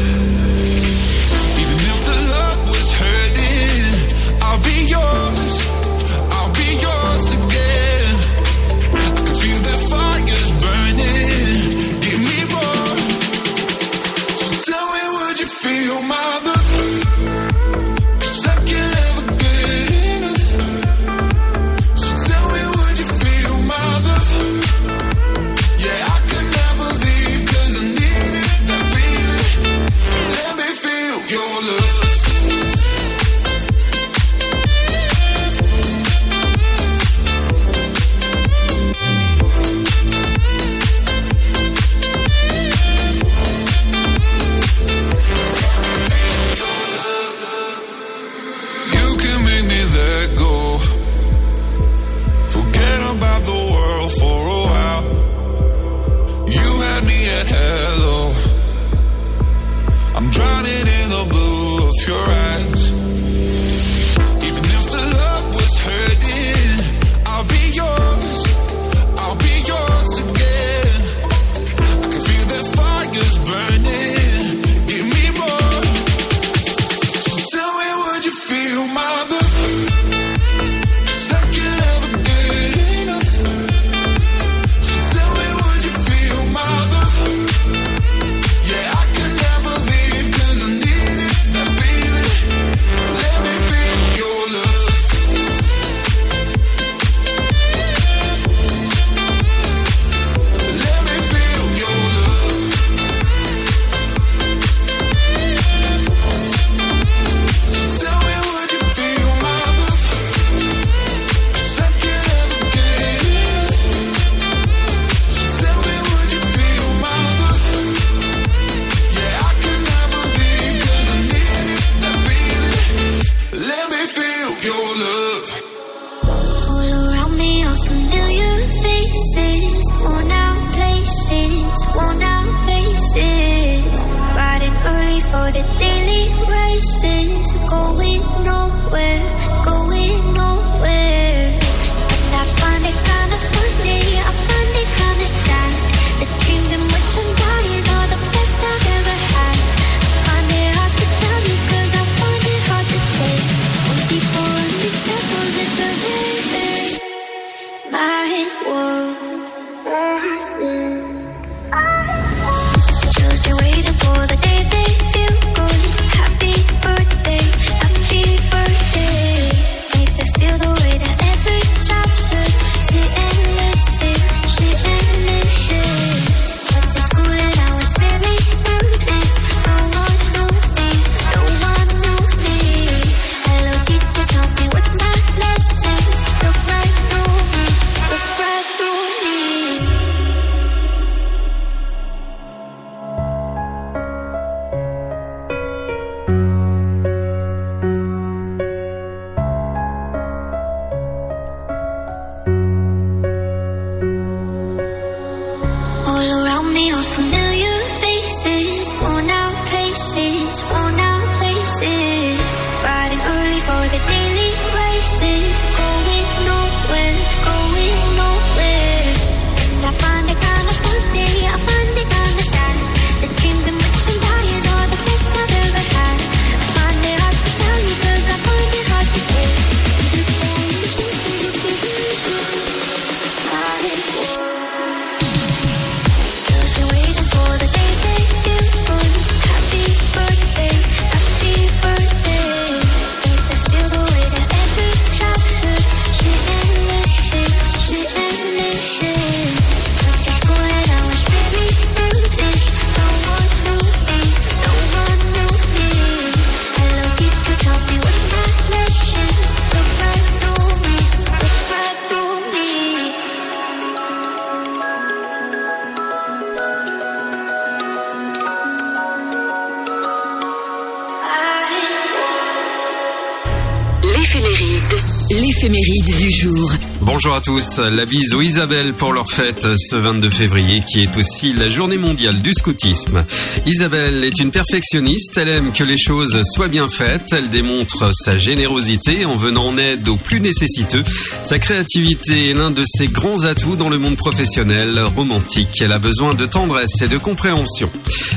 Bonjour 277.31 277.55
à 277.55 277.59
tous, 277.59 277.77
la 277.77 278.05
bise 278.05 278.35
Isabelle 278.41 278.93
pour 278.93 279.13
leur 279.13 279.31
fête 279.31 279.65
ce 279.77 279.95
22 279.95 280.29
février 280.29 280.81
qui 280.81 281.01
est 281.01 281.15
aussi 281.15 281.53
la 281.53 281.69
journée 281.69 281.97
mondiale 281.97 282.41
du 282.41 282.51
scoutisme. 282.51 283.23
Isabelle 283.65 284.25
est 284.25 284.37
une 284.41 284.51
perfectionniste, 284.51 285.37
elle 285.37 285.47
aime 285.47 285.71
que 285.71 285.85
les 285.85 285.97
choses 285.97 286.41
soient 286.53 286.67
bien 286.67 286.89
faites, 286.89 287.31
elle 287.31 287.49
démontre 287.49 288.11
sa 288.13 288.37
générosité 288.37 289.23
en 289.23 289.37
venant 289.37 289.67
en 289.67 289.77
aide 289.77 290.09
aux 290.09 290.17
plus 290.17 290.41
nécessiteux. 290.41 291.05
Sa 291.45 291.57
créativité 291.57 292.49
est 292.49 292.53
l'un 292.53 292.69
de 292.69 292.83
ses 292.85 293.07
grands 293.07 293.45
atouts 293.45 293.77
dans 293.77 293.87
le 293.87 293.97
monde 293.97 294.17
professionnel 294.17 294.99
romantique. 295.15 295.81
Elle 295.81 295.93
a 295.93 295.99
besoin 295.99 296.33
de 296.33 296.45
tendresse 296.45 297.01
et 297.01 297.07
de 297.07 297.17
compréhension. 297.17 297.89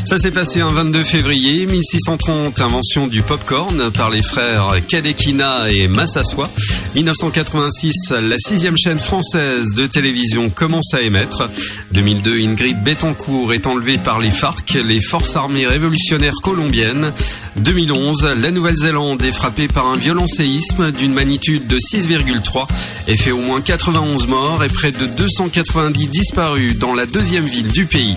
Ça 0.07 0.19
s'est 0.19 0.31
passé 0.31 0.61
un 0.61 0.71
22 0.71 1.03
février 1.03 1.66
1630, 1.66 2.61
invention 2.61 3.09
du 3.09 3.23
popcorn 3.23 3.91
par 3.91 4.11
les 4.11 4.23
frères 4.23 4.75
Kadekina 4.87 5.71
et 5.73 5.89
Massassois. 5.89 6.49
1986, 6.95 8.12
la 8.23 8.37
sixième 8.39 8.77
chaîne 8.85 8.98
française 8.98 9.73
de 9.73 9.86
télévision 9.86 10.51
commence 10.51 10.93
à 10.93 11.01
émettre. 11.01 11.48
2002, 11.93 12.40
Ingrid 12.40 12.82
Betancourt 12.82 13.55
est 13.55 13.66
enlevée 13.66 13.97
par 13.97 14.19
les 14.19 14.31
FARC, 14.31 14.74
les 14.74 15.01
forces 15.01 15.36
armées 15.36 15.66
révolutionnaires 15.66 16.35
colombiennes. 16.43 17.11
2011, 17.56 18.35
la 18.43 18.51
Nouvelle-Zélande 18.51 19.23
est 19.23 19.32
frappée 19.32 19.69
par 19.69 19.86
un 19.86 19.97
violent 19.97 20.27
séisme 20.27 20.93
d'une 20.93 21.15
magnitude 21.15 21.66
de 21.66 21.78
6,3 21.78 22.66
et 23.09 23.16
fait 23.16 23.31
au 23.31 23.39
moins 23.39 23.62
91 23.62 24.27
morts 24.27 24.62
et 24.62 24.69
près 24.69 24.93
de 24.93 25.06
290 25.06 26.09
disparus 26.09 26.77
dans 26.77 26.93
la 26.93 27.06
deuxième 27.06 27.47
ville 27.47 27.69
du 27.69 27.86
pays. 27.86 28.16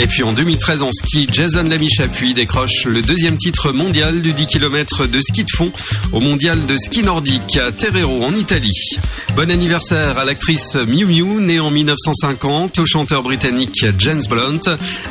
Et 0.00 0.06
puis 0.06 0.22
en 0.22 0.32
2013 0.32 0.82
en 0.82 0.90
ski, 0.90 1.28
Jason 1.30 1.64
Lamy-Chapuis 1.64 2.34
décroche 2.34 2.86
le 2.86 3.02
deuxième 3.02 3.36
titre 3.36 3.72
mondial 3.72 4.20
du 4.20 4.32
10 4.32 4.46
km 4.46 5.06
de 5.06 5.20
ski 5.20 5.44
de 5.44 5.50
fond 5.50 5.70
au 6.12 6.20
mondial 6.20 6.66
de 6.66 6.76
ski 6.76 7.02
nordique 7.02 7.56
à 7.56 7.72
Terrero 7.72 8.24
en 8.24 8.32
Italie. 8.34 8.96
Bon 9.36 9.50
anniversaire 9.50 10.07
à 10.16 10.24
l'actrice 10.24 10.76
Miu 10.76 11.04
Miu, 11.04 11.40
née 11.40 11.60
en 11.60 11.70
1950, 11.70 12.78
au 12.78 12.86
chanteur 12.86 13.22
britannique 13.22 13.84
James 13.98 14.22
Blunt. 14.30 14.60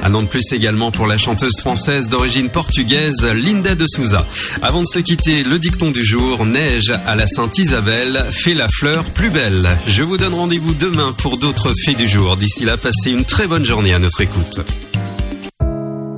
Un 0.04 0.14
an 0.16 0.24
de 0.24 0.28
plus 0.28 0.54
également 0.54 0.92
pour 0.92 1.06
la 1.06 1.18
chanteuse 1.18 1.60
française 1.60 2.10
d'origine 2.10 2.50
portugaise 2.50 3.24
Linda 3.36 3.76
de 3.76 3.86
Souza. 3.86 4.26
Avant 4.62 4.82
de 4.82 4.88
se 4.88 5.00
quitter, 5.00 5.44
le 5.44 5.60
dicton 5.60 5.92
du 5.92 6.04
jour, 6.04 6.46
neige 6.46 6.92
à 7.06 7.16
la 7.16 7.28
Sainte-Isabelle, 7.28 8.24
fait 8.32 8.56
la 8.56 8.68
fleur 8.70 9.04
plus 9.04 9.30
belle. 9.30 9.68
Je 9.88 10.02
vous 10.02 10.18
donne 10.18 10.34
rendez-vous 10.34 10.74
demain 10.74 11.14
pour 11.20 11.38
d'autres 11.38 11.74
faits 11.86 11.98
du 11.98 12.08
jour. 12.08 12.36
D'ici 12.38 12.66
là, 12.66 12.78
passez 12.78 13.12
une 13.12 13.26
très 13.26 13.46
bonne 13.46 13.66
journée 13.66 13.94
à 13.94 14.00
notre 14.00 14.22
écoute. 14.22 14.62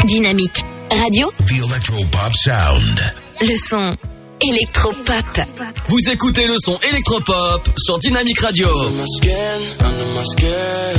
Dynamique. 0.05 0.63
Radio. 0.91 1.31
The 1.45 1.65
Electropop 1.69 2.33
Sound. 2.33 3.13
Le 3.41 3.55
son. 3.67 3.95
Électropop. 4.41 5.41
Vous 5.87 6.09
écoutez 6.09 6.47
le 6.47 6.55
son 6.63 6.77
électropop 6.89 7.69
sur 7.77 7.99
Dynamique 7.99 8.39
Radio. 8.39 8.67
Under 8.69 9.01
my 9.01 9.05
skin, 9.17 9.59
under 9.85 10.05
my 10.13 10.23
skin. 10.25 10.95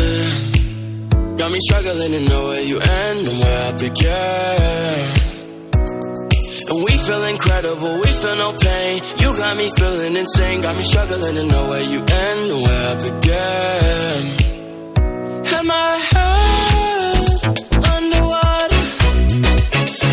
Got 1.38 1.50
me 1.50 1.58
struggling 1.60 2.12
to 2.12 2.20
know 2.28 2.48
where 2.48 2.62
you 2.62 2.76
end 2.78 3.28
and 3.28 3.38
where 3.42 3.68
I 3.68 3.72
begin. 3.72 5.30
And 6.68 6.84
we 6.84 6.92
feel 6.92 7.24
incredible, 7.24 8.00
we 8.00 8.08
feel 8.08 8.36
no 8.36 8.52
pain. 8.52 9.02
You 9.20 9.34
got 9.36 9.56
me 9.56 9.70
feeling 9.76 10.16
insane, 10.16 10.60
got 10.60 10.76
me 10.76 10.82
struggling 10.82 11.34
to 11.36 11.42
know 11.44 11.68
where 11.70 11.82
you 11.82 11.98
end 12.00 12.50
and 12.50 12.62
where 12.62 12.90
I 12.90 12.94
begin. 13.08 14.36
Am 15.58 15.70
I 15.70 15.98
head 16.10 17.28
underwater? 17.96 18.82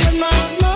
Am 0.08 0.24
I 0.24 0.67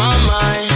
my 0.00 0.16
mind 0.30 0.69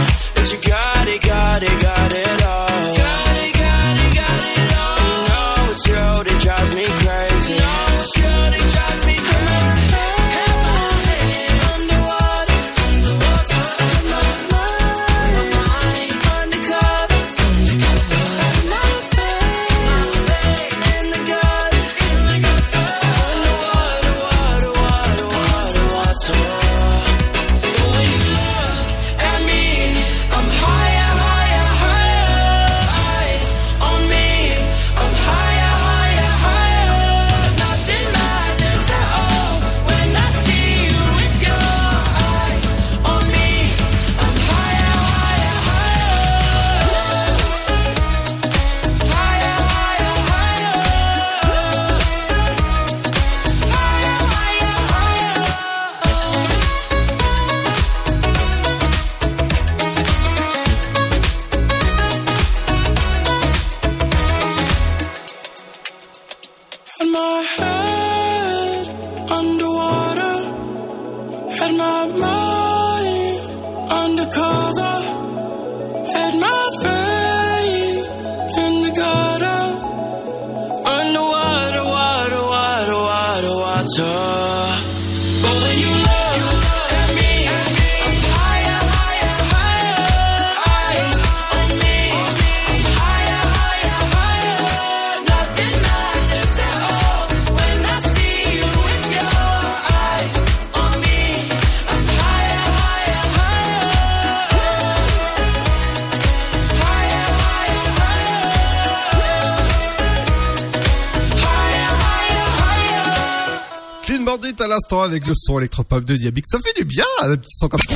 avec 114.93 115.25
le 115.25 115.33
son 115.35 115.59
électropop 115.59 116.05
de 116.05 116.15
Diabix. 116.15 116.49
Ça 116.49 116.59
fait 116.59 116.73
du 116.77 116.85
bien, 116.85 117.03
un 117.21 117.35
petit 117.35 117.51
son 117.51 117.67
comme 117.67 117.79
ça. 117.89 117.95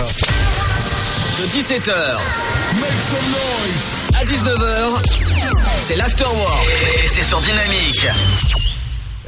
De 1.40 1.48
17h 1.48 1.91
à 4.16 4.26
19h, 4.26 5.03
c'est 5.88 5.95
l'Afterwork. 5.95 6.68
Et 7.03 7.07
c'est 7.07 7.24
sur 7.24 7.40
Dynamique. 7.41 8.07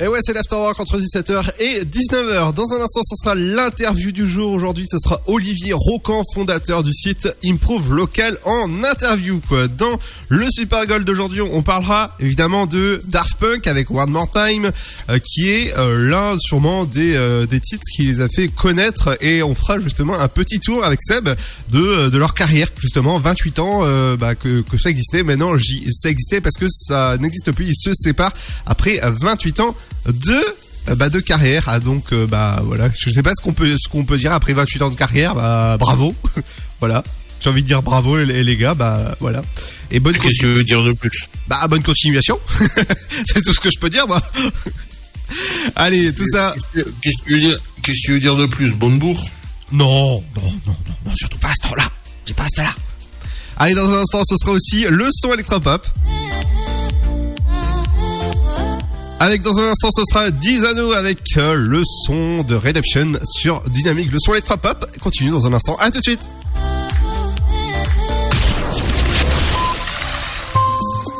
Et 0.03 0.07
ouais, 0.07 0.17
c'est 0.23 0.33
l'Afterwork 0.33 0.79
entre 0.79 0.97
17h 0.97 1.51
et 1.59 1.85
19h. 1.85 2.55
Dans 2.55 2.73
un 2.73 2.81
instant, 2.81 3.01
ce 3.07 3.15
sera 3.17 3.35
l'interview 3.35 4.11
du 4.11 4.25
jour. 4.25 4.51
Aujourd'hui, 4.51 4.87
ce 4.89 4.97
sera 4.97 5.21
Olivier 5.27 5.73
Rocan, 5.73 6.23
fondateur 6.33 6.81
du 6.81 6.91
site 6.91 7.29
Improve 7.45 7.93
Local 7.93 8.35
en 8.45 8.83
interview. 8.83 9.39
Dans 9.77 9.99
le 10.29 10.49
Super 10.49 10.87
Gold 10.87 11.05
d'aujourd'hui, 11.05 11.41
on 11.41 11.61
parlera 11.61 12.15
évidemment 12.19 12.65
de 12.65 12.99
Daft 13.05 13.35
Punk 13.35 13.67
avec 13.67 13.91
One 13.91 14.09
More 14.09 14.27
Time, 14.31 14.71
euh, 15.11 15.19
qui 15.19 15.47
est 15.51 15.77
euh, 15.77 16.09
l'un 16.09 16.35
sûrement 16.39 16.85
des, 16.85 17.15
euh, 17.15 17.45
des 17.45 17.59
titres 17.59 17.85
qui 17.95 18.01
les 18.01 18.21
a 18.21 18.27
fait 18.27 18.47
connaître. 18.47 19.15
Et 19.21 19.43
on 19.43 19.53
fera 19.53 19.79
justement 19.79 20.19
un 20.19 20.27
petit 20.27 20.59
tour 20.59 20.83
avec 20.83 21.03
Seb 21.03 21.29
de, 21.69 22.09
de 22.09 22.17
leur 22.17 22.33
carrière. 22.33 22.69
Justement, 22.79 23.19
28 23.19 23.59
ans 23.59 23.81
bah, 24.17 24.33
que, 24.33 24.61
que 24.61 24.79
ça 24.79 24.89
existait. 24.89 25.21
Maintenant, 25.21 25.51
ça 25.91 26.09
existait 26.09 26.41
parce 26.41 26.57
que 26.57 26.65
ça 26.67 27.17
n'existe 27.19 27.51
plus. 27.51 27.67
Ils 27.67 27.75
se 27.75 27.93
séparent 27.93 28.33
après 28.65 28.99
28 29.03 29.59
ans 29.59 29.75
de 30.07 30.43
euh, 30.89 30.95
bah, 30.95 31.09
de 31.09 31.19
carrière. 31.19 31.65
Ah, 31.67 31.79
donc 31.79 32.13
euh, 32.13 32.27
bah 32.27 32.61
voilà. 32.63 32.89
Je 32.97 33.09
sais 33.09 33.23
pas 33.23 33.31
ce 33.35 33.41
qu'on 33.41 33.53
peut 33.53 33.75
ce 33.77 33.89
qu'on 33.89 34.05
peut 34.05 34.17
dire 34.17 34.33
après 34.33 34.53
28 34.53 34.81
ans 34.81 34.89
de 34.89 34.95
carrière. 34.95 35.35
Bah 35.35 35.77
bravo. 35.79 36.15
Voilà. 36.79 37.03
J'ai 37.39 37.49
envie 37.51 37.61
de 37.61 37.67
dire 37.67 37.83
bravo 37.83 38.17
les, 38.17 38.43
les 38.43 38.57
gars. 38.57 38.73
Bah 38.73 39.15
voilà. 39.19 39.43
Et 39.91 39.99
bonne 39.99 40.17
Qu'est-ce 40.17 40.37
que 40.37 40.41
tu 40.41 40.47
veux 40.47 40.63
dire 40.63 40.81
de 40.83 40.93
plus? 40.93 41.29
Bah 41.47 41.67
bonne 41.67 41.83
continuation. 41.83 42.39
C'est 43.27 43.43
tout 43.43 43.53
ce 43.53 43.59
que 43.59 43.69
je 43.69 43.77
peux 43.77 43.91
dire 43.91 44.07
moi. 44.07 44.19
Allez 45.75 46.11
tout 46.13 46.25
ça. 46.25 46.55
Qu'est-ce 46.73 47.21
que 47.21 47.27
tu 47.27 47.33
veux 47.33 47.39
dire 47.39 47.59
Qu'est-ce 47.83 48.01
que 48.01 48.05
tu 48.07 48.11
veux 48.13 48.19
dire 48.19 48.35
de 48.35 48.47
plus? 48.47 48.73
Bonne 48.73 48.97
bourre? 48.97 49.23
Non 49.71 50.23
non 50.35 50.41
non 50.65 50.75
non 50.87 50.95
non 51.05 51.15
surtout 51.15 51.37
pas 51.37 51.49
à 51.49 51.53
ce 51.53 51.67
temps-là. 51.67 51.87
C'est 52.25 52.35
pas 52.35 52.45
à 52.45 52.49
ce 52.49 52.55
temps-là. 52.55 52.73
Allez 53.57 53.75
dans 53.75 53.89
un 53.91 54.01
instant 54.01 54.23
ce 54.27 54.37
sera 54.37 54.51
aussi 54.53 54.85
le 54.89 55.07
son 55.11 55.31
électropop 55.33 55.87
Avec 59.21 59.43
dans 59.43 59.59
un 59.59 59.69
instant, 59.69 59.89
ce 59.91 60.01
sera 60.09 60.31
Dizano 60.31 60.93
avec 60.93 61.19
euh, 61.37 61.53
le 61.53 61.83
son 61.85 62.41
de 62.41 62.55
Redemption 62.55 63.11
sur 63.23 63.61
Dynamique. 63.69 64.11
Le 64.11 64.17
son 64.19 64.31
électropop 64.31 64.97
continue 64.99 65.29
dans 65.29 65.45
un 65.45 65.53
instant. 65.53 65.75
À 65.75 65.91
tout 65.91 65.99
de 65.99 66.03
suite. 66.03 66.27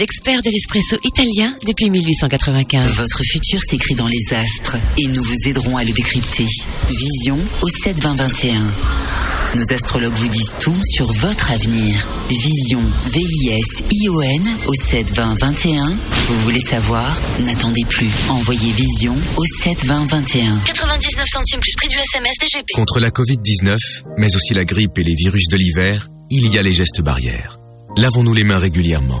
l'expert 0.00 0.40
de 0.40 0.48
l'espresso 0.48 0.96
italien 1.04 1.54
depuis 1.66 1.90
1895. 1.90 2.96
Votre 2.96 3.22
futur 3.22 3.60
s'écrit 3.60 3.94
dans 3.94 4.08
les 4.08 4.32
astres 4.32 4.78
et 4.96 5.06
nous 5.06 5.22
vous 5.22 5.36
aiderons 5.46 5.76
à 5.76 5.84
le 5.84 5.92
décrypter. 5.92 6.46
Vision 6.88 7.38
au 7.60 7.68
7 7.68 8.00
20 8.00 8.14
21. 8.14 8.60
Nos 9.56 9.72
astrologues 9.74 10.14
vous 10.14 10.28
disent 10.28 10.54
tout 10.58 10.76
sur 10.88 11.12
votre 11.12 11.50
avenir. 11.50 12.08
Vision, 12.30 12.80
V-I-S-I-O-N 13.12 14.42
au 14.68 14.72
7 14.72 15.12
20 15.12 15.34
21. 15.38 15.88
Vous 16.28 16.38
voulez 16.44 16.60
savoir? 16.60 17.14
N'attendez 17.40 17.84
plus. 17.86 18.08
Envoyez 18.30 18.72
Vision 18.72 19.14
au 19.36 19.44
7 19.62 19.84
20 19.84 20.06
21. 20.06 20.60
99 20.64 21.28
centimes 21.30 21.60
plus 21.60 21.74
prix 21.76 21.88
du 21.88 21.96
SMS 21.96 22.38
DGP. 22.40 22.72
Contre 22.74 23.00
la 23.00 23.10
Covid-19, 23.10 23.76
mais 24.16 24.34
aussi 24.34 24.54
la 24.54 24.64
grippe 24.64 24.96
et 24.98 25.04
les 25.04 25.14
virus 25.14 25.48
de 25.48 25.58
l'hiver, 25.58 26.08
il 26.30 26.46
y 26.46 26.56
a 26.56 26.62
les 26.62 26.72
gestes 26.72 27.02
barrières. 27.02 27.58
Lavons-nous 27.98 28.32
les 28.32 28.44
mains 28.44 28.58
régulièrement. 28.58 29.20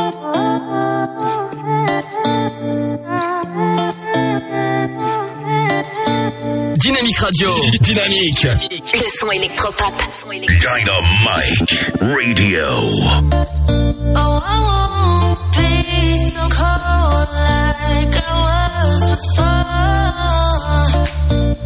Dynamique 6.81 7.19
Radio. 7.19 7.53
Dynamique. 7.81 8.47
Le 8.93 9.05
son 9.19 9.31
électropop. 9.31 9.93
Dynamite 10.31 11.93
Radio. 12.01 12.67
Oh, 14.15 14.41
I 14.43 14.57
won't 14.65 15.39
be 15.57 16.15
so 16.17 16.41
cold 16.49 17.29
like 17.37 18.15
I 18.17 18.31
was 18.47 19.01
before. 19.11 19.65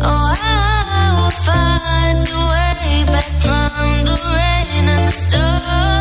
Oh, 0.02 0.34
I 0.36 1.12
will 1.18 1.36
find 1.46 2.28
a 2.28 2.32
way 2.52 3.04
back 3.06 3.30
from 3.40 4.06
the 4.06 4.18
rain 4.36 4.86
and 4.90 5.04
the 5.08 5.12
storm. 5.12 5.95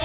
I 0.00 0.04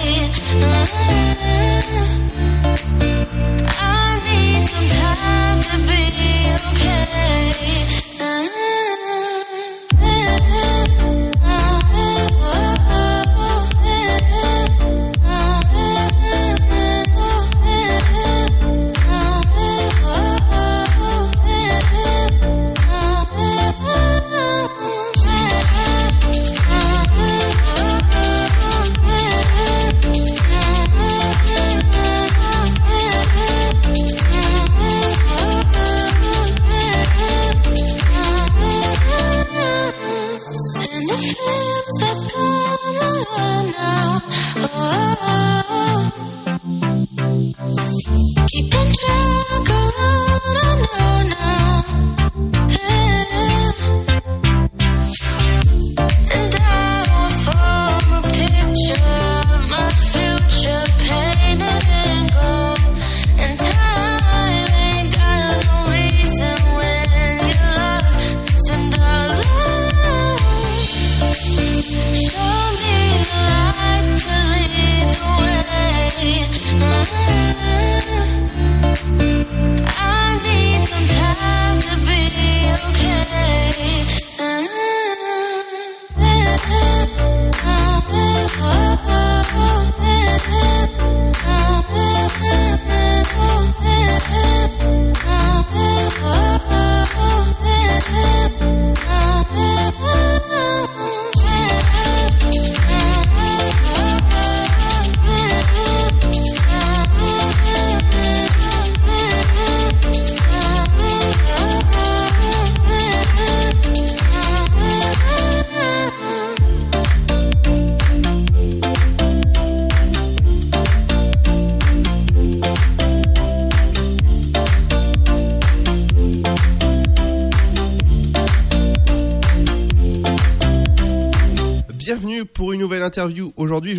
need 4.24 4.64
some 4.68 4.88
time 4.88 5.60
to 5.60 5.76
be 5.86 6.32
okay. 6.56 7.73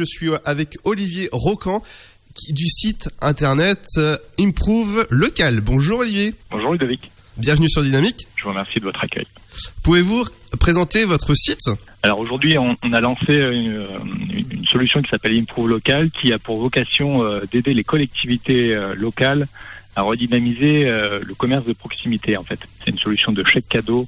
Suis 0.05 0.29
avec 0.45 0.77
Olivier 0.83 1.29
Rocan 1.31 1.83
du 2.49 2.67
site 2.67 3.09
internet 3.21 3.79
euh, 3.97 4.17
Improve 4.39 5.07
Local. 5.09 5.61
Bonjour 5.61 5.99
Olivier. 5.99 6.33
Bonjour 6.51 6.73
Ludovic, 6.73 7.09
Bienvenue 7.37 7.69
sur 7.69 7.81
Dynamique. 7.83 8.27
je 8.37 8.43
vous 8.43 8.49
remercie 8.49 8.79
de 8.79 8.83
votre 8.85 9.03
accueil. 9.03 9.25
Pouvez-vous 9.83 10.25
présenter 10.59 11.05
votre 11.05 11.33
site? 11.35 11.69
Alors 12.03 12.19
aujourd'hui, 12.19 12.57
on, 12.57 12.75
on 12.83 12.93
a 12.93 13.01
lancé 13.01 13.33
une, 13.35 13.87
une- 14.33 14.51
une 14.51 14.65
solution 14.67 15.01
qui 15.01 15.09
s'appelle 15.09 15.37
Improve 15.37 15.67
Local, 15.69 16.11
qui 16.11 16.31
a 16.33 16.39
pour 16.39 16.59
vocation 16.59 17.23
euh, 17.23 17.41
d'aider 17.51 17.73
les 17.73 17.83
collectivités 17.83 18.73
euh, 18.75 18.93
locales 18.95 19.47
à 19.95 20.01
redynamiser 20.01 20.87
euh, 20.89 21.19
le 21.25 21.33
commerce 21.35 21.65
de 21.65 21.73
proximité. 21.73 22.35
En 22.37 22.43
fait, 22.43 22.59
c'est 22.83 22.91
une 22.91 22.99
solution 22.99 23.31
de 23.31 23.43
chèque 23.45 23.67
cadeau 23.69 24.07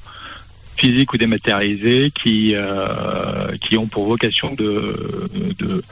physique 0.78 1.14
ou 1.14 1.18
dématérialisé 1.18 2.12
qui 2.12 2.54
euh, 2.56 3.52
qui 3.62 3.78
ont 3.78 3.88
pour 3.88 4.08
vocation 4.08 4.54
de 4.54 5.30
de, 5.60 5.84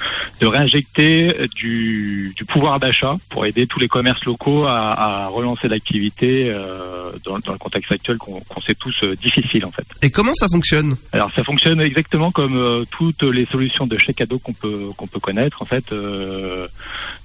de 0.41 0.48
réinjecter 0.48 1.34
du, 1.56 2.34
du 2.36 2.45
pouvoir 2.45 2.80
d'achat 2.80 3.16
pour 3.30 3.45
aider 3.45 3.68
tous 3.68 3.80
les 3.80 3.88
commerces 3.88 4.24
locaux 4.26 4.66
à, 4.66 5.26
à 5.26 5.28
relancer 5.28 5.68
l'activité 5.68 6.49
euh, 6.49 7.12
dans, 7.24 7.40
dans 7.40 7.53
le 7.53 7.57
contexte 7.57 7.91
actuel 7.91 8.18
qu'on 8.18 8.40
qu'on 8.41 8.62
sait 8.62 8.76
tous 8.76 8.95
euh, 9.03 9.16
difficile 9.16 9.66
en 9.66 9.72
fait. 9.72 9.86
Et 10.02 10.10
comment 10.10 10.34
ça 10.34 10.48
fonctionne? 10.52 10.95
Alors 11.12 11.32
ça 11.32 11.44
fonctionne 11.44 11.82
exactement 11.82 12.32
comme 12.32 12.57
euh, 12.57 12.86
toutes 12.91 13.24
les 13.24 13.45
solutions 13.45 13.88
de 13.88 13.98
chèque 13.98 14.18
cadeau 14.18 14.40
qu'on 14.40 14.53
peut 14.53 14.88
qu'on 14.98 15.07
peut 15.07 15.20
connaître 15.20 15.62
en 15.62 15.66
fait. 15.66 15.91
euh, 15.91 16.68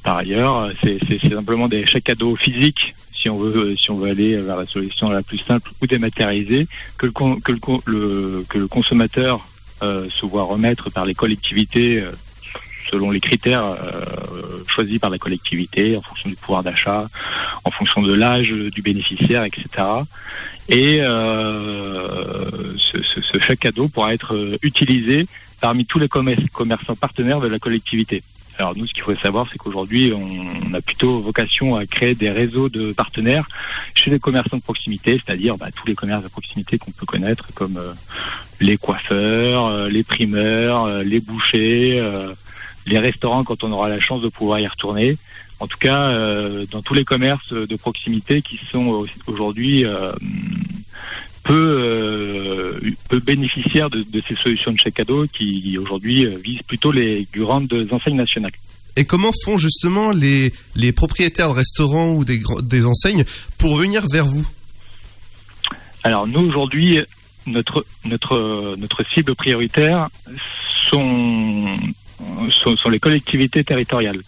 par 0.03 0.17
ailleurs, 0.17 0.71
c'est 0.83 0.99
simplement 1.29 1.69
des 1.69 1.85
chèques 1.85 2.05
cadeaux 2.05 2.35
physiques 2.37 2.95
si 3.21 3.29
on 3.29 3.39
veut 3.39 3.77
si 3.77 3.91
on 3.91 3.97
veut 3.97 4.11
aller 4.11 4.37
vers 4.37 4.57
la 4.57 4.67
solution 4.67 5.11
la 5.11 5.23
plus 5.23 5.39
simple 5.39 5.71
ou 5.81 5.87
dématérialisée 5.87 6.67
que 6.99 7.07
le 7.07 8.67
consommateur 8.69 9.47
euh, 9.83 10.09
se 10.11 10.27
voit 10.27 10.45
remettre 10.45 10.91
par 10.91 11.05
les 11.05 11.15
collectivités 11.15 12.01
euh, 12.01 12.11
selon 12.91 13.11
les 13.11 13.21
critères 13.21 13.65
euh, 13.65 14.65
choisis 14.67 14.99
par 14.99 15.11
la 15.11 15.19
collectivité 15.19 15.97
en 15.97 16.01
fonction 16.03 16.29
du 16.29 16.37
pouvoir 16.37 16.63
d'achat, 16.63 17.09
en 17.65 17.71
fonction 17.71 18.03
de 18.03 18.13
l'âge 18.13 18.49
du 18.51 18.83
bénéficiaire, 18.83 19.45
etc. 19.45 19.65
Et 20.69 20.99
euh, 21.03 22.51
ce, 22.79 23.03
ce- 23.03 23.21
ce 23.21 23.39
chèque 23.41 23.61
cadeau 23.61 23.89
pourra 23.89 24.13
être 24.15 24.35
euh, 24.35 24.57
utilisé 24.63 25.27
parmi 25.61 25.85
tous 25.87 25.99
les 25.99 26.09
commerçants 26.09 26.97
partenaires 26.97 27.41
de 27.41 27.49
la 27.49 27.59
collectivité. 27.59 28.23
Alors 28.61 28.77
nous, 28.77 28.87
ce 28.87 28.93
qu'il 28.93 29.03
faut 29.03 29.15
savoir, 29.17 29.47
c'est 29.51 29.57
qu'aujourd'hui, 29.57 30.13
on, 30.15 30.75
a 30.75 30.83
plutôt 30.83 31.19
vocation 31.21 31.77
à 31.77 31.87
créer 31.87 32.15
des 32.15 32.29
réseaux 32.29 32.69
de 32.69 32.93
partenaires 32.93 33.47
chez 33.95 34.11
les 34.11 34.19
commerçants 34.19 34.59
de 34.59 34.63
proximité, 34.63 35.19
c'est-à-dire 35.25 35.57
bah, 35.57 35.69
tous 35.75 35.87
les 35.87 35.95
commerces 35.95 36.23
de 36.23 36.29
proximité 36.29 36.77
qu'on 36.77 36.91
peut 36.91 37.07
connaître, 37.07 37.49
comme 37.55 37.79
euh, 37.79 37.95
les 38.61 38.77
coiffeurs, 38.77 39.65
euh, 39.65 39.89
les 39.89 40.03
primeurs, 40.03 40.85
euh, 40.85 41.03
les 41.03 41.21
bouchers, 41.21 41.99
euh, 42.01 42.35
les 42.87 42.99
restaurants 42.99 43.45
quand 43.45 43.65
on 43.65 43.73
aura 43.73 43.89
la 43.89 44.01
chance 44.03 44.21
de 44.21 44.29
pouvoir 44.29 44.61
y 44.61 44.67
retourner. 44.67 45.17
En 45.59 45.67
tout 45.67 45.79
cas, 45.79 46.03
euh, 46.11 46.67
dans 46.71 46.83
tous 46.83 46.93
les 46.95 47.05
commerces 47.07 47.55
de 47.55 47.77
proximité 47.77 48.43
qui 48.43 48.61
sont 48.71 48.87
au- 48.89 49.07
aujourd'hui 49.27 49.87
euh, 49.87 50.13
peu, 51.45 51.55
euh, 51.55 52.81
peu 53.09 53.21
bénéficiaires 53.21 53.91
de, 53.91 54.03
de 54.03 54.23
ces 54.27 54.35
solutions 54.37 54.73
de 54.73 54.79
chèque 54.79 54.95
cadeau 54.95 55.27
qui 55.27 55.77
aujourd'hui 55.79 56.27
euh, 56.27 56.37
visent 56.43 56.63
plutôt 56.63 56.93
les 56.93 57.27
grandes 57.35 57.73
enseignes 57.91 58.17
nationales. 58.17 58.53
Et 58.97 59.05
comment 59.05 59.31
font 59.45 59.57
justement 59.57 60.11
les, 60.11 60.53
les 60.77 60.93
propriétaires 60.93 61.49
de 61.49 61.55
restaurants 61.55 62.13
ou 62.13 62.25
des, 62.25 62.87
enseignes 62.87 63.25
pour 63.57 63.77
venir 63.77 64.05
vers 64.11 64.27
vous? 64.27 64.47
Alors 66.03 66.27
nous 66.27 66.41
aujourd'hui, 66.41 67.01
notre 67.47 67.87
notre 68.05 68.75
notre 68.77 69.05
cible 69.09 69.35
prioritaire 69.35 70.09
sont 70.91 71.79
sont, 72.51 72.77
sont 72.77 72.89
les 72.91 72.99
collectivités 72.99 73.65
territoriales. 73.65 74.21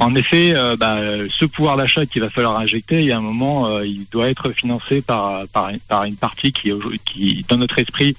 En 0.00 0.14
effet, 0.14 0.54
euh, 0.54 0.76
bah, 0.76 1.00
ce 1.28 1.44
pouvoir 1.44 1.76
d'achat 1.76 2.06
qu'il 2.06 2.22
va 2.22 2.30
falloir 2.30 2.56
injecter, 2.56 3.00
il 3.00 3.06
y 3.06 3.12
a 3.12 3.18
un 3.18 3.20
moment, 3.20 3.66
euh, 3.66 3.84
il 3.84 4.06
doit 4.12 4.28
être 4.28 4.50
financé 4.52 5.02
par 5.02 5.46
par, 5.48 5.70
par 5.88 6.04
une 6.04 6.14
partie 6.14 6.52
qui, 6.52 6.72
qui 7.04 7.44
dans 7.48 7.56
notre 7.56 7.78
esprit 7.80 8.16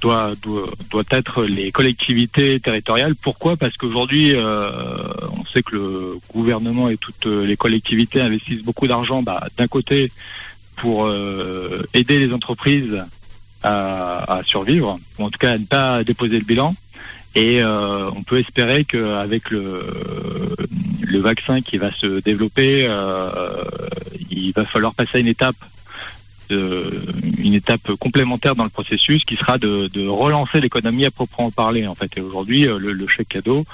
doit, 0.00 0.34
doit 0.40 0.70
doit 0.90 1.02
être 1.10 1.44
les 1.44 1.72
collectivités 1.72 2.60
territoriales. 2.60 3.16
Pourquoi? 3.16 3.56
Parce 3.56 3.76
qu'aujourd'hui, 3.76 4.34
euh, 4.36 4.68
on 5.36 5.44
sait 5.46 5.62
que 5.64 5.74
le 5.74 6.18
gouvernement 6.32 6.88
et 6.88 6.96
toutes 6.96 7.26
les 7.26 7.56
collectivités 7.56 8.20
investissent 8.20 8.62
beaucoup 8.62 8.86
d'argent, 8.86 9.22
bah, 9.22 9.42
d'un 9.56 9.66
côté 9.66 10.12
pour 10.76 11.06
euh, 11.06 11.82
aider 11.94 12.20
les 12.20 12.32
entreprises 12.32 12.96
à, 13.64 14.38
à 14.38 14.42
survivre, 14.44 14.98
ou 15.18 15.24
en 15.24 15.30
tout 15.30 15.38
cas 15.38 15.52
à 15.52 15.58
ne 15.58 15.64
pas 15.64 16.04
déposer 16.04 16.38
le 16.38 16.44
bilan. 16.44 16.74
Et 17.34 17.62
euh, 17.62 18.10
on 18.14 18.22
peut 18.22 18.38
espérer 18.38 18.84
qu'avec 18.84 19.50
le, 19.50 19.82
le 21.00 21.18
vaccin 21.20 21.60
qui 21.62 21.78
va 21.78 21.90
se 21.92 22.20
développer, 22.20 22.86
euh, 22.88 23.64
il 24.30 24.52
va 24.52 24.64
falloir 24.66 24.94
passer 24.94 25.16
à 25.18 25.20
une 25.20 25.28
étape 25.28 25.56
de- 26.50 26.92
une 27.38 27.54
étape 27.54 27.92
complémentaire 27.98 28.54
dans 28.54 28.64
le 28.64 28.70
processus 28.70 29.24
qui 29.24 29.36
sera 29.36 29.56
de, 29.56 29.88
de 29.88 30.06
relancer 30.06 30.60
l'économie 30.60 31.06
à 31.06 31.10
proprement 31.10 31.50
parler 31.50 31.86
en 31.86 31.94
fait. 31.94 32.10
Et 32.18 32.20
aujourd'hui, 32.20 32.68
euh, 32.68 32.78
le, 32.78 32.92
le 32.92 33.08
chèque 33.08 33.28
cadeau 33.28 33.64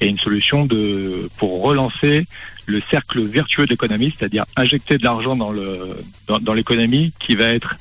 est 0.00 0.08
une 0.08 0.18
solution 0.18 0.64
de 0.66 1.28
pour 1.36 1.62
relancer 1.62 2.26
le 2.66 2.82
cercle 2.90 3.20
vertueux 3.22 3.66
de 3.66 3.70
l'économie, 3.70 4.12
c'est-à-dire 4.18 4.44
injecter 4.56 4.98
de 4.98 5.04
l'argent 5.04 5.36
dans 5.36 5.52
le 5.52 5.96
dans, 6.26 6.38
dans 6.40 6.54
l'économie 6.54 7.12
qui 7.20 7.36
va 7.36 7.44
être 7.46 7.76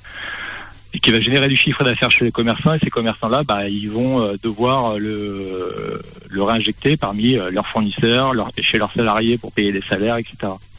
qui 0.99 1.11
va 1.11 1.19
générer 1.21 1.47
du 1.47 1.55
chiffre 1.57 1.83
d'affaires 1.83 2.11
chez 2.11 2.25
les 2.25 2.31
commerçants 2.31 2.73
et 2.73 2.79
ces 2.79 2.89
commerçants-là, 2.89 3.43
bah, 3.43 3.67
ils 3.67 3.89
vont 3.89 4.21
euh, 4.21 4.35
devoir 4.43 4.97
le, 4.99 6.01
le 6.29 6.43
réinjecter 6.43 6.97
parmi 6.97 7.37
euh, 7.37 7.49
leurs 7.51 7.67
fournisseurs, 7.67 8.33
leurs- 8.33 8.51
chez 8.61 8.77
leurs 8.77 8.91
salariés 8.93 9.37
pour 9.37 9.51
payer 9.51 9.71
des 9.71 9.81
salaires, 9.81 10.17
etc. 10.17 10.35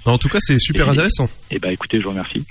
En 0.06 0.18
tout 0.18 0.28
cas, 0.28 0.38
c'est 0.40 0.58
super 0.58 0.86
Et- 0.86 0.90
intéressant. 0.90 1.30
Et 1.50 1.58
bah 1.58 1.72
écoutez, 1.72 1.98
je 1.98 2.02
vous 2.04 2.10
remercie. 2.10 2.44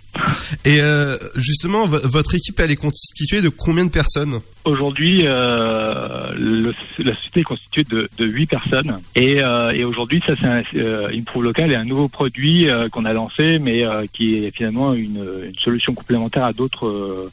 Et 0.66 0.82
euh, 0.82 1.18
justement, 1.36 1.86
vo- 1.86 2.00
votre 2.04 2.34
équipe, 2.36 2.60
elle 2.60 2.72
est 2.72 2.76
constituée 2.76 3.42
de 3.42 3.50
combien 3.50 3.86
de 3.86 3.92
personnes? 3.92 4.40
Aujourd'hui, 4.66 5.22
euh, 5.26 6.74
la 7.00 7.16
société 7.16 7.42
est 7.42 7.44
constituée 7.44 7.84
de, 7.84 8.10
de 8.18 8.26
8 8.26 8.46
personnes. 8.48 9.00
Et, 9.16 9.44
euh, 9.44 9.72
et 9.72 9.84
aujourd'hui, 9.84 10.22
ça, 10.26 10.34
c'est 10.40 10.48
un, 10.48 10.64
euh, 10.76 11.10
Improve 11.14 11.44
Local 11.44 11.72
est 11.72 11.76
un 11.76 11.86
nouveau 11.86 12.08
produit 12.08 12.68
qu'on 12.92 13.06
a 13.06 13.14
lancé, 13.14 13.60
mais 13.60 13.86
qui 14.14 14.36
est 14.46 14.56
finalement 14.56 14.94
une, 14.94 15.24
une 15.46 15.56
solution 15.60 15.94
complémentaire 15.94 16.44
à 16.46 16.54
d'autres 16.54 17.30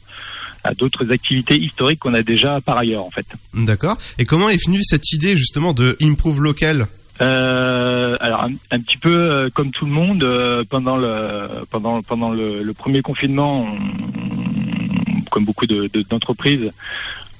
à 0.63 0.75
d'autres 0.75 1.11
activités 1.11 1.59
historiques 1.59 1.97
qu'on 1.97 2.13
a 2.13 2.21
déjà 2.21 2.61
par 2.61 2.77
ailleurs, 2.77 3.03
en 3.03 3.09
fait. 3.09 3.25
D'accord. 3.55 3.97
Et 4.19 4.25
comment 4.25 4.47
est 4.47 4.63
venue 4.63 4.83
cette 4.83 5.11
idée 5.11 5.35
justement 5.35 5.73
de 5.73 5.97
Improve 5.99 6.39
Local? 6.39 6.85
Euh, 7.21 8.15
alors 8.19 8.47
un, 8.71 8.79
petit 8.79 8.97
peu 8.97 9.13
euh, 9.15 9.49
comme 9.53 9.69
tout 9.71 9.85
le 9.85 9.91
monde, 9.91 10.23
euh, 10.23 10.63
pendant 10.67 10.97
le 10.97 11.47
pendant 11.69 12.01
pendant 12.01 12.31
le, 12.31 12.73
premier 12.73 13.01
confinement, 13.01 13.67
on- 13.67 15.21
comme 15.29 15.45
beaucoup 15.45 15.67
de- 15.67 15.87
de- 15.93 16.01
d'entreprises, 16.01 16.71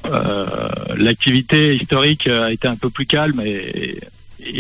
euh, 0.05 0.69
l'activité 0.97 1.75
historique 1.75 2.27
a 2.27 2.51
été 2.51 2.67
un 2.67 2.75
peu 2.75 2.89
plus 2.89 3.05
calme 3.05 3.41
et, 3.43 3.99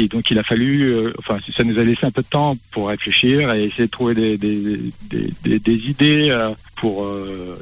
donc 0.09 0.29
il 0.29 0.37
a 0.37 0.43
fallu, 0.43 1.11
enfin 1.17 1.37
ça 1.55 1.63
nous 1.63 1.79
a 1.79 1.83
laissé 1.83 2.05
un 2.05 2.11
peu 2.11 2.21
de 2.21 2.27
temps 2.27 2.55
pour 2.71 2.89
réfléchir 2.89 3.51
et 3.53 3.63
essayer 3.63 3.85
de 3.85 3.89
trouver 3.91 4.13
des 4.13 4.37
des, 4.37 5.89
idées 5.89 6.29
pour 6.75 7.07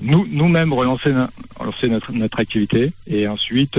nous 0.01 0.27
nous-mêmes 0.29 0.73
relancer 0.73 1.13
relancer 1.57 1.87
notre 1.87 2.39
activité. 2.39 2.91
Et 3.07 3.27
ensuite 3.27 3.77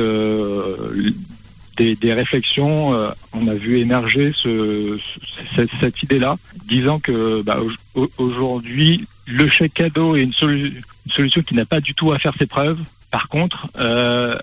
des, 1.77 1.95
des 1.97 2.13
réflexions, 2.15 2.95
euh, 2.95 3.11
on 3.33 3.47
a 3.49 3.55
vu 3.55 3.79
émerger 3.79 4.33
ce, 4.35 4.99
ce- 4.99 5.41
cette, 5.57 5.71
cette 5.81 6.03
idée-là, 6.03 6.37
disant 6.67 6.99
que 6.99 7.43
bah, 7.43 7.59
au- 7.95 8.03
au- 8.03 8.11
aujourd'hui, 8.19 9.05
le 9.27 9.49
chèque 9.51 9.75
cadeau 9.75 10.17
est 10.17 10.23
une, 10.23 10.33
solu- 10.33 10.73
une 11.07 11.13
solution 11.13 11.43
qui 11.43 11.55
n'a 11.55 11.65
pas 11.65 11.81
du 11.81 11.95
tout 11.95 12.13
à 12.13 12.19
faire 12.19 12.35
ses 12.39 12.47
preuves. 12.47 12.79
Par 13.11 13.29
contre, 13.29 13.67
euh, 13.81 14.39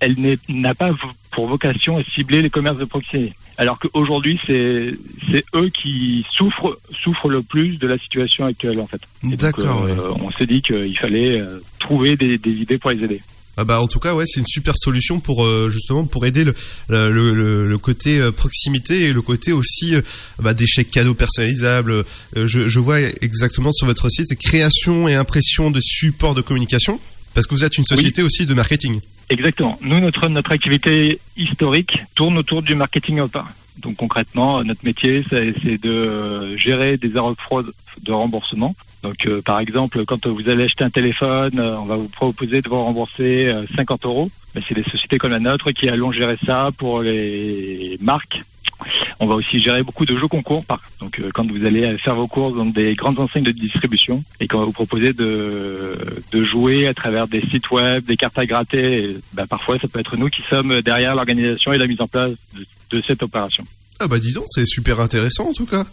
elle, 0.00 0.16
n'a 0.48 0.74
pas 0.74 0.90
pour 1.30 1.46
vocation 1.46 1.98
à 1.98 2.02
cibler 2.04 2.40
les 2.42 2.48
commerces 2.50 2.78
de 2.78 2.84
proximité. 2.86 3.34
Alors 3.58 3.78
qu'aujourd'hui, 3.78 4.40
c'est 4.46 4.94
c'est 5.30 5.44
eux 5.54 5.68
qui 5.68 6.24
souffrent 6.32 6.78
souffrent 6.90 7.28
le 7.28 7.42
plus 7.42 7.78
de 7.78 7.86
la 7.86 7.98
situation 7.98 8.46
actuelle 8.46 8.80
en 8.80 8.86
fait. 8.86 9.00
D'accord, 9.36 9.82
euh, 9.84 10.14
On 10.22 10.30
s'est 10.30 10.46
dit 10.46 10.62
qu'il 10.62 10.98
fallait 10.98 11.38
euh, 11.38 11.58
trouver 11.78 12.16
des, 12.16 12.38
des 12.38 12.52
idées 12.52 12.78
pour 12.78 12.90
les 12.90 13.04
aider. 13.04 13.20
Ah 13.56 13.64
bah 13.64 13.82
en 13.82 13.86
tout 13.86 13.98
cas 13.98 14.14
ouais 14.14 14.24
c'est 14.26 14.40
une 14.40 14.46
super 14.46 14.74
solution 14.78 15.20
pour 15.20 15.44
euh, 15.44 15.68
justement 15.70 16.06
pour 16.06 16.24
aider 16.24 16.44
le, 16.44 16.54
le, 16.88 17.10
le, 17.10 17.68
le 17.68 17.78
côté 17.78 18.18
euh, 18.18 18.32
proximité 18.32 19.04
et 19.04 19.12
le 19.12 19.20
côté 19.20 19.52
aussi 19.52 19.94
euh, 19.94 20.00
bah, 20.38 20.54
des 20.54 20.66
chèques 20.66 20.90
cadeaux 20.90 21.14
personnalisables. 21.14 21.92
Euh, 21.92 22.46
je, 22.46 22.68
je 22.68 22.78
vois 22.78 23.00
exactement 23.20 23.72
sur 23.72 23.86
votre 23.86 24.08
site 24.08 24.26
c'est 24.28 24.36
création 24.36 25.06
et 25.06 25.14
impression 25.14 25.70
de 25.70 25.80
supports 25.82 26.34
de 26.34 26.40
communication 26.40 26.98
parce 27.34 27.46
que 27.46 27.54
vous 27.54 27.64
êtes 27.64 27.78
une 27.78 27.84
société 27.84 28.22
aussi 28.22 28.46
de 28.46 28.54
marketing. 28.54 29.00
Exactement. 29.30 29.78
Nous, 29.80 30.00
notre, 30.00 30.28
notre 30.28 30.52
activité 30.52 31.18
historique 31.36 31.98
tourne 32.14 32.36
autour 32.36 32.62
du 32.62 32.74
marketing 32.74 33.20
open. 33.20 33.42
Donc 33.78 33.96
concrètement, 33.96 34.62
notre 34.62 34.84
métier, 34.84 35.24
c'est 35.30 35.80
de 35.80 35.90
euh, 35.90 36.56
gérer 36.58 36.98
des 36.98 37.10
fraude 37.38 37.72
de 38.02 38.12
remboursement. 38.12 38.74
Donc 39.02 39.26
euh, 39.26 39.42
par 39.42 39.58
exemple, 39.58 40.04
quand 40.04 40.26
vous 40.26 40.48
allez 40.48 40.64
acheter 40.64 40.84
un 40.84 40.90
téléphone, 40.90 41.58
euh, 41.58 41.76
on 41.76 41.84
va 41.84 41.96
vous 41.96 42.08
proposer 42.08 42.62
de 42.62 42.68
vous 42.68 42.82
rembourser 42.82 43.48
euh, 43.48 43.64
50 43.76 44.04
euros. 44.06 44.30
Mais 44.54 44.62
c'est 44.66 44.74
des 44.74 44.84
sociétés 44.84 45.18
comme 45.18 45.30
la 45.30 45.40
nôtre 45.40 45.72
qui 45.72 45.88
allons 45.88 46.12
gérer 46.12 46.36
ça 46.44 46.70
pour 46.76 47.02
les 47.02 47.98
marques. 48.00 48.42
On 49.20 49.26
va 49.26 49.34
aussi 49.34 49.60
gérer 49.60 49.82
beaucoup 49.82 50.06
de 50.06 50.16
jeux 50.16 50.28
concours. 50.28 50.64
Par, 50.64 50.80
donc 51.00 51.18
euh, 51.18 51.30
quand 51.34 51.50
vous 51.50 51.64
allez 51.64 51.96
faire 51.98 52.14
vos 52.14 52.28
courses 52.28 52.54
dans 52.54 52.66
des 52.66 52.94
grandes 52.94 53.18
enseignes 53.18 53.44
de 53.44 53.50
distribution 53.50 54.22
et 54.40 54.46
qu'on 54.46 54.58
va 54.58 54.64
vous 54.64 54.72
proposer 54.72 55.12
de, 55.12 55.96
de 56.30 56.44
jouer 56.44 56.86
à 56.86 56.94
travers 56.94 57.26
des 57.26 57.40
sites 57.42 57.70
web, 57.70 58.04
des 58.04 58.16
cartes 58.16 58.38
à 58.38 58.46
gratter, 58.46 59.04
et, 59.04 59.16
bah, 59.32 59.46
parfois 59.48 59.78
ça 59.78 59.88
peut 59.88 60.00
être 60.00 60.16
nous 60.16 60.28
qui 60.28 60.42
sommes 60.48 60.80
derrière 60.80 61.14
l'organisation 61.14 61.72
et 61.72 61.78
la 61.78 61.86
mise 61.86 62.00
en 62.00 62.08
place 62.08 62.32
de, 62.54 62.66
de 62.90 63.02
cette 63.06 63.22
opération. 63.22 63.64
Ah 64.02 64.08
bah 64.08 64.18
dis 64.18 64.32
donc 64.32 64.44
c'est 64.48 64.66
super 64.66 65.00
intéressant 65.00 65.48
en 65.48 65.52
tout 65.52 65.66
cas. 65.66 65.84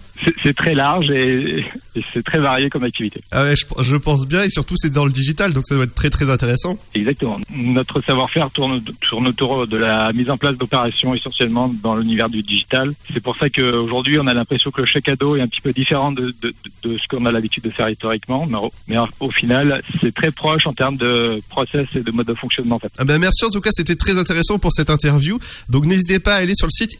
C'est- 0.43 0.53
très 0.53 0.73
large 0.75 1.09
et, 1.11 1.59
et 1.95 2.03
c'est 2.13 2.23
très 2.23 2.39
varié 2.39 2.69
comme 2.69 2.83
activité. 2.83 3.21
Ah 3.31 3.43
ouais 3.43 3.55
je, 3.55 3.65
je 3.83 3.95
pense 3.95 4.25
bien 4.27 4.43
et 4.43 4.49
surtout 4.49 4.73
c'est 4.77 4.89
dans 4.91 5.05
le 5.05 5.11
digital 5.11 5.53
donc 5.53 5.65
ça 5.67 5.75
doit 5.75 5.83
être 5.85 5.93
très 5.95 6.09
très 6.09 6.29
intéressant. 6.29 6.77
Exactement. 6.95 7.39
Notre 7.55 8.01
savoir-faire 8.01 8.49
tourne, 8.51 8.81
tourne 9.07 9.27
autour 9.27 9.67
de 9.67 9.77
la 9.77 10.11
mise 10.13 10.29
en 10.29 10.37
place 10.37 10.57
d'opérations 10.57 11.13
essentiellement 11.13 11.73
dans 11.83 11.95
l'univers 11.95 12.29
du 12.29 12.41
digital. 12.41 12.93
C'est 13.13 13.21
pour 13.21 13.37
ça 13.37 13.49
qu'aujourd'hui, 13.49 14.17
on 14.19 14.27
a 14.27 14.33
l'impression 14.33 14.71
que 14.71 14.81
le 14.81 14.87
chèque 14.87 15.05
cadeau 15.05 15.35
est 15.35 15.41
un 15.41 15.47
petit 15.47 15.61
peu 15.61 15.71
différent 15.71 16.11
de, 16.11 16.33
de, 16.41 16.53
de 16.83 16.97
ce 16.97 17.03
qu'on 17.09 17.25
a 17.25 17.31
l'habitude 17.31 17.63
de 17.63 17.69
faire 17.69 17.89
historiquement. 17.89 18.45
Mais, 18.47 18.57
au- 18.57 18.71
mais 18.87 18.97
au 19.19 19.29
final, 19.31 19.81
c'est 20.01 20.13
très 20.13 20.31
proche 20.31 20.65
en 20.67 20.73
termes 20.73 20.97
de 20.97 21.41
process 21.49 21.87
et 21.95 22.01
de 22.01 22.11
mode 22.11 22.27
de 22.27 22.33
fonctionnement. 22.33 22.75
En 22.75 22.79
fait. 22.79 22.91
Ah 22.97 23.05
ben 23.05 23.19
merci 23.19 23.45
en 23.45 23.49
tout 23.49 23.61
cas, 23.61 23.71
c'était 23.71 23.95
très 23.95 24.17
intéressant 24.17 24.57
pour 24.59 24.73
cette 24.73 24.89
interview. 24.89 25.39
Donc 25.69 25.85
n'hésitez 25.85 26.19
pas 26.19 26.33
à 26.35 26.37
aller 26.39 26.55
sur 26.55 26.67
le 26.67 26.71
site 26.71 26.95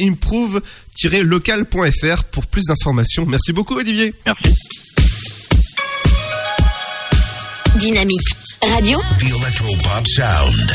improve-local.fr 1.06 2.24
pour 2.26 2.48
plus 2.48 2.64
d'informations. 2.66 3.26
Merci 3.26 3.54
beaucoup 3.54 3.76
Olivier. 3.76 4.14
Merci. 4.26 4.54
Dynamique 7.76 8.28
Radio. 8.62 9.00
The 9.20 9.24
Electropop 9.24 10.08
Sound. 10.08 10.74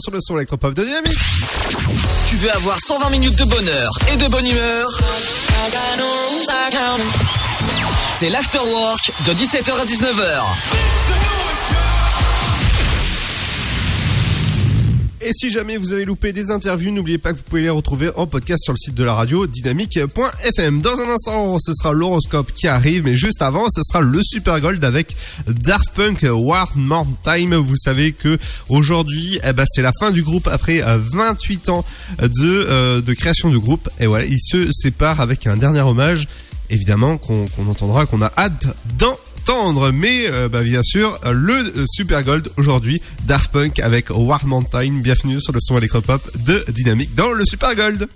Sur 0.00 0.12
le 0.12 0.20
son 0.20 0.36
électropop 0.36 0.74
de 0.74 0.84
Dynamique. 0.84 1.18
Tu 2.28 2.36
veux 2.36 2.50
avoir 2.54 2.78
120 2.78 3.10
minutes 3.10 3.36
de 3.36 3.44
bonheur 3.44 3.90
et 4.12 4.16
de 4.16 4.28
bonne 4.28 4.46
humeur 4.46 4.88
C'est 8.18 8.30
l'afterwork 8.30 9.12
de 9.26 9.32
17h 9.32 9.72
à 9.72 9.84
19h. 9.84 10.79
Et 15.22 15.32
si 15.34 15.50
jamais 15.50 15.76
vous 15.76 15.92
avez 15.92 16.06
loupé 16.06 16.32
des 16.32 16.50
interviews, 16.50 16.90
n'oubliez 16.90 17.18
pas 17.18 17.32
que 17.32 17.36
vous 17.38 17.44
pouvez 17.44 17.60
les 17.60 17.68
retrouver 17.68 18.10
en 18.16 18.26
podcast 18.26 18.64
sur 18.64 18.72
le 18.72 18.78
site 18.78 18.94
de 18.94 19.04
la 19.04 19.12
radio 19.12 19.46
dynamique.fm. 19.46 20.80
Dans 20.80 20.98
un 20.98 21.10
instant, 21.10 21.58
ce 21.60 21.74
sera 21.74 21.92
l'horoscope 21.92 22.52
qui 22.54 22.66
arrive, 22.66 23.04
mais 23.04 23.16
juste 23.16 23.42
avant, 23.42 23.68
ce 23.68 23.82
sera 23.82 24.00
le 24.00 24.22
Super 24.22 24.58
Gold 24.62 24.82
avec 24.82 25.14
Daft 25.46 25.90
Punk 25.94 26.24
War 26.24 26.72
More 26.74 27.06
Time. 27.22 27.54
Vous 27.54 27.76
savez 27.76 28.12
que 28.12 28.38
aujourd'hui, 28.70 29.38
eh 29.44 29.52
ben, 29.52 29.66
c'est 29.68 29.82
la 29.82 29.92
fin 30.00 30.10
du 30.10 30.22
groupe 30.22 30.48
après 30.48 30.82
euh, 30.82 30.98
28 31.12 31.68
ans 31.68 31.84
de, 32.18 32.30
euh, 32.42 33.02
création 33.14 33.50
du 33.50 33.58
groupe. 33.58 33.90
Et 34.00 34.06
voilà, 34.06 34.24
ils 34.24 34.40
se 34.40 34.72
séparent 34.72 35.20
avec 35.20 35.46
un 35.46 35.58
dernier 35.58 35.82
hommage, 35.82 36.28
évidemment, 36.70 37.18
qu'on 37.18 37.46
entendra, 37.68 38.06
qu'on 38.06 38.22
a 38.22 38.32
hâte 38.38 38.68
Mais 39.92 40.30
euh, 40.30 40.48
bah, 40.48 40.62
bien 40.62 40.82
sûr, 40.82 41.18
le 41.28 41.54
euh, 41.54 41.84
Super 41.92 42.22
Gold 42.22 42.48
aujourd'hui, 42.56 43.02
Daft 43.24 43.50
Punk 43.50 43.80
avec 43.80 44.06
War 44.10 44.46
Mountain. 44.46 45.00
Bienvenue 45.02 45.40
sur 45.40 45.52
le 45.52 45.58
son 45.60 45.76
électropop 45.76 46.22
de 46.46 46.64
Dynamique 46.68 47.14
dans 47.16 47.32
le 47.32 47.44
Super 47.44 47.74
Gold. 47.74 48.08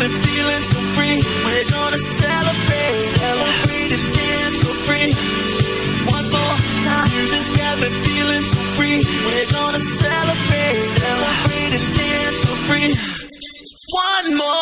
Me 0.00 0.08
feeling 0.08 0.62
so 0.62 0.80
free. 0.96 1.20
Time. 6.82 7.10
Music's 7.14 7.50
got 7.54 7.78
me 7.78 7.88
feeling 8.02 8.42
so 8.42 8.58
free. 8.74 8.98
We're 8.98 9.50
gonna 9.54 9.78
celebrate. 9.78 10.82
Celebrate 10.82 11.78
and 11.78 11.86
dance 11.94 12.38
so 12.42 12.52
free. 12.66 12.90
One 13.92 14.36
more 14.36 14.61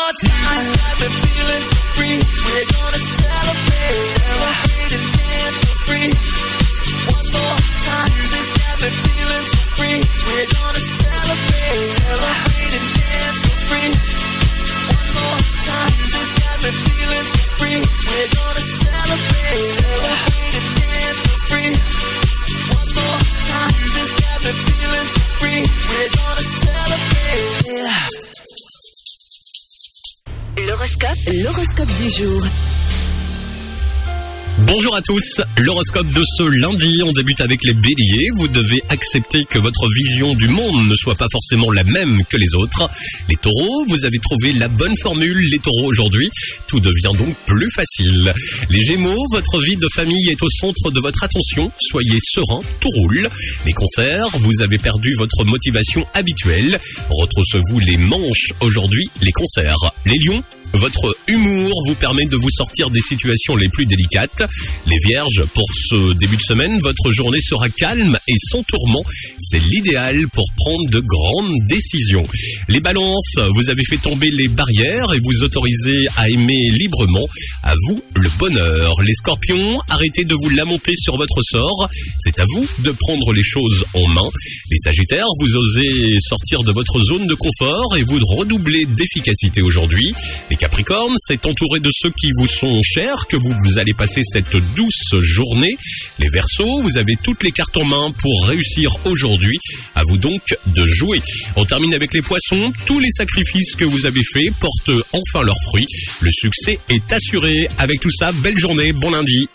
Bonjour 34.91 34.99
à 34.99 35.03
tous, 35.03 35.41
l'horoscope 35.59 36.09
de 36.09 36.23
ce 36.37 36.43
lundi, 36.43 37.01
on 37.07 37.13
débute 37.13 37.41
avec 37.43 37.63
les 37.63 37.75
béliers. 37.75 38.29
Vous 38.35 38.49
devez 38.49 38.83
accepter 38.89 39.45
que 39.45 39.61
votre 39.61 39.89
vision 39.95 40.35
du 40.35 40.49
monde 40.49 40.89
ne 40.89 40.97
soit 40.97 41.15
pas 41.15 41.29
forcément 41.31 41.71
la 41.71 41.85
même 41.85 42.25
que 42.29 42.37
les 42.37 42.57
autres. 42.57 42.91
Les 43.29 43.37
taureaux, 43.37 43.85
vous 43.87 44.05
avez 44.05 44.19
trouvé 44.19 44.53
la 44.53 44.67
bonne 44.67 44.97
formule, 45.01 45.39
les 45.49 45.61
taureaux 45.61 45.87
aujourd'hui, 45.87 46.29
tout 46.67 46.81
devient 46.81 47.17
donc 47.17 47.37
plus 47.47 47.71
facile. 47.71 48.35
Les 48.71 48.85
gémeaux, 48.85 49.29
votre 49.31 49.63
vie 49.63 49.77
de 49.77 49.87
famille 49.95 50.29
est 50.29 50.43
au 50.43 50.51
centre 50.51 50.91
de 50.91 50.99
votre 50.99 51.23
attention, 51.23 51.71
soyez 51.79 52.19
serein, 52.21 52.61
tout 52.81 52.91
roule. 52.97 53.29
Les 53.67 53.73
concerts, 53.73 54.27
vous 54.41 54.61
avez 54.61 54.79
perdu 54.79 55.15
votre 55.15 55.45
motivation 55.45 56.05
habituelle, 56.15 56.81
retroussez-vous 57.11 57.79
les 57.79 57.97
manches 57.97 58.49
aujourd'hui, 58.61 59.09
les 59.23 59.31
concerts. 59.31 59.77
Les 60.05 60.19
lions, 60.19 60.43
votre 60.75 61.17
humour 61.27 61.73
vous 61.87 61.95
permet 61.95 62.27
de 62.27 62.37
vous 62.37 62.51
sortir 62.51 62.91
des 62.91 63.01
situations 63.01 63.57
les 63.57 63.69
plus 63.69 63.87
délicates. 63.87 64.49
Les 64.87 64.99
vierges, 65.05 65.45
pour 65.55 65.69
ce 65.75 66.13
début 66.15 66.37
de 66.37 66.43
semaine, 66.43 66.79
votre 66.81 67.13
journée 67.13 67.41
sera 67.41 67.69
calme 67.69 68.19
et 68.29 68.37
sans 68.51 68.63
tourment. 68.63 69.03
C'est 69.41 69.63
l'idéal 69.67 70.29
pour 70.29 70.47
prendre 70.57 70.89
de 70.91 71.01
grandes 71.01 71.67
décisions. 71.67 72.27
Les 72.69 72.81
balances, 72.81 73.39
vous 73.55 73.69
avez 73.69 73.85
fait 73.85 73.97
tomber 73.97 74.31
les 74.31 74.49
barrières 74.49 75.13
et 75.13 75.21
vous 75.23 75.43
autorisez 75.43 76.07
à 76.17 76.29
aimer 76.29 76.71
librement. 76.71 77.27
À 77.63 77.75
vous 77.89 78.03
le 78.15 78.29
bonheur. 78.39 78.95
Les 79.03 79.15
scorpions, 79.15 79.81
arrêtez 79.89 80.25
de 80.25 80.35
vous 80.35 80.51
lamenter 80.51 80.95
sur 80.97 81.17
votre 81.17 81.43
sort. 81.43 81.89
C'est 82.21 82.39
à 82.39 82.45
vous 82.55 82.67
de 82.81 82.93
prendre 82.93 83.33
les 83.33 83.43
choses 83.43 83.85
en 83.95 84.07
main. 84.09 84.29
Les 84.71 84.79
sagittaires, 84.79 85.27
vous 85.41 85.57
osez 85.57 86.19
sortir 86.21 86.63
de 86.63 86.73
votre 86.73 87.01
zone 87.01 87.27
de 87.27 87.35
confort 87.35 87.97
et 87.97 88.05
vous 88.05 88.19
redoublez 88.37 88.87
d'efficacité 88.87 89.63
aujourd'hui. 89.63 90.15
Capricornes, 90.61 91.17
c'est 91.27 91.47
entouré 91.47 91.81
de 91.81 91.91
ceux 91.93 92.11
qui 92.11 92.29
vous 92.39 92.47
sont 92.47 92.83
chers 92.83 93.27
que 93.29 93.37
vous, 93.37 93.79
allez 93.79 93.95
passer 93.95 94.23
cette 94.23 94.57
douce 94.75 95.15
journée. 95.21 95.77
Les 96.19 96.29
versos, 96.29 96.83
vous 96.83 96.99
avez 96.99 97.17
toutes 97.17 97.43
les 97.43 97.51
cartes 97.51 97.77
en 97.79 97.85
main 97.85 98.13
pour 98.21 98.47
réussir 98.47 98.91
aujourd'hui. 99.07 99.59
À 99.95 100.03
vous 100.07 100.19
donc 100.19 100.43
de 100.67 100.87
jouer. 100.87 101.23
On 101.57 101.65
termine 101.65 101.95
avec 101.95 102.13
les 102.13 102.21
poissons. 102.21 102.73
Tous 102.85 103.01
les 103.01 103.11
sacrifices 103.11 103.75
que 103.75 103.87
vous 103.87 104.05
avez 104.05 104.23
faits 104.23 104.53
portent 104.61 105.05
enfin 105.13 105.43
leurs 105.45 105.61
fruits. 105.69 105.87
Le 106.21 106.31
succès 106.31 106.79
est 106.91 107.11
assuré. 107.11 107.69
Avec 107.79 108.01
tout 108.01 108.13
ça, 108.13 108.31
belle 108.33 108.59
journée, 108.59 108.93
bon 108.93 109.11
lundi. 109.11 109.49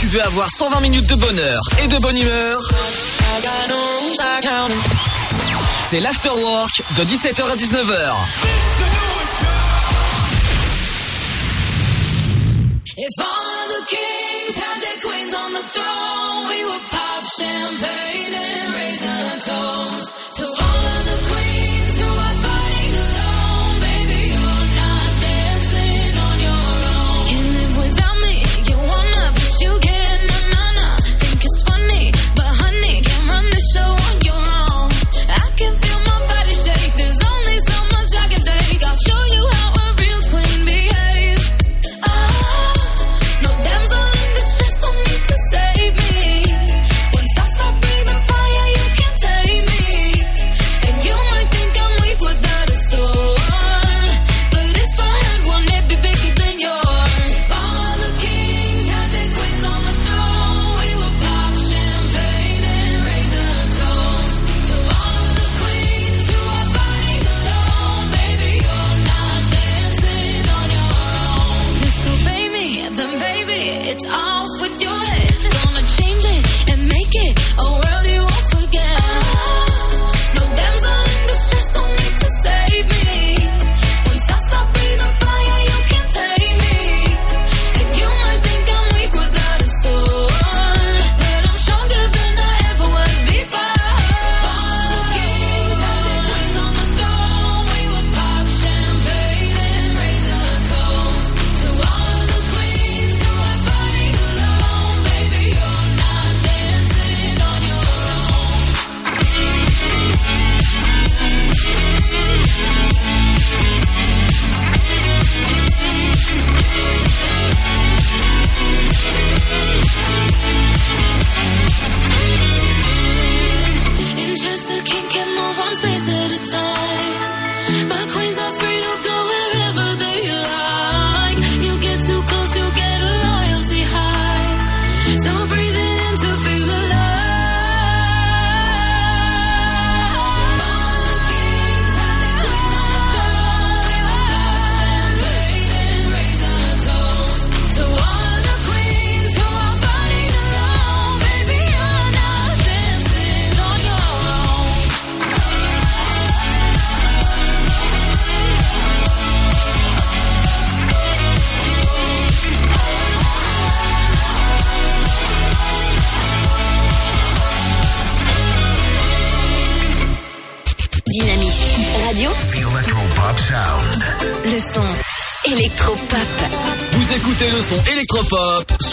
Tu 0.00 0.06
veux 0.06 0.22
avoir 0.22 0.50
120 0.50 0.80
minutes 0.80 1.06
de 1.06 1.14
bonheur 1.14 1.60
et 1.84 1.86
de 1.86 1.98
bonne 1.98 2.16
humeur? 2.16 2.60
C'est 5.90 6.00
l'afterwork 6.00 6.82
de 6.96 7.04
17h 7.04 7.42
à 7.42 7.56
19h. 7.56 8.49
If 13.02 13.14
all 13.18 13.46
of 13.60 13.68
the 13.74 13.86
kings 13.88 14.56
had 14.56 14.82
their 14.82 14.98
queens 15.00 15.34
on 15.34 15.52
the 15.54 15.62
throne, 15.74 16.09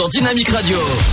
Dynamique 0.10 0.50
Radio. 0.52 1.07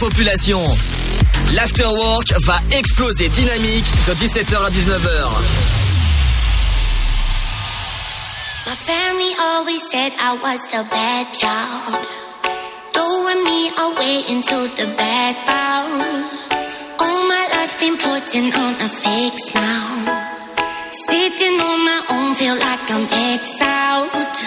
population. 0.00 0.64
L'afterwork 1.52 2.32
va 2.46 2.58
exploser 2.70 3.28
dynamique 3.28 3.84
de 4.06 4.14
17h 4.14 4.56
à 4.56 4.70
19h. 4.70 5.10
My 8.66 8.76
family 8.76 9.32
always 9.38 9.82
said 9.90 10.12
I 10.18 10.38
was 10.42 10.60
the 10.72 10.84
bad 10.88 11.26
child, 11.34 12.00
throwing 12.94 13.44
me 13.44 13.70
away 13.86 14.24
into 14.32 14.56
the 14.80 14.88
bad 14.96 15.36
bowl. 15.44 16.00
All 17.00 17.22
my 17.28 17.44
life 17.54 17.78
been 17.78 17.98
putting 17.98 18.48
on 18.54 18.74
a 18.80 18.88
fake 18.88 19.38
smile, 19.38 20.16
sitting 20.92 21.60
on 21.60 21.84
my 21.84 22.00
own, 22.10 22.34
feel 22.36 22.56
like 22.56 22.90
I'm 22.90 23.06
exiled. 23.34 24.39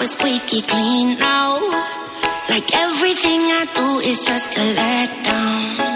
was 0.00 0.12
squeaky 0.12 0.62
clean 0.62 1.18
now. 1.18 1.60
Like 2.48 2.74
everything 2.74 3.40
I 3.60 3.66
do 3.74 4.08
is 4.08 4.24
just 4.24 4.56
a 4.56 4.64
letdown. 4.78 5.89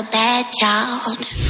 I 0.00 0.02
was 0.02 0.06
the 0.06 0.12
bad 0.12 0.46
child. 0.52 1.49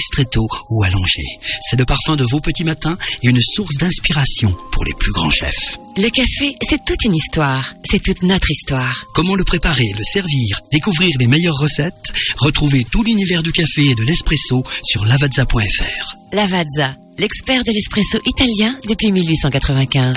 ristretto 0.00 0.48
ou 0.70 0.82
allongé. 0.82 1.22
C'est 1.68 1.78
le 1.78 1.84
parfum 1.84 2.16
de 2.16 2.24
vos 2.24 2.40
petits 2.40 2.64
matins 2.64 2.96
et 3.22 3.28
une 3.28 3.40
source 3.40 3.76
d'inspiration 3.76 4.56
pour 4.72 4.84
les 4.84 4.94
plus 4.94 5.12
grands 5.12 5.30
chefs. 5.30 5.78
Le 5.96 6.08
café, 6.08 6.56
c'est 6.66 6.82
toute 6.84 7.04
une 7.04 7.14
histoire. 7.14 7.74
C'est 7.84 8.02
toute 8.02 8.22
notre 8.22 8.50
histoire. 8.50 9.04
Comment 9.14 9.34
le 9.34 9.44
préparer, 9.44 9.92
le 9.96 10.04
servir, 10.04 10.60
découvrir 10.72 11.10
les 11.18 11.26
meilleures 11.26 11.58
recettes 11.58 12.12
Retrouvez 12.38 12.84
tout 12.84 13.02
l'univers 13.02 13.42
du 13.42 13.52
café 13.52 13.82
et 13.90 13.94
de 13.94 14.04
l'espresso 14.04 14.64
sur 14.82 15.04
lavazza.fr. 15.04 16.16
Lavazza, 16.32 16.96
l'expert 17.18 17.64
de 17.64 17.72
l'espresso 17.72 18.18
italien 18.24 18.74
depuis 18.88 19.12
1895. 19.12 20.16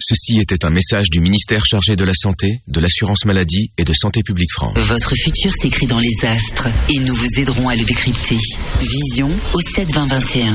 Ceci 0.00 0.40
était 0.40 0.64
un 0.64 0.70
message 0.70 1.10
du 1.10 1.20
ministère 1.20 1.64
chargé 1.66 1.94
de 1.94 2.04
la 2.04 2.14
Santé, 2.14 2.60
de 2.68 2.80
l'Assurance 2.80 3.26
Maladie 3.26 3.70
et 3.76 3.84
de 3.84 3.92
Santé 3.92 4.22
Publique 4.22 4.50
France. 4.50 4.78
Votre 4.78 5.14
futur 5.14 5.52
s'écrit 5.52 5.86
dans 5.86 5.98
les 5.98 6.24
astres 6.24 6.68
et 6.88 6.98
nous 7.00 7.14
vous 7.14 7.38
aiderons 7.38 7.68
à 7.68 7.76
le 7.76 7.84
décrypter. 7.84 8.38
Vision 8.80 9.30
au 9.52 9.60
72021. 9.60 10.52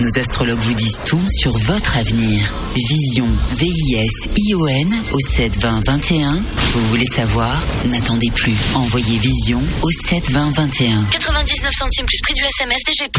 Nos 0.00 0.18
astrologues 0.18 0.60
vous 0.60 0.74
disent 0.74 1.00
tout 1.04 1.20
sur 1.28 1.52
votre 1.52 1.96
avenir. 1.96 2.52
Vision, 2.76 3.26
V-I-S-I-O-N 3.58 4.94
au 5.12 5.18
72021. 5.18 6.34
Vous 6.74 6.86
voulez 6.88 7.06
savoir? 7.06 7.60
N'attendez 7.86 8.30
plus. 8.34 8.54
Envoyez 8.74 9.18
Vision 9.18 9.60
au 9.82 9.90
72021. 9.90 11.04
99 11.10 11.74
centimes 11.74 12.06
plus 12.06 12.20
prix 12.22 12.34
du 12.34 12.42
SMS 12.44 12.80
DGP. 12.86 13.18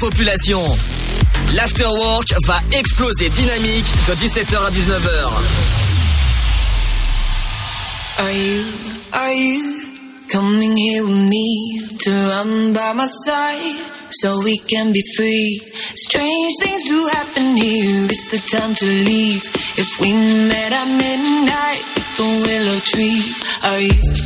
population. 0.00 0.64
L'afterwork 1.52 2.26
va 2.46 2.58
exploser 2.72 3.28
dynamique 3.28 3.84
de 4.08 4.14
17h 4.14 4.56
à 4.56 4.70
19h. 4.70 5.10
Are 8.18 8.32
you, 8.32 8.64
are 9.12 9.34
you 9.34 9.60
coming 10.32 10.76
here 10.76 11.04
with 11.04 11.28
me 11.28 11.80
to 11.98 12.10
run 12.10 12.72
by 12.72 12.92
my 12.94 13.06
side 13.06 13.84
so 14.10 14.40
we 14.40 14.58
can 14.70 14.90
be 14.92 15.02
free? 15.16 15.60
Strange 15.94 16.52
things 16.62 16.88
do 16.88 17.06
happen 17.06 17.56
here, 17.56 18.06
it's 18.06 18.28
the 18.28 18.40
time 18.56 18.74
to 18.74 18.86
leave. 18.86 19.42
If 19.76 20.00
we 20.00 20.12
met 20.12 20.72
at 20.72 20.88
midnight, 20.96 21.84
the 22.16 22.24
willow 22.24 22.80
tree, 22.80 23.22
are 23.64 23.80
you? 23.80 24.19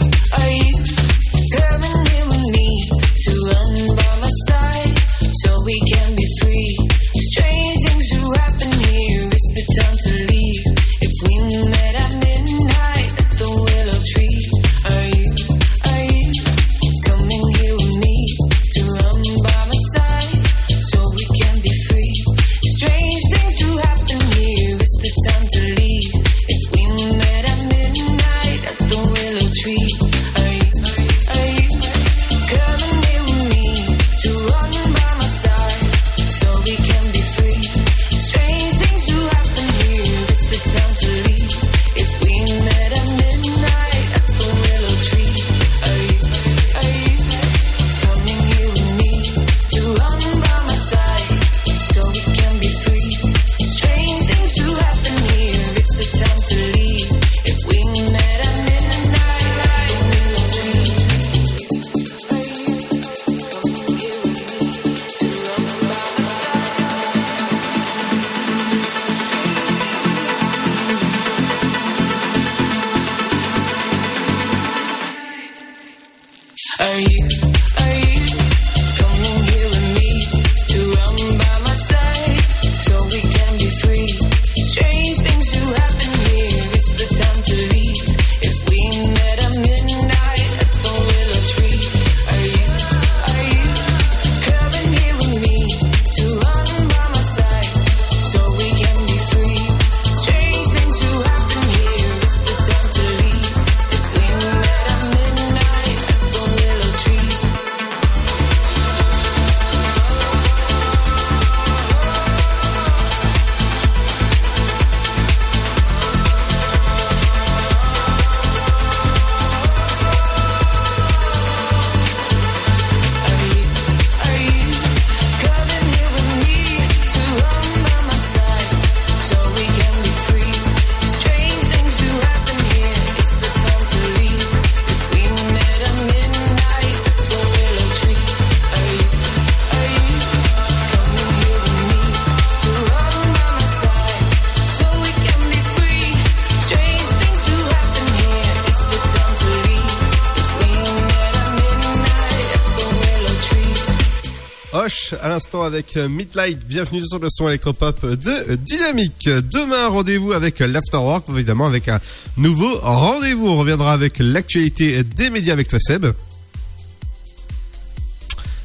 Avec 155.64 155.96
euh, 155.96 156.08
Midlight. 156.08 156.58
Bienvenue 156.66 157.00
sur 157.06 157.18
le 157.18 157.28
son 157.30 157.48
électropop 157.48 158.04
de 158.04 158.54
Dynamique. 158.56 159.28
Demain, 159.28 159.88
rendez-vous 159.88 160.32
avec 160.32 160.60
l'Afterwork, 160.60 161.26
évidemment 161.30 161.66
avec 161.66 161.88
un 161.88 162.00
nouveau 162.36 162.78
rendez-vous. 162.80 163.46
On 163.48 163.56
reviendra 163.56 163.92
avec 163.92 164.18
l'actualité 164.18 165.02
des 165.04 165.30
médias 165.30 165.52
avec 165.52 165.68
toi 165.68 165.78
Seb. 165.80 166.06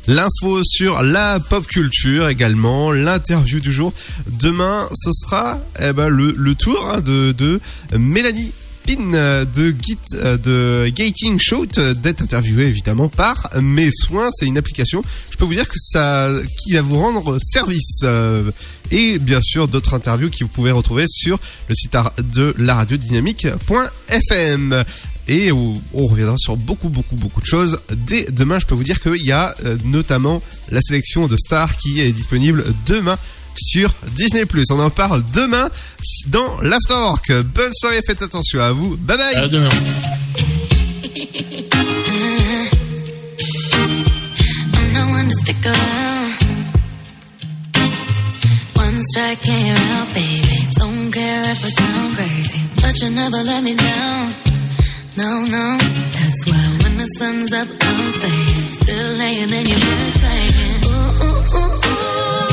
L'info 0.08 0.64
sur 0.64 1.02
la 1.04 1.40
pop 1.40 1.66
culture 1.66 2.28
également, 2.28 2.92
l'interview 2.92 3.60
du 3.60 3.72
jour. 3.72 3.94
Demain, 4.28 4.88
ce 4.94 5.12
sera 5.14 5.60
eh 5.80 5.94
ben, 5.94 6.08
le, 6.10 6.56
tour 6.56 6.90
hein, 6.90 7.02
de 7.02 7.60
Mélanie 7.98 8.52
Euh, 8.98 9.45
de 9.45 9.76
Git 9.80 9.99
euh, 10.16 10.38
de 10.38 10.90
Gating 10.90 11.38
Shout 11.40 11.78
euh, 11.78 11.94
d'être 11.94 12.24
interviewé 12.24 12.64
évidemment 12.64 13.07
par 13.07 13.49
Mes 13.61 13.91
Soins. 13.91 14.30
C'est 14.34 14.48
une 14.48 14.57
application. 14.57 15.03
Je 15.30 15.38
peux 15.38 15.45
vous 15.45 15.53
dire 15.53 15.68
que 15.68 15.78
ça 15.78 16.30
qui 16.57 16.74
va 16.74 16.82
vous 16.82 16.98
rendre 16.98 17.38
service. 17.40 18.03
et 18.90 19.20
bien 19.20 19.41
sûr 19.41 19.68
d'autres 19.68 19.94
interviews 19.94 20.32
que 20.32 20.44
vous 20.44 20.49
pouvez 20.49 20.72
retrouver 20.72 21.06
sur 21.07 21.40
le 21.68 21.76
site 21.76 21.95
de 22.34 22.56
la 22.57 22.76
radio 22.76 22.98
dynamique.fm. 22.98 24.84
Et 25.28 25.52
on 25.52 25.80
reviendra 25.94 26.38
sur 26.40 26.57
beaucoup, 26.57 26.90
beaucoup, 26.90 27.16
beaucoup 27.16 27.41
de 27.41 27.45
choses. 27.45 27.80
Dès 27.91 28.26
demain, 28.32 28.60
je 28.60 28.66
peux 28.66 28.74
vous 28.74 28.84
dire 28.84 28.99
qu'il 28.99 29.24
y 29.24 29.32
a 29.32 29.56
notamment 29.86 30.41
la 30.72 30.82
sélection 30.82 31.28
de 31.28 31.38
stars 31.38 31.78
qui 31.78 32.02
est 32.02 32.11
disponible 32.11 32.66
demain 32.88 33.20
sur 33.58 33.94
Disney+. 34.16 34.46
On 34.72 34.80
en 34.80 34.90
parle 34.90 35.24
demain 35.34 35.70
dans 36.28 36.62
l'Afterwork. 36.62 37.32
Bonne 37.54 37.74
soirée, 37.74 38.02
faites 38.06 38.22
attention 38.22 38.62
à 38.62 38.72
vous. 38.72 38.98
Bye 38.98 39.18
bye. 39.18 39.36
À 39.36 39.48
demain. 39.48 39.70
I'm 44.76 44.94
no 44.94 45.12
one 45.12 45.28
to 45.28 45.36
stick 45.36 45.66
around. 45.66 46.32
One 48.76 49.04
strike 49.12 49.48
and 49.48 49.68
you're 49.68 49.78
out, 49.78 50.08
baby. 50.14 50.68
Don't 50.78 51.12
care 51.12 51.42
if 51.42 51.66
I 51.66 51.70
sound 51.70 52.16
crazy, 52.16 52.62
but 52.76 53.02
you 53.02 53.10
never 53.12 53.44
let 53.44 53.64
me 53.64 53.76
down. 53.76 54.34
No, 55.18 55.46
no, 55.46 55.78
that's 55.78 56.48
why 56.48 56.78
when 56.82 56.98
the 56.98 57.06
sun's 57.18 57.54
up, 57.54 57.68
I'm 57.68 58.10
staying. 58.10 58.74
Still 58.74 59.18
laying 59.18 59.52
in 59.52 59.66
your 59.68 59.80
bed 59.80 60.14
saying, 60.14 60.84
ooh, 60.86 61.24
ooh, 61.24 61.58
ooh, 61.58 61.80
ooh. 61.86 62.49